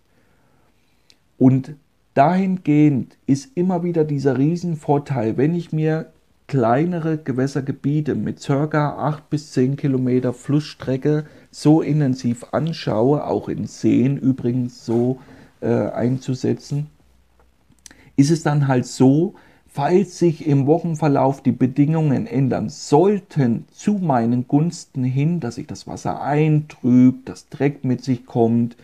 Und 1.38 1.76
dahingehend 2.14 3.18
ist 3.28 3.56
immer 3.56 3.84
wieder 3.84 4.04
dieser 4.04 4.38
Riesenvorteil, 4.38 5.38
wenn 5.38 5.56
ich 5.56 5.72
mir 5.72 6.12
kleinere 6.48 7.18
Gewässergebiete 7.18 8.14
mit 8.16 8.46
ca. 8.46 8.98
8 8.98 9.30
bis 9.30 9.54
10 9.54 9.78
Kilometer 9.78 10.34
Flussstrecke 10.34 11.26
so 11.50 11.82
intensiv 11.82 12.46
anschaue, 12.52 13.26
auch 13.26 13.48
in 13.48 13.68
Seen 13.68 14.18
übrigens 14.18 14.86
so 14.86 15.20
äh, 15.62 15.68
einzusetzen, 15.70 16.88
ist 18.18 18.32
es 18.32 18.44
dann 18.44 18.68
halt 18.68 18.86
so, 18.86 19.36
Falls 19.74 20.20
sich 20.20 20.48
im 20.48 20.68
Wochenverlauf 20.68 21.42
die 21.42 21.54
Bedingungen 21.54 22.28
ändern 22.28 22.68
sollten 22.68 23.64
zu 23.72 23.94
meinen 23.94 24.46
Gunsten 24.46 25.06
hin, 25.06 25.40
dass 25.40 25.56
sich 25.56 25.66
das 25.66 25.88
Wasser 25.88 26.22
eintrübt, 26.22 27.30
dass 27.30 27.48
Dreck 27.48 27.86
mit 27.86 28.04
sich 28.04 28.26
kommt, 28.26 28.76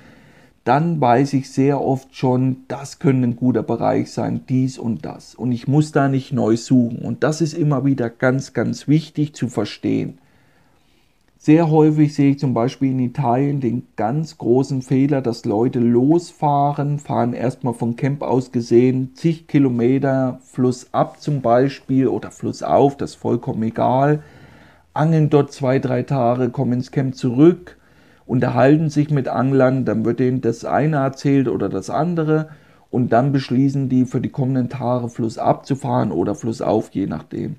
dann 0.63 1.01
weiß 1.01 1.33
ich 1.33 1.51
sehr 1.51 1.81
oft 1.81 2.15
schon, 2.15 2.63
das 2.69 2.99
könnte 2.99 3.27
ein 3.27 3.35
guter 3.35 3.63
Bereich 3.63 4.11
sein, 4.11 4.45
dies 4.47 4.79
und 4.79 5.03
das. 5.03 5.35
Und 5.35 5.51
ich 5.51 5.67
muss 5.67 5.91
da 5.91 6.07
nicht 6.07 6.31
neu 6.31 6.55
suchen. 6.55 6.99
Und 6.99 7.21
das 7.21 7.41
ist 7.41 7.53
immer 7.53 7.83
wieder 7.83 8.09
ganz, 8.09 8.53
ganz 8.53 8.87
wichtig 8.87 9.33
zu 9.33 9.49
verstehen. 9.49 10.19
Sehr 11.47 11.71
häufig 11.71 12.13
sehe 12.13 12.31
ich 12.31 12.39
zum 12.39 12.53
Beispiel 12.53 12.91
in 12.91 12.99
Italien 12.99 13.61
den 13.61 13.87
ganz 13.95 14.37
großen 14.37 14.81
Fehler, 14.81 15.21
dass 15.21 15.45
Leute 15.45 15.79
losfahren, 15.79 16.99
fahren 16.99 17.31
erstmal 17.31 17.73
vom 17.73 17.95
Camp 17.95 18.21
aus 18.21 18.51
gesehen 18.51 19.15
zig 19.15 19.47
Kilometer 19.47 20.41
flussab 20.43 21.21
zum 21.21 21.41
Beispiel 21.41 22.09
oder 22.09 22.31
flussauf, 22.31 22.97
das 22.97 23.11
ist 23.11 23.15
vollkommen 23.15 23.63
egal, 23.63 24.23
angeln 24.93 25.29
dort 25.29 25.53
zwei, 25.53 25.79
drei 25.79 26.03
Tage, 26.03 26.49
kommen 26.49 26.73
ins 26.73 26.91
Camp 26.91 27.15
zurück, 27.15 27.77
unterhalten 28.25 28.89
sich 28.89 29.09
mit 29.09 29.29
Anglern, 29.29 29.85
dann 29.85 30.03
wird 30.03 30.19
ihnen 30.19 30.41
das 30.41 30.65
eine 30.65 30.97
erzählt 30.97 31.47
oder 31.47 31.69
das 31.69 31.89
andere 31.89 32.49
und 32.91 33.13
dann 33.13 33.31
beschließen 33.31 33.87
die 33.87 34.03
für 34.03 34.19
die 34.19 34.31
kommenden 34.31 34.67
Tage 34.67 35.07
flussab 35.07 35.65
zu 35.65 35.77
fahren 35.77 36.11
oder 36.11 36.35
flussauf, 36.35 36.89
je 36.91 37.07
nachdem. 37.07 37.55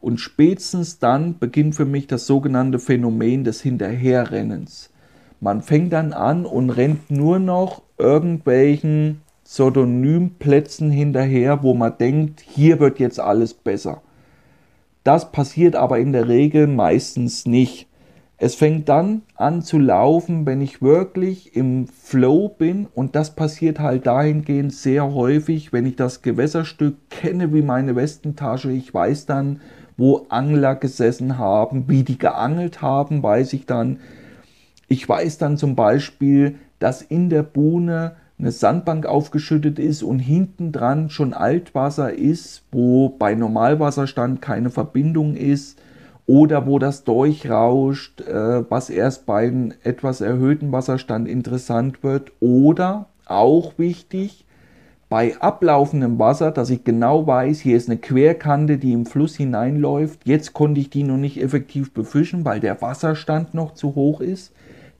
Und 0.00 0.20
spätestens 0.20 0.98
dann 0.98 1.38
beginnt 1.38 1.74
für 1.74 1.84
mich 1.84 2.06
das 2.06 2.26
sogenannte 2.26 2.78
Phänomen 2.78 3.44
des 3.44 3.60
Hinterherrennens. 3.60 4.90
Man 5.40 5.62
fängt 5.62 5.92
dann 5.92 6.12
an 6.12 6.46
und 6.46 6.70
rennt 6.70 7.10
nur 7.10 7.38
noch 7.38 7.82
irgendwelchen 7.98 9.22
Pseudonymplätzen 9.44 10.90
hinterher, 10.90 11.62
wo 11.62 11.74
man 11.74 11.96
denkt, 11.98 12.40
hier 12.40 12.80
wird 12.80 12.98
jetzt 12.98 13.18
alles 13.18 13.54
besser. 13.54 14.02
Das 15.04 15.32
passiert 15.32 15.74
aber 15.74 15.98
in 15.98 16.12
der 16.12 16.28
Regel 16.28 16.66
meistens 16.66 17.46
nicht. 17.46 17.88
Es 18.36 18.54
fängt 18.54 18.88
dann 18.88 19.22
an 19.34 19.62
zu 19.62 19.78
laufen, 19.78 20.46
wenn 20.46 20.60
ich 20.60 20.80
wirklich 20.80 21.56
im 21.56 21.88
Flow 21.88 22.48
bin 22.48 22.86
und 22.94 23.16
das 23.16 23.34
passiert 23.34 23.80
halt 23.80 24.06
dahingehend 24.06 24.72
sehr 24.72 25.12
häufig, 25.12 25.72
wenn 25.72 25.86
ich 25.86 25.96
das 25.96 26.22
Gewässerstück 26.22 27.10
kenne 27.10 27.52
wie 27.52 27.62
meine 27.62 27.96
Westentasche. 27.96 28.70
Ich 28.70 28.92
weiß 28.92 29.26
dann, 29.26 29.60
wo 29.98 30.24
Angler 30.30 30.76
gesessen 30.76 31.36
haben, 31.36 31.88
wie 31.88 32.04
die 32.04 32.18
geangelt 32.18 32.80
haben, 32.80 33.22
weiß 33.22 33.52
ich 33.52 33.66
dann. 33.66 33.98
Ich 34.88 35.06
weiß 35.06 35.36
dann 35.36 35.58
zum 35.58 35.76
Beispiel, 35.76 36.54
dass 36.78 37.02
in 37.02 37.28
der 37.28 37.42
Buhne 37.42 38.12
eine 38.38 38.52
Sandbank 38.52 39.04
aufgeschüttet 39.04 39.78
ist 39.80 40.02
und 40.04 40.20
hinten 40.20 40.70
dran 40.70 41.10
schon 41.10 41.34
Altwasser 41.34 42.14
ist, 42.14 42.62
wo 42.70 43.08
bei 43.08 43.34
Normalwasserstand 43.34 44.40
keine 44.40 44.70
Verbindung 44.70 45.34
ist 45.34 45.78
oder 46.26 46.66
wo 46.66 46.78
das 46.78 47.02
durchrauscht, 47.02 48.20
äh, 48.20 48.70
was 48.70 48.90
erst 48.90 49.26
bei 49.26 49.48
einem 49.48 49.72
etwas 49.82 50.20
erhöhten 50.20 50.70
Wasserstand 50.70 51.26
interessant 51.26 52.04
wird. 52.04 52.30
Oder 52.38 53.06
auch 53.26 53.72
wichtig, 53.78 54.44
bei 55.08 55.40
ablaufendem 55.40 56.18
Wasser, 56.18 56.50
dass 56.50 56.68
ich 56.70 56.84
genau 56.84 57.26
weiß, 57.26 57.60
hier 57.60 57.76
ist 57.76 57.88
eine 57.88 57.98
Querkante, 57.98 58.76
die 58.76 58.92
im 58.92 59.06
Fluss 59.06 59.36
hineinläuft. 59.36 60.20
Jetzt 60.24 60.52
konnte 60.52 60.80
ich 60.80 60.90
die 60.90 61.02
noch 61.02 61.16
nicht 61.16 61.40
effektiv 61.40 61.94
befischen, 61.94 62.44
weil 62.44 62.60
der 62.60 62.82
Wasserstand 62.82 63.54
noch 63.54 63.72
zu 63.72 63.94
hoch 63.94 64.20
ist, 64.20 64.52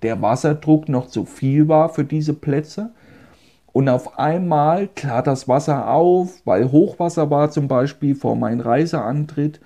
der 0.02 0.22
Wasserdruck 0.22 0.88
noch 0.88 1.08
zu 1.08 1.26
viel 1.26 1.68
war 1.68 1.90
für 1.90 2.04
diese 2.04 2.32
Plätze. 2.32 2.90
Und 3.72 3.88
auf 3.88 4.18
einmal 4.18 4.88
klart 4.88 5.26
das 5.26 5.46
Wasser 5.46 5.90
auf, 5.90 6.40
weil 6.46 6.72
Hochwasser 6.72 7.30
war 7.30 7.50
zum 7.50 7.68
Beispiel 7.68 8.14
vor 8.14 8.34
meinem 8.34 8.60
Reiseantritt. 8.60 9.60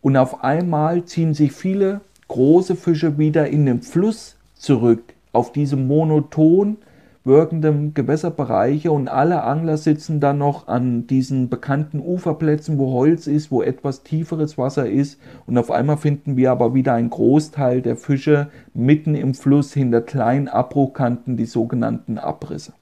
Und 0.00 0.16
auf 0.16 0.42
einmal 0.42 1.04
ziehen 1.04 1.34
sich 1.34 1.52
viele 1.52 2.00
große 2.28 2.76
Fische 2.76 3.18
wieder 3.18 3.48
in 3.48 3.66
den 3.66 3.82
Fluss 3.82 4.36
zurück, 4.54 5.02
auf 5.32 5.52
diese 5.52 5.76
monoton 5.76 6.78
wirkenden 7.24 7.94
Gewässerbereiche 7.94 8.90
und 8.90 9.08
alle 9.08 9.42
Angler 9.42 9.76
sitzen 9.76 10.20
dann 10.20 10.38
noch 10.38 10.68
an 10.68 11.06
diesen 11.06 11.48
bekannten 11.48 12.00
Uferplätzen, 12.00 12.78
wo 12.78 12.92
Holz 12.92 13.26
ist, 13.26 13.50
wo 13.50 13.62
etwas 13.62 14.02
tieferes 14.02 14.58
Wasser 14.58 14.88
ist 14.88 15.20
und 15.46 15.58
auf 15.58 15.70
einmal 15.70 15.96
finden 15.96 16.36
wir 16.36 16.50
aber 16.50 16.74
wieder 16.74 16.94
einen 16.94 17.10
Großteil 17.10 17.82
der 17.82 17.96
Fische 17.96 18.48
mitten 18.74 19.14
im 19.14 19.34
Fluss 19.34 19.72
hinter 19.72 20.00
kleinen 20.00 20.48
Abbruchkanten, 20.48 21.36
die 21.36 21.46
sogenannten 21.46 22.18
Abrisse. 22.18 22.72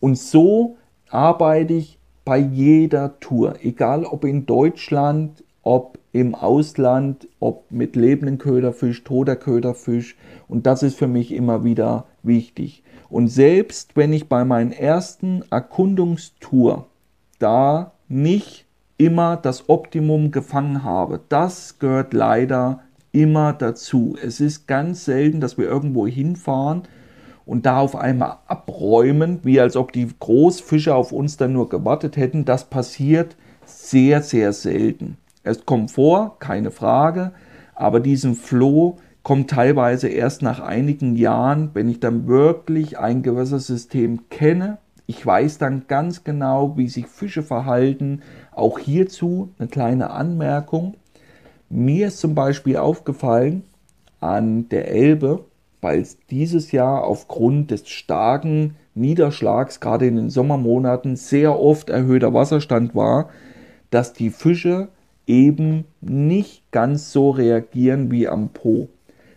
Und 0.00 0.16
so 0.18 0.76
arbeite 1.10 1.74
ich 1.74 1.98
bei 2.24 2.38
jeder 2.38 3.18
Tour, 3.20 3.56
egal 3.62 4.04
ob 4.04 4.24
in 4.24 4.46
Deutschland, 4.46 5.44
ob 5.62 5.99
im 6.12 6.34
Ausland, 6.34 7.28
ob 7.38 7.70
mit 7.70 7.96
lebenden 7.96 8.38
Köderfisch, 8.38 9.04
toter 9.04 9.36
Köderfisch. 9.36 10.16
Und 10.48 10.66
das 10.66 10.82
ist 10.82 10.98
für 10.98 11.06
mich 11.06 11.32
immer 11.32 11.64
wieder 11.64 12.06
wichtig. 12.22 12.82
Und 13.08 13.28
selbst 13.28 13.96
wenn 13.96 14.12
ich 14.12 14.28
bei 14.28 14.44
meinen 14.44 14.72
ersten 14.72 15.42
Erkundungstour 15.50 16.86
da 17.38 17.92
nicht 18.08 18.66
immer 18.98 19.36
das 19.36 19.68
Optimum 19.68 20.30
gefangen 20.30 20.84
habe, 20.84 21.20
das 21.28 21.78
gehört 21.78 22.12
leider 22.12 22.80
immer 23.12 23.52
dazu. 23.52 24.16
Es 24.22 24.40
ist 24.40 24.66
ganz 24.68 25.04
selten, 25.04 25.40
dass 25.40 25.58
wir 25.58 25.66
irgendwo 25.66 26.06
hinfahren 26.06 26.82
und 27.46 27.66
da 27.66 27.80
auf 27.80 27.96
einmal 27.96 28.38
abräumen, 28.46 29.40
wie 29.42 29.60
als 29.60 29.74
ob 29.74 29.92
die 29.92 30.06
Großfische 30.18 30.94
auf 30.94 31.10
uns 31.10 31.36
dann 31.36 31.52
nur 31.52 31.68
gewartet 31.68 32.16
hätten. 32.16 32.44
Das 32.44 32.66
passiert 32.70 33.36
sehr, 33.64 34.22
sehr 34.22 34.52
selten. 34.52 35.16
Es 35.42 35.64
kommt 35.64 35.90
vor, 35.90 36.38
keine 36.38 36.70
Frage, 36.70 37.32
aber 37.74 38.00
diesen 38.00 38.34
Floh 38.34 38.96
kommt 39.22 39.50
teilweise 39.50 40.08
erst 40.08 40.42
nach 40.42 40.60
einigen 40.60 41.16
Jahren, 41.16 41.70
wenn 41.74 41.88
ich 41.88 42.00
dann 42.00 42.26
wirklich 42.26 42.98
ein 42.98 43.22
Gewässersystem 43.22 44.28
kenne. 44.28 44.78
Ich 45.06 45.24
weiß 45.24 45.58
dann 45.58 45.84
ganz 45.88 46.24
genau, 46.24 46.76
wie 46.76 46.88
sich 46.88 47.06
Fische 47.06 47.42
verhalten. 47.42 48.22
Auch 48.52 48.78
hierzu 48.78 49.50
eine 49.58 49.68
kleine 49.68 50.10
Anmerkung. 50.10 50.96
Mir 51.68 52.08
ist 52.08 52.18
zum 52.18 52.34
Beispiel 52.34 52.76
aufgefallen 52.76 53.64
an 54.20 54.68
der 54.68 54.88
Elbe, 54.88 55.46
weil 55.80 56.00
es 56.00 56.18
dieses 56.30 56.72
Jahr 56.72 57.04
aufgrund 57.04 57.70
des 57.70 57.88
starken 57.88 58.76
Niederschlags, 58.94 59.80
gerade 59.80 60.06
in 60.06 60.16
den 60.16 60.30
Sommermonaten, 60.30 61.16
sehr 61.16 61.58
oft 61.58 61.90
erhöhter 61.90 62.34
Wasserstand 62.34 62.94
war, 62.94 63.30
dass 63.90 64.12
die 64.12 64.30
Fische 64.30 64.88
eben 65.30 65.84
nicht 66.00 66.70
ganz 66.72 67.12
so 67.12 67.30
reagieren 67.30 68.10
wie 68.10 68.26
am 68.26 68.48
Po. 68.48 68.88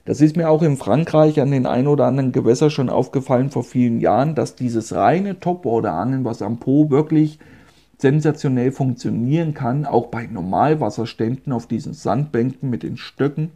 Das 0.06 0.22
ist 0.22 0.36
mir 0.36 0.50
auch 0.50 0.64
in 0.64 0.76
Frankreich 0.76 1.40
an 1.40 1.52
den 1.52 1.66
ein 1.68 1.88
oder 1.88 2.06
anderen 2.06 2.32
Gewässern 2.32 2.72
schon 2.72 2.90
aufgefallen 2.90 3.52
vor 3.52 3.64
vielen 3.64 4.02
Jahren, 4.02 4.34
dass 4.34 4.56
dieses 4.56 4.94
reine 4.94 5.40
Topwater-Angeln, 5.40 6.26
was 6.26 6.42
am 6.42 6.58
Po 6.58 6.90
wirklich 6.90 7.38
sensationell 8.00 8.72
funktionieren 8.72 9.54
kann, 9.54 9.86
auch 9.86 10.08
bei 10.08 10.26
Normalwasserständen 10.26 11.54
auf 11.54 11.68
diesen 11.68 11.94
Sandbänken 11.94 12.70
mit 12.70 12.84
den 12.84 12.98
Stöcken, 12.98 13.52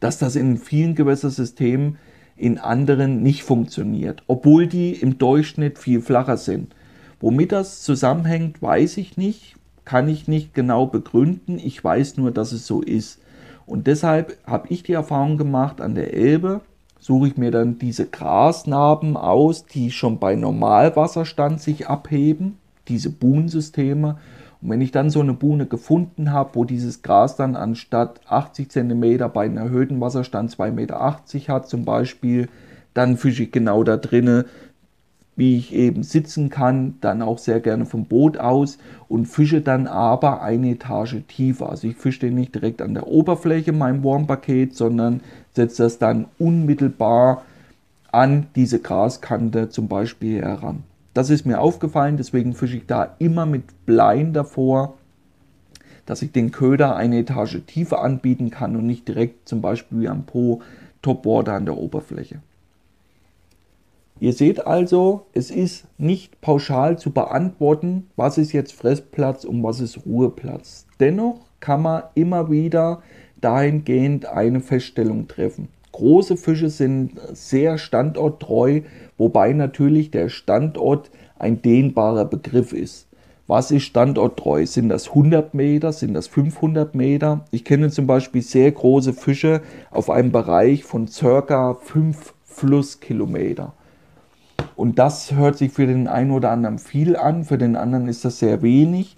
dass 0.00 0.18
das 0.18 0.34
in 0.34 0.56
vielen 0.56 0.94
Gewässersystemen 0.94 1.98
in 2.36 2.58
anderen 2.58 3.22
nicht 3.22 3.42
funktioniert, 3.42 4.22
obwohl 4.26 4.66
die 4.66 4.94
im 4.94 5.18
Durchschnitt 5.18 5.78
viel 5.78 6.00
flacher 6.00 6.38
sind. 6.38 6.74
Womit 7.20 7.52
das 7.52 7.82
zusammenhängt, 7.82 8.62
weiß 8.62 8.96
ich 8.96 9.18
nicht, 9.18 9.56
kann 9.90 10.06
ich 10.06 10.28
nicht 10.28 10.54
genau 10.54 10.86
begründen. 10.86 11.58
Ich 11.58 11.82
weiß 11.82 12.16
nur, 12.16 12.30
dass 12.30 12.52
es 12.52 12.64
so 12.64 12.80
ist. 12.80 13.18
Und 13.66 13.88
deshalb 13.88 14.38
habe 14.46 14.68
ich 14.68 14.84
die 14.84 14.92
Erfahrung 14.92 15.36
gemacht, 15.36 15.80
an 15.80 15.96
der 15.96 16.14
Elbe 16.14 16.60
suche 17.00 17.26
ich 17.26 17.36
mir 17.36 17.50
dann 17.50 17.76
diese 17.76 18.06
Grasnarben 18.06 19.16
aus, 19.16 19.66
die 19.66 19.90
schon 19.90 20.20
bei 20.20 20.36
Normalwasserstand 20.36 21.60
sich 21.60 21.88
abheben, 21.88 22.56
diese 22.86 23.10
Buhnensysteme 23.10 24.18
und 24.62 24.70
wenn 24.70 24.80
ich 24.80 24.92
dann 24.92 25.10
so 25.10 25.22
eine 25.22 25.34
Buhne 25.34 25.66
gefunden 25.66 26.30
habe, 26.30 26.50
wo 26.52 26.64
dieses 26.64 27.02
Gras 27.02 27.34
dann 27.34 27.56
anstatt 27.56 28.20
80 28.28 28.70
cm 28.70 29.32
bei 29.32 29.46
einem 29.46 29.56
erhöhten 29.56 30.00
Wasserstand 30.00 30.54
2,80 30.54 30.70
Meter 30.70 31.18
hat 31.48 31.68
zum 31.68 31.84
Beispiel, 31.84 32.48
dann 32.94 33.16
fische 33.16 33.42
ich 33.42 33.50
genau 33.50 33.82
da 33.82 33.96
drinnen, 33.96 34.44
wie 35.36 35.56
ich 35.56 35.74
eben 35.74 36.02
sitzen 36.02 36.50
kann, 36.50 36.96
dann 37.00 37.22
auch 37.22 37.38
sehr 37.38 37.60
gerne 37.60 37.86
vom 37.86 38.04
Boot 38.04 38.36
aus 38.36 38.78
und 39.08 39.26
fische 39.26 39.60
dann 39.60 39.86
aber 39.86 40.42
eine 40.42 40.70
Etage 40.70 41.16
tiefer. 41.28 41.70
Also 41.70 41.88
ich 41.88 41.96
fische 41.96 42.20
den 42.20 42.34
nicht 42.34 42.54
direkt 42.54 42.82
an 42.82 42.94
der 42.94 43.06
Oberfläche 43.06 43.72
meinem 43.72 44.02
Wurmpaket, 44.02 44.76
sondern 44.76 45.20
setze 45.54 45.84
das 45.84 45.98
dann 45.98 46.26
unmittelbar 46.38 47.42
an 48.12 48.48
diese 48.54 48.80
Graskante 48.80 49.68
zum 49.68 49.88
Beispiel 49.88 50.42
heran. 50.42 50.82
Das 51.14 51.30
ist 51.30 51.46
mir 51.46 51.60
aufgefallen, 51.60 52.16
deswegen 52.16 52.54
fische 52.54 52.76
ich 52.76 52.86
da 52.86 53.16
immer 53.18 53.46
mit 53.46 53.86
Bleien 53.86 54.32
davor, 54.32 54.94
dass 56.06 56.22
ich 56.22 56.32
den 56.32 56.50
Köder 56.50 56.96
eine 56.96 57.18
Etage 57.18 57.60
tiefer 57.66 58.02
anbieten 58.02 58.50
kann 58.50 58.76
und 58.76 58.86
nicht 58.86 59.08
direkt 59.08 59.48
zum 59.48 59.60
Beispiel 59.60 60.00
wie 60.00 60.08
am 60.08 60.24
Po 60.24 60.60
Topwater 61.02 61.54
an 61.54 61.64
der 61.64 61.76
Oberfläche. 61.76 62.40
Ihr 64.20 64.34
seht 64.34 64.66
also, 64.66 65.22
es 65.32 65.50
ist 65.50 65.86
nicht 65.96 66.42
pauschal 66.42 66.98
zu 66.98 67.10
beantworten, 67.10 68.10
was 68.16 68.36
ist 68.36 68.52
jetzt 68.52 68.74
Fressplatz 68.74 69.46
und 69.46 69.62
was 69.62 69.80
ist 69.80 70.04
Ruheplatz. 70.04 70.86
Dennoch 71.00 71.40
kann 71.58 71.80
man 71.80 72.02
immer 72.14 72.50
wieder 72.50 73.02
dahingehend 73.40 74.26
eine 74.26 74.60
Feststellung 74.60 75.26
treffen. 75.26 75.68
Große 75.92 76.36
Fische 76.36 76.68
sind 76.68 77.12
sehr 77.32 77.78
standorttreu, 77.78 78.82
wobei 79.16 79.54
natürlich 79.54 80.10
der 80.10 80.28
Standort 80.28 81.10
ein 81.38 81.62
dehnbarer 81.62 82.26
Begriff 82.26 82.74
ist. 82.74 83.06
Was 83.46 83.70
ist 83.70 83.84
standorttreu? 83.84 84.66
Sind 84.66 84.90
das 84.90 85.08
100 85.08 85.54
Meter? 85.54 85.94
Sind 85.94 86.12
das 86.12 86.26
500 86.26 86.94
Meter? 86.94 87.46
Ich 87.52 87.64
kenne 87.64 87.88
zum 87.88 88.06
Beispiel 88.06 88.42
sehr 88.42 88.70
große 88.70 89.14
Fische 89.14 89.62
auf 89.90 90.10
einem 90.10 90.30
Bereich 90.30 90.84
von 90.84 91.08
circa 91.08 91.72
5 91.74 92.34
Flusskilometer. 92.44 93.72
Und 94.76 94.98
das 94.98 95.32
hört 95.32 95.58
sich 95.58 95.72
für 95.72 95.86
den 95.86 96.08
einen 96.08 96.30
oder 96.30 96.50
anderen 96.50 96.78
viel 96.78 97.16
an, 97.16 97.44
für 97.44 97.58
den 97.58 97.76
anderen 97.76 98.08
ist 98.08 98.24
das 98.24 98.38
sehr 98.38 98.62
wenig. 98.62 99.16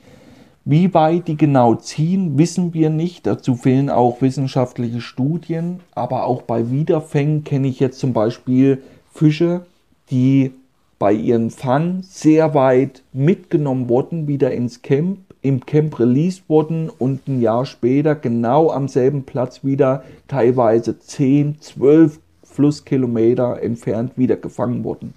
Wie 0.64 0.95
weit 0.95 1.26
die 1.26 1.36
genau 1.36 1.74
ziehen, 1.74 2.38
wissen 2.38 2.72
wir 2.72 2.88
nicht. 2.88 3.26
Dazu 3.26 3.57
fehlen 3.57 3.90
auch 3.90 4.22
wissenschaftliche 4.22 5.01
Studien. 5.01 5.80
Aber 5.93 6.24
auch 6.24 6.43
bei 6.43 6.70
Wiederfängen 6.70 7.43
kenne 7.43 7.68
ich 7.68 7.80
jetzt 7.80 7.99
zum 7.99 8.12
Beispiel 8.12 8.82
Fische, 9.12 9.62
die 10.11 10.53
bei 11.01 11.12
ihren 11.12 11.51
Fang 11.51 12.03
sehr 12.03 12.55
weit 12.55 13.03
mitgenommen 13.12 13.88
wurden, 13.88 14.28
wieder 14.28 14.53
ins 14.53 14.82
Camp, 14.82 15.18
im 15.40 15.66
Camp 15.66 15.99
released 15.99 16.49
wurden 16.49 16.88
und 16.90 17.26
ein 17.26 17.40
Jahr 17.40 17.66
später 17.66 18.14
genau 18.14 18.70
am 18.70 18.86
selben 18.86 19.24
Platz 19.24 19.64
wieder 19.64 20.05
teilweise 20.28 21.01
10, 21.01 21.61
12 21.61 22.20
Flusskilometer 22.45 23.61
entfernt 23.61 24.12
wieder 24.16 24.36
gefangen 24.36 24.84
wurden. 24.84 25.14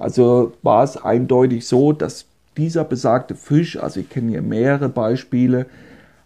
Also 0.00 0.52
war 0.62 0.82
es 0.82 0.96
eindeutig 0.96 1.66
so, 1.66 1.92
dass 1.92 2.24
dieser 2.56 2.84
besagte 2.84 3.34
Fisch, 3.34 3.76
also 3.78 4.00
ich 4.00 4.08
kenne 4.08 4.30
hier 4.30 4.42
mehrere 4.42 4.88
Beispiele, 4.88 5.66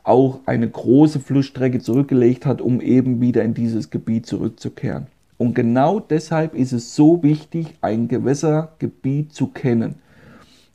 auch 0.04 0.40
eine 0.46 0.68
große 0.68 1.18
Flussstrecke 1.18 1.80
zurückgelegt 1.80 2.46
hat, 2.46 2.60
um 2.60 2.80
eben 2.80 3.20
wieder 3.20 3.42
in 3.42 3.52
dieses 3.52 3.90
Gebiet 3.90 4.26
zurückzukehren. 4.26 5.08
Und 5.38 5.54
genau 5.54 5.98
deshalb 5.98 6.54
ist 6.54 6.72
es 6.72 6.94
so 6.94 7.22
wichtig, 7.24 7.74
ein 7.80 8.06
Gewässergebiet 8.06 9.32
zu 9.32 9.48
kennen. 9.48 9.96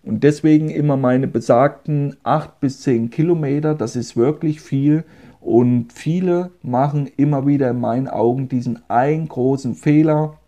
Und 0.03 0.23
deswegen 0.23 0.69
immer 0.69 0.97
meine 0.97 1.27
besagten 1.27 2.17
8 2.23 2.59
bis 2.59 2.81
10 2.81 3.11
Kilometer, 3.11 3.75
das 3.75 3.95
ist 3.95 4.17
wirklich 4.17 4.59
viel. 4.59 5.05
Und 5.39 5.93
viele 5.93 6.51
machen 6.63 7.09
immer 7.15 7.47
wieder 7.47 7.69
in 7.69 7.79
meinen 7.79 8.09
Augen 8.09 8.49
diesen 8.49 8.79
einen 8.89 9.29
großen 9.29 9.75
Fehler. 9.75 10.38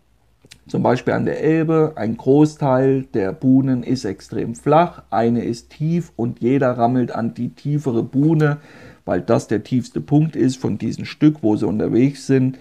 Zum 0.68 0.82
Beispiel 0.82 1.14
an 1.14 1.24
der 1.24 1.42
Elbe, 1.42 1.92
ein 1.96 2.16
Großteil 2.16 3.02
der 3.14 3.32
Buhnen 3.32 3.82
ist 3.82 4.04
extrem 4.04 4.54
flach, 4.54 5.02
eine 5.10 5.44
ist 5.44 5.70
tief 5.70 6.12
und 6.16 6.40
jeder 6.40 6.78
rammelt 6.78 7.12
an 7.12 7.34
die 7.34 7.48
tiefere 7.48 8.02
Buhne, 8.02 8.58
weil 9.04 9.20
das 9.20 9.48
der 9.48 9.64
tiefste 9.64 10.00
Punkt 10.00 10.36
ist 10.36 10.56
von 10.56 10.78
diesem 10.78 11.04
Stück, 11.04 11.42
wo 11.42 11.56
sie 11.56 11.66
unterwegs 11.66 12.26
sind. 12.26 12.58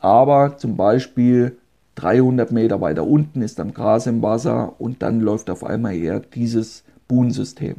Aber 0.00 0.58
zum 0.58 0.76
Beispiel 0.76 1.56
300 1.94 2.52
Meter 2.52 2.80
weiter 2.80 3.04
unten 3.04 3.42
ist 3.42 3.58
dann 3.58 3.74
Gras 3.74 4.06
im 4.06 4.22
Wasser 4.22 4.74
und 4.78 5.02
dann 5.02 5.20
läuft 5.20 5.50
auf 5.50 5.64
einmal 5.64 5.96
eher 5.96 6.20
dieses 6.20 6.84
Buhnensystem. 7.08 7.76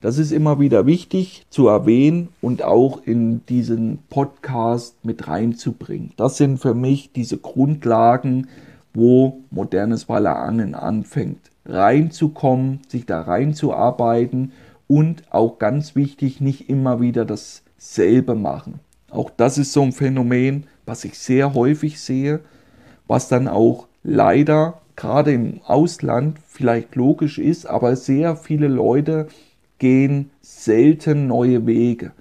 Das 0.00 0.18
ist 0.18 0.30
immer 0.30 0.60
wieder 0.60 0.86
wichtig 0.86 1.44
zu 1.50 1.68
erwähnen 1.68 2.28
und 2.40 2.62
auch 2.62 3.02
in 3.04 3.44
diesen 3.46 3.98
Podcast 4.08 5.04
mit 5.04 5.26
reinzubringen. 5.26 6.12
Das 6.16 6.36
sind 6.36 6.58
für 6.58 6.74
mich 6.74 7.12
diese 7.12 7.38
Grundlagen, 7.38 8.46
wo 8.96 9.42
modernes 9.50 10.08
Wallerangeln 10.08 10.74
anfängt. 10.74 11.50
Reinzukommen, 11.64 12.80
sich 12.88 13.06
da 13.06 13.22
reinzuarbeiten 13.22 14.52
und 14.88 15.22
auch 15.30 15.58
ganz 15.58 15.96
wichtig, 15.96 16.40
nicht 16.40 16.68
immer 16.68 17.00
wieder 17.00 17.24
dasselbe 17.24 18.34
machen. 18.34 18.80
Auch 19.10 19.30
das 19.36 19.58
ist 19.58 19.72
so 19.72 19.82
ein 19.82 19.92
Phänomen, 19.92 20.64
was 20.84 21.04
ich 21.04 21.18
sehr 21.18 21.54
häufig 21.54 22.00
sehe 22.00 22.40
was 23.06 23.28
dann 23.28 23.48
auch 23.48 23.86
leider 24.02 24.80
gerade 24.96 25.32
im 25.32 25.60
Ausland 25.66 26.38
vielleicht 26.46 26.94
logisch 26.96 27.38
ist, 27.38 27.66
aber 27.66 27.96
sehr 27.96 28.36
viele 28.36 28.68
Leute 28.68 29.28
gehen 29.78 30.30
selten 30.40 31.26
neue 31.26 31.66
Wege. 31.66 32.12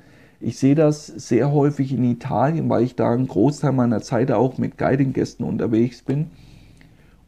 Ich 0.42 0.60
sehe 0.60 0.76
das 0.76 1.08
sehr 1.08 1.52
häufig 1.52 1.94
in 1.94 2.04
Italien, 2.04 2.70
weil 2.70 2.84
ich 2.84 2.96
da 2.96 3.12
einen 3.12 3.28
Großteil 3.28 3.72
meiner 3.72 4.02
Zeit 4.02 4.32
auch 4.32 4.58
mit 4.58 4.78
Guiding-Gästen 4.78 5.44
unterwegs 5.44 6.02
bin. 6.02 6.28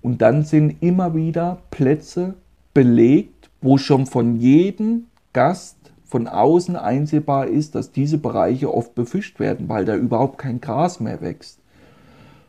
Und 0.01 0.21
dann 0.21 0.43
sind 0.43 0.81
immer 0.81 1.15
wieder 1.15 1.59
Plätze 1.71 2.35
belegt, 2.73 3.49
wo 3.61 3.77
schon 3.77 4.05
von 4.05 4.37
jedem 4.37 5.05
Gast 5.33 5.77
von 6.05 6.27
außen 6.27 6.75
einsehbar 6.75 7.47
ist, 7.47 7.75
dass 7.75 7.91
diese 7.91 8.17
Bereiche 8.17 8.73
oft 8.73 8.95
befischt 8.95 9.39
werden, 9.39 9.67
weil 9.67 9.85
da 9.85 9.95
überhaupt 9.95 10.37
kein 10.37 10.61
Gras 10.61 10.99
mehr 10.99 11.21
wächst. 11.21 11.59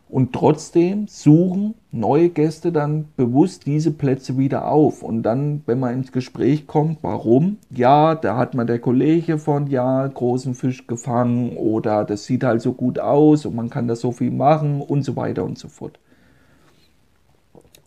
Und 0.09 0.33
trotzdem 0.33 1.07
suchen 1.07 1.75
neue 1.93 2.31
Gäste 2.31 2.73
dann 2.73 3.09
bewusst 3.17 3.67
diese 3.67 3.91
Plätze 3.91 4.39
wieder 4.39 4.71
auf. 4.71 5.03
Und 5.03 5.23
dann, 5.23 5.63
wenn 5.67 5.81
man 5.81 5.95
ins 5.95 6.13
Gespräch 6.13 6.67
kommt, 6.67 6.99
warum? 7.03 7.59
Ja, 7.71 8.15
da 8.15 8.37
hat 8.37 8.55
man 8.55 8.67
der 8.67 8.79
Kollege 8.79 9.39
von, 9.39 9.67
ja, 9.67 10.07
großen 10.07 10.55
Fisch 10.55 10.87
gefangen 10.87 11.57
oder 11.57 12.05
das 12.05 12.25
sieht 12.25 12.43
halt 12.43 12.63
so 12.63 12.73
gut 12.73 12.99
aus 12.99 13.45
und 13.45 13.55
man 13.55 13.69
kann 13.69 13.87
da 13.87 13.97
so 13.97 14.13
viel 14.13 14.31
machen 14.31 14.81
und 14.81 15.03
so 15.03 15.15
weiter 15.15 15.45
und 15.45 15.59
so 15.59 15.69
fort. 15.69 15.99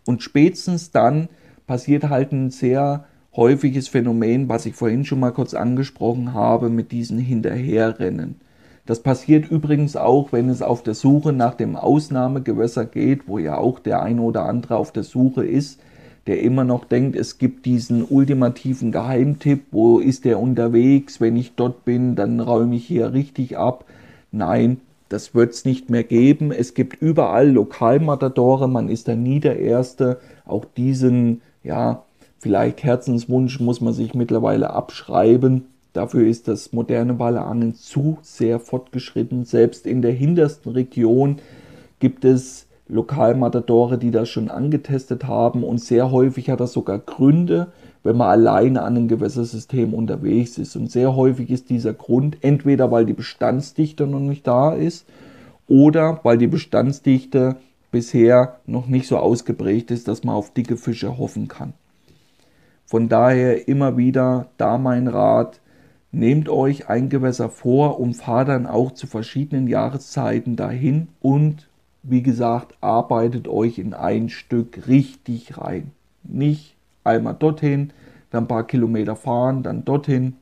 Und 0.05 0.23
spätestens 0.23 0.91
dann 0.91 1.29
passiert 1.67 2.09
halt 2.09 2.31
ein 2.31 2.49
sehr 2.49 3.05
häufiges 3.35 3.87
Phänomen, 3.87 4.49
was 4.49 4.65
ich 4.65 4.75
vorhin 4.75 5.05
schon 5.05 5.19
mal 5.19 5.31
kurz 5.31 5.53
angesprochen 5.53 6.33
habe, 6.33 6.69
mit 6.69 6.91
diesen 6.91 7.17
Hinterherrennen. 7.17 8.41
Das 8.85 9.01
passiert 9.01 9.49
übrigens 9.49 9.95
auch, 9.95 10.33
wenn 10.33 10.49
es 10.49 10.61
auf 10.61 10.83
der 10.83 10.95
Suche 10.95 11.31
nach 11.31 11.53
dem 11.53 11.75
Ausnahmegewässer 11.75 12.85
geht, 12.85 13.27
wo 13.27 13.37
ja 13.37 13.57
auch 13.57 13.79
der 13.79 14.01
eine 14.01 14.21
oder 14.21 14.45
andere 14.45 14.75
auf 14.75 14.91
der 14.91 15.03
Suche 15.03 15.45
ist, 15.45 15.79
der 16.27 16.41
immer 16.41 16.63
noch 16.63 16.85
denkt, 16.85 17.15
es 17.15 17.37
gibt 17.37 17.65
diesen 17.65 18.03
ultimativen 18.03 18.91
Geheimtipp, 18.91 19.65
wo 19.71 19.99
ist 19.99 20.25
der 20.25 20.39
unterwegs, 20.39 21.21
wenn 21.21 21.35
ich 21.35 21.55
dort 21.55 21.85
bin, 21.85 22.15
dann 22.15 22.39
räume 22.39 22.75
ich 22.75 22.85
hier 22.85 23.13
richtig 23.13 23.57
ab. 23.57 23.85
Nein, 24.31 24.81
das 25.11 25.35
wird 25.35 25.51
es 25.53 25.65
nicht 25.65 25.89
mehr 25.89 26.03
geben. 26.03 26.51
Es 26.51 26.73
gibt 26.73 27.01
überall 27.01 27.49
Lokalmatadore, 27.49 28.69
man 28.69 28.87
ist 28.87 29.07
da 29.07 29.15
nie 29.15 29.39
der 29.39 29.59
Erste. 29.59 30.19
Auch 30.45 30.63
diesen, 30.65 31.41
ja, 31.63 32.03
vielleicht 32.39 32.83
Herzenswunsch 32.83 33.59
muss 33.59 33.81
man 33.81 33.93
sich 33.93 34.13
mittlerweile 34.13 34.69
abschreiben. 34.69 35.65
Dafür 35.93 36.25
ist 36.25 36.47
das 36.47 36.71
moderne 36.71 37.19
Wallerangeln 37.19 37.75
zu 37.75 38.19
sehr 38.21 38.59
fortgeschritten. 38.59 39.43
Selbst 39.43 39.85
in 39.85 40.01
der 40.01 40.13
hintersten 40.13 40.71
Region 40.71 41.39
gibt 41.99 42.23
es 42.23 42.67
Lokalmatadore, 42.87 43.97
die 43.97 44.11
das 44.11 44.29
schon 44.29 44.49
angetestet 44.49 45.25
haben 45.25 45.63
und 45.63 45.79
sehr 45.79 46.11
häufig 46.11 46.49
hat 46.49 46.61
das 46.61 46.71
sogar 46.71 46.99
Gründe, 46.99 47.67
wenn 48.03 48.17
man 48.17 48.29
alleine 48.29 48.81
an 48.81 48.95
einem 48.95 49.07
Gewässersystem 49.07 49.93
unterwegs 49.93 50.57
ist. 50.57 50.75
Und 50.75 50.91
sehr 50.91 51.15
häufig 51.15 51.49
ist 51.49 51.69
dieser 51.69 51.93
Grund 51.93 52.37
entweder, 52.41 52.91
weil 52.91 53.05
die 53.05 53.13
Bestandsdichte 53.13 54.07
noch 54.07 54.19
nicht 54.19 54.47
da 54.47 54.73
ist 54.73 55.05
oder 55.67 56.19
weil 56.23 56.37
die 56.37 56.47
Bestandsdichte 56.47 57.57
bisher 57.91 58.57
noch 58.65 58.87
nicht 58.87 59.07
so 59.07 59.17
ausgeprägt 59.17 59.91
ist, 59.91 60.07
dass 60.07 60.23
man 60.23 60.35
auf 60.35 60.53
dicke 60.53 60.77
Fische 60.77 61.17
hoffen 61.17 61.47
kann. 61.47 61.73
Von 62.85 63.09
daher 63.09 63.67
immer 63.67 63.97
wieder 63.97 64.47
da 64.57 64.77
mein 64.77 65.07
Rat, 65.07 65.61
Nehmt 66.13 66.49
euch 66.49 66.89
ein 66.89 67.07
Gewässer 67.07 67.49
vor 67.49 67.97
und 67.97 68.15
fahrt 68.15 68.49
dann 68.49 68.67
auch 68.67 68.91
zu 68.91 69.07
verschiedenen 69.07 69.67
Jahreszeiten 69.67 70.57
dahin 70.57 71.07
und 71.21 71.69
wie 72.03 72.21
gesagt, 72.21 72.75
arbeitet 72.81 73.47
euch 73.47 73.77
in 73.79 73.93
ein 73.93 74.27
Stück 74.27 74.87
richtig 74.87 75.57
rein. 75.57 75.91
Nicht 76.23 76.75
einmal 77.03 77.35
dorthin, 77.35 77.91
dann 78.29 78.45
ein 78.45 78.47
paar 78.47 78.65
Kilometer 78.65 79.15
fahren, 79.15 79.63
dann 79.63 79.85
dorthin, 79.85 80.35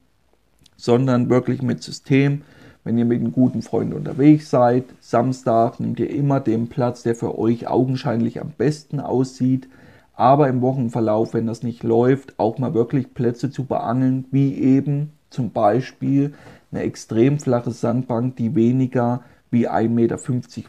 sondern 0.78 1.30
wirklich 1.30 1.62
mit 1.62 1.84
System. 1.84 2.42
Wenn 2.84 2.98
ihr 2.98 3.06
mit 3.06 3.20
einem 3.20 3.34
guten 3.34 3.62
Freund 3.62 3.94
unterwegs 3.94 4.50
seid, 4.50 4.86
Samstag 5.02 5.80
nehmt 5.80 6.00
ihr 6.00 6.10
immer 6.10 6.40
den 6.40 6.70
Platz, 6.70 7.04
der 7.04 7.16
für 7.16 7.38
euch 7.38 7.68
augenscheinlich 7.68 8.40
am 8.40 8.52
besten 8.58 9.00
aussieht. 9.00 9.68
Aber 10.14 10.48
im 10.48 10.62
Wochenverlauf, 10.62 11.34
wenn 11.34 11.48
das 11.48 11.64
nicht 11.64 11.84
läuft, 11.84 12.40
auch 12.40 12.58
mal 12.58 12.74
wirklich 12.74 13.14
Plätze 13.14 13.52
zu 13.52 13.66
beangeln, 13.66 14.26
wie 14.32 14.54
eben 14.56 15.12
zum 15.30 15.52
Beispiel 15.52 16.34
eine 16.72 16.82
extrem 16.82 17.40
flache 17.40 17.72
Sandbank, 17.72 18.36
die 18.36 18.56
weniger 18.56 19.24
wie 19.52 19.68
1,50 19.68 19.90
Meter 19.90 20.18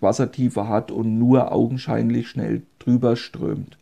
Wassertiefe 0.03 0.69
hat 0.69 0.91
und 0.91 1.19
nur 1.19 1.53
augenscheinlich 1.53 2.29
schnell 2.29 2.63
drüber 2.79 3.17
strömt. 3.17 3.77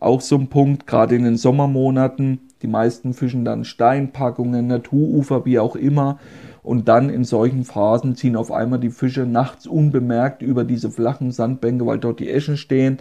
Auch 0.00 0.22
so 0.22 0.36
ein 0.36 0.48
Punkt, 0.48 0.86
gerade 0.86 1.14
in 1.14 1.24
den 1.24 1.36
Sommermonaten, 1.36 2.40
die 2.62 2.66
meisten 2.66 3.12
fischen 3.12 3.44
dann 3.44 3.64
Steinpackungen, 3.64 4.66
Naturufer, 4.66 5.44
wie 5.44 5.58
auch 5.58 5.76
immer. 5.76 6.18
Und 6.62 6.88
dann 6.88 7.10
in 7.10 7.24
solchen 7.24 7.64
Phasen 7.64 8.16
ziehen 8.16 8.36
auf 8.36 8.50
einmal 8.50 8.80
die 8.80 8.90
Fische 8.90 9.26
nachts 9.26 9.66
unbemerkt 9.66 10.40
über 10.40 10.64
diese 10.64 10.90
flachen 10.90 11.32
Sandbänke, 11.32 11.86
weil 11.86 11.98
dort 11.98 12.18
die 12.18 12.30
Eschen 12.30 12.56
stehen. 12.56 12.98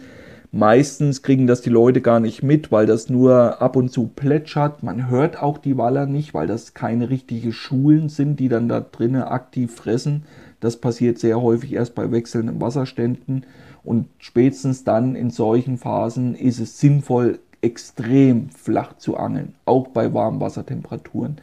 Meistens 0.51 1.21
kriegen 1.21 1.45
das 1.45 1.61
die 1.61 1.69
Leute 1.69 2.01
gar 2.01 2.19
nicht 2.19 2.41
mit, 2.41 2.71
weil 2.71 2.85
das 2.85 3.09
nur 3.09 3.61
ab 3.61 3.75
und 3.75 3.91
zu 3.91 4.07
plätschert. 4.07 4.81
Man 4.81 5.07
hört 5.09 5.41
auch 5.41 5.57
die 5.57 5.77
Waller 5.77 6.05
nicht, 6.05 6.33
weil 6.33 6.47
das 6.47 6.73
keine 6.73 7.09
richtigen 7.09 7.53
Schulen 7.53 8.09
sind, 8.09 8.39
die 8.39 8.49
dann 8.49 8.67
da 8.67 8.79
drinnen 8.81 9.21
aktiv 9.21 9.73
fressen. 9.73 10.23
Das 10.59 10.77
passiert 10.77 11.19
sehr 11.19 11.41
häufig 11.41 11.73
erst 11.73 11.95
bei 11.95 12.11
wechselnden 12.11 12.59
Wasserständen. 12.59 13.45
Und 13.83 14.07
spätestens 14.17 14.83
dann 14.83 15.15
in 15.15 15.29
solchen 15.29 15.77
Phasen 15.77 16.35
ist 16.35 16.59
es 16.59 16.79
sinnvoll, 16.79 17.39
extrem 17.61 18.49
flach 18.49 18.97
zu 18.97 19.17
angeln, 19.17 19.53
auch 19.65 19.89
bei 19.89 20.13
warmen 20.13 20.39
Wassertemperaturen. 20.39 21.37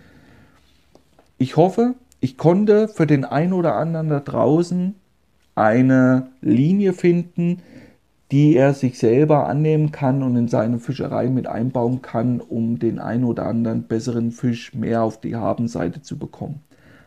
Ich 1.39 1.57
hoffe, 1.57 1.95
ich 2.21 2.39
konnte 2.39 2.89
für 2.89 3.07
den 3.07 3.25
einen 3.25 3.53
oder 3.53 3.75
anderen 3.77 4.09
da 4.09 4.21
draußen 4.21 4.95
eine 5.55 6.29
Linie 6.41 6.93
finden, 6.93 7.63
die 8.33 8.57
er 8.57 8.75
sich 8.75 8.99
selber 8.99 9.47
annehmen 9.47 9.93
kann 9.93 10.23
und 10.23 10.37
in 10.37 10.49
seine 10.49 10.79
Fischerei 10.79 11.29
mit 11.29 11.47
einbauen 11.47 12.03
kann, 12.03 12.41
um 12.41 12.79
den 12.79 12.99
ein 12.99 13.23
oder 13.23 13.47
anderen 13.47 13.85
besseren 13.85 14.33
Fisch 14.33 14.75
mehr 14.75 15.03
auf 15.03 15.21
die 15.21 15.37
Habenseite 15.37 16.03
zu 16.03 16.19
bekommen. 16.19 16.61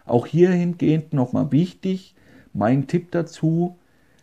Auch 0.06 0.26
hier 0.26 0.52
hingehend 0.52 1.14
nochmal 1.14 1.52
wichtig, 1.52 2.16
mein 2.54 2.88
Tipp 2.88 3.12
dazu, 3.12 3.76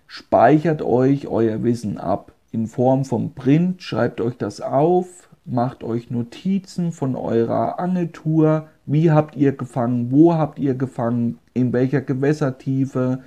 speichert 0.07 0.82
euch 0.82 1.28
euer 1.28 1.62
Wissen 1.62 1.98
ab. 1.98 2.32
In 2.52 2.66
Form 2.66 3.04
von 3.04 3.34
Print, 3.34 3.82
schreibt 3.82 4.20
euch 4.20 4.36
das 4.36 4.61
auf, 4.61 5.28
macht 5.44 5.84
euch 5.84 6.11
Notizen 6.11 6.92
von 6.92 7.14
eurer 7.14 7.78
Angeltour, 7.78 8.68
wie 8.86 9.11
habt 9.11 9.36
ihr 9.36 9.52
gefangen, 9.52 10.11
wo 10.11 10.34
habt 10.34 10.59
ihr 10.59 10.74
gefangen, 10.74 11.38
in 11.54 11.72
welcher 11.72 12.00
Gewässertiefe, 12.00 13.20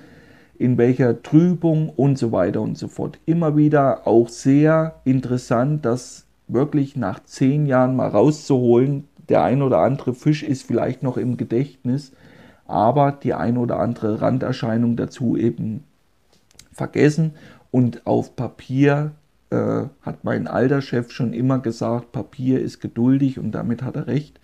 in 0.58 0.78
welcher 0.78 1.22
Trübung? 1.22 1.90
Und 1.90 2.18
so 2.18 2.32
weiter 2.32 2.60
und 2.60 2.76
so 2.76 2.88
fort. 2.88 3.18
Immer 3.26 3.56
wieder 3.56 4.06
auch 4.06 4.28
sehr 4.28 4.96
interessant, 5.04 5.84
das 5.84 6.26
wirklich 6.48 6.96
nach 6.96 7.22
zehn 7.24 7.66
Jahren 7.66 7.96
mal 7.96 8.08
rauszuholen. 8.08 9.04
Der 9.28 9.44
ein 9.44 9.62
oder 9.62 9.78
andere 9.78 10.14
Fisch 10.14 10.42
ist 10.42 10.64
vielleicht 10.64 11.02
noch 11.02 11.16
im 11.16 11.36
Gedächtnis, 11.36 12.12
aber 12.66 13.12
die 13.12 13.34
ein 13.34 13.56
oder 13.56 13.78
andere 13.78 14.20
Randerscheinung 14.20 14.96
dazu 14.96 15.36
eben 15.36 15.84
vergessen 16.72 17.32
und 17.70 18.06
auf 18.06 18.36
Papier 18.36 19.12
äh, 19.50 19.84
hat 20.02 20.24
mein 20.24 20.46
alter 20.46 20.80
Chef 20.80 21.10
schon 21.10 21.32
immer 21.32 21.58
gesagt, 21.58 22.12
Papier 22.12 22.60
ist 22.60 22.80
geduldig 22.80 23.38
und 23.38 23.52
damit 23.52 23.82
hat 23.82 23.96
er 23.96 24.06
recht. 24.06 24.40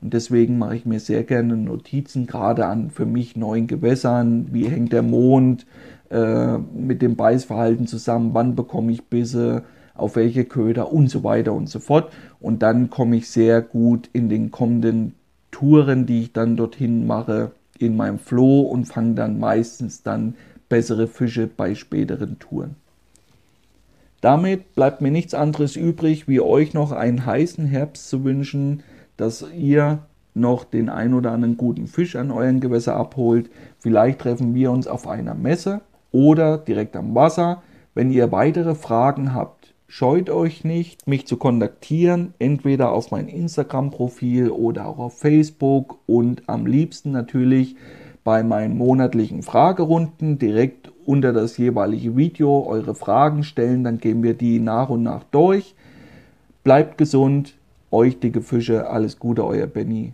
Und 0.00 0.14
deswegen 0.14 0.58
mache 0.58 0.76
ich 0.76 0.86
mir 0.86 1.00
sehr 1.00 1.24
gerne 1.24 1.56
Notizen, 1.56 2.26
gerade 2.26 2.66
an 2.66 2.90
für 2.90 3.04
mich 3.04 3.36
neuen 3.36 3.66
Gewässern. 3.66 4.48
Wie 4.50 4.66
hängt 4.66 4.92
der 4.92 5.02
Mond 5.02 5.66
äh, 6.10 6.56
mit 6.56 7.02
dem 7.02 7.16
Beißverhalten 7.16 7.86
zusammen? 7.86 8.30
Wann 8.32 8.54
bekomme 8.54 8.92
ich 8.92 9.04
Bisse? 9.04 9.62
Auf 9.94 10.16
welche 10.16 10.46
Köder 10.46 10.92
und 10.92 11.08
so 11.08 11.24
weiter 11.24 11.52
und 11.52 11.68
so 11.68 11.78
fort. 11.78 12.10
Und 12.40 12.62
dann 12.62 12.88
komme 12.88 13.16
ich 13.16 13.28
sehr 13.28 13.60
gut 13.60 14.08
in 14.14 14.30
den 14.30 14.50
kommenden 14.50 15.14
Touren, 15.50 16.06
die 16.06 16.22
ich 16.22 16.32
dann 16.32 16.56
dorthin 16.56 17.06
mache, 17.06 17.50
in 17.78 17.96
meinem 17.96 18.18
Floh 18.18 18.62
und 18.62 18.86
fange 18.86 19.14
dann 19.14 19.38
meistens 19.38 20.02
dann 20.02 20.36
bessere 20.70 21.06
Fische 21.06 21.46
bei 21.46 21.74
späteren 21.74 22.38
Touren. 22.38 22.76
Damit 24.22 24.74
bleibt 24.74 25.02
mir 25.02 25.10
nichts 25.10 25.34
anderes 25.34 25.76
übrig, 25.76 26.28
wie 26.28 26.40
euch 26.40 26.72
noch 26.72 26.92
einen 26.92 27.26
heißen 27.26 27.66
Herbst 27.66 28.08
zu 28.08 28.24
wünschen, 28.24 28.82
dass 29.18 29.44
ihr 29.54 29.98
noch 30.34 30.64
den 30.64 30.88
ein 30.88 31.12
oder 31.14 31.32
anderen 31.32 31.56
guten 31.56 31.86
Fisch 31.86 32.16
an 32.16 32.30
euren 32.30 32.60
Gewässer 32.60 32.96
abholt. 32.96 33.50
Vielleicht 33.78 34.20
treffen 34.20 34.54
wir 34.54 34.70
uns 34.70 34.86
auf 34.86 35.06
einer 35.08 35.34
Messe 35.34 35.80
oder 36.12 36.58
direkt 36.58 36.96
am 36.96 37.14
Wasser. 37.14 37.62
Wenn 37.94 38.10
ihr 38.10 38.30
weitere 38.30 38.74
Fragen 38.74 39.34
habt, 39.34 39.74
scheut 39.88 40.30
euch 40.30 40.64
nicht, 40.64 41.08
mich 41.08 41.26
zu 41.26 41.36
kontaktieren, 41.36 42.34
entweder 42.38 42.92
auf 42.92 43.10
mein 43.10 43.26
Instagram-Profil 43.26 44.50
oder 44.50 44.86
auch 44.86 44.98
auf 44.98 45.18
Facebook 45.18 45.98
und 46.06 46.48
am 46.48 46.66
liebsten 46.66 47.10
natürlich 47.10 47.76
bei 48.24 48.42
meinen 48.42 48.76
monatlichen 48.76 49.42
Fragerunden 49.42 50.38
direkt 50.38 50.92
unter 51.04 51.32
das 51.32 51.56
jeweilige 51.56 52.16
Video 52.16 52.64
eure 52.66 52.94
Fragen 52.94 53.42
stellen, 53.42 53.84
dann 53.84 53.98
gehen 53.98 54.22
wir 54.22 54.34
die 54.34 54.60
nach 54.60 54.88
und 54.90 55.02
nach 55.02 55.24
durch. 55.24 55.74
Bleibt 56.62 56.98
gesund, 56.98 57.54
euch 57.90 58.20
dicke 58.20 58.42
Fische, 58.42 58.88
alles 58.88 59.18
Gute, 59.18 59.44
euer 59.44 59.66
Benny. 59.66 60.12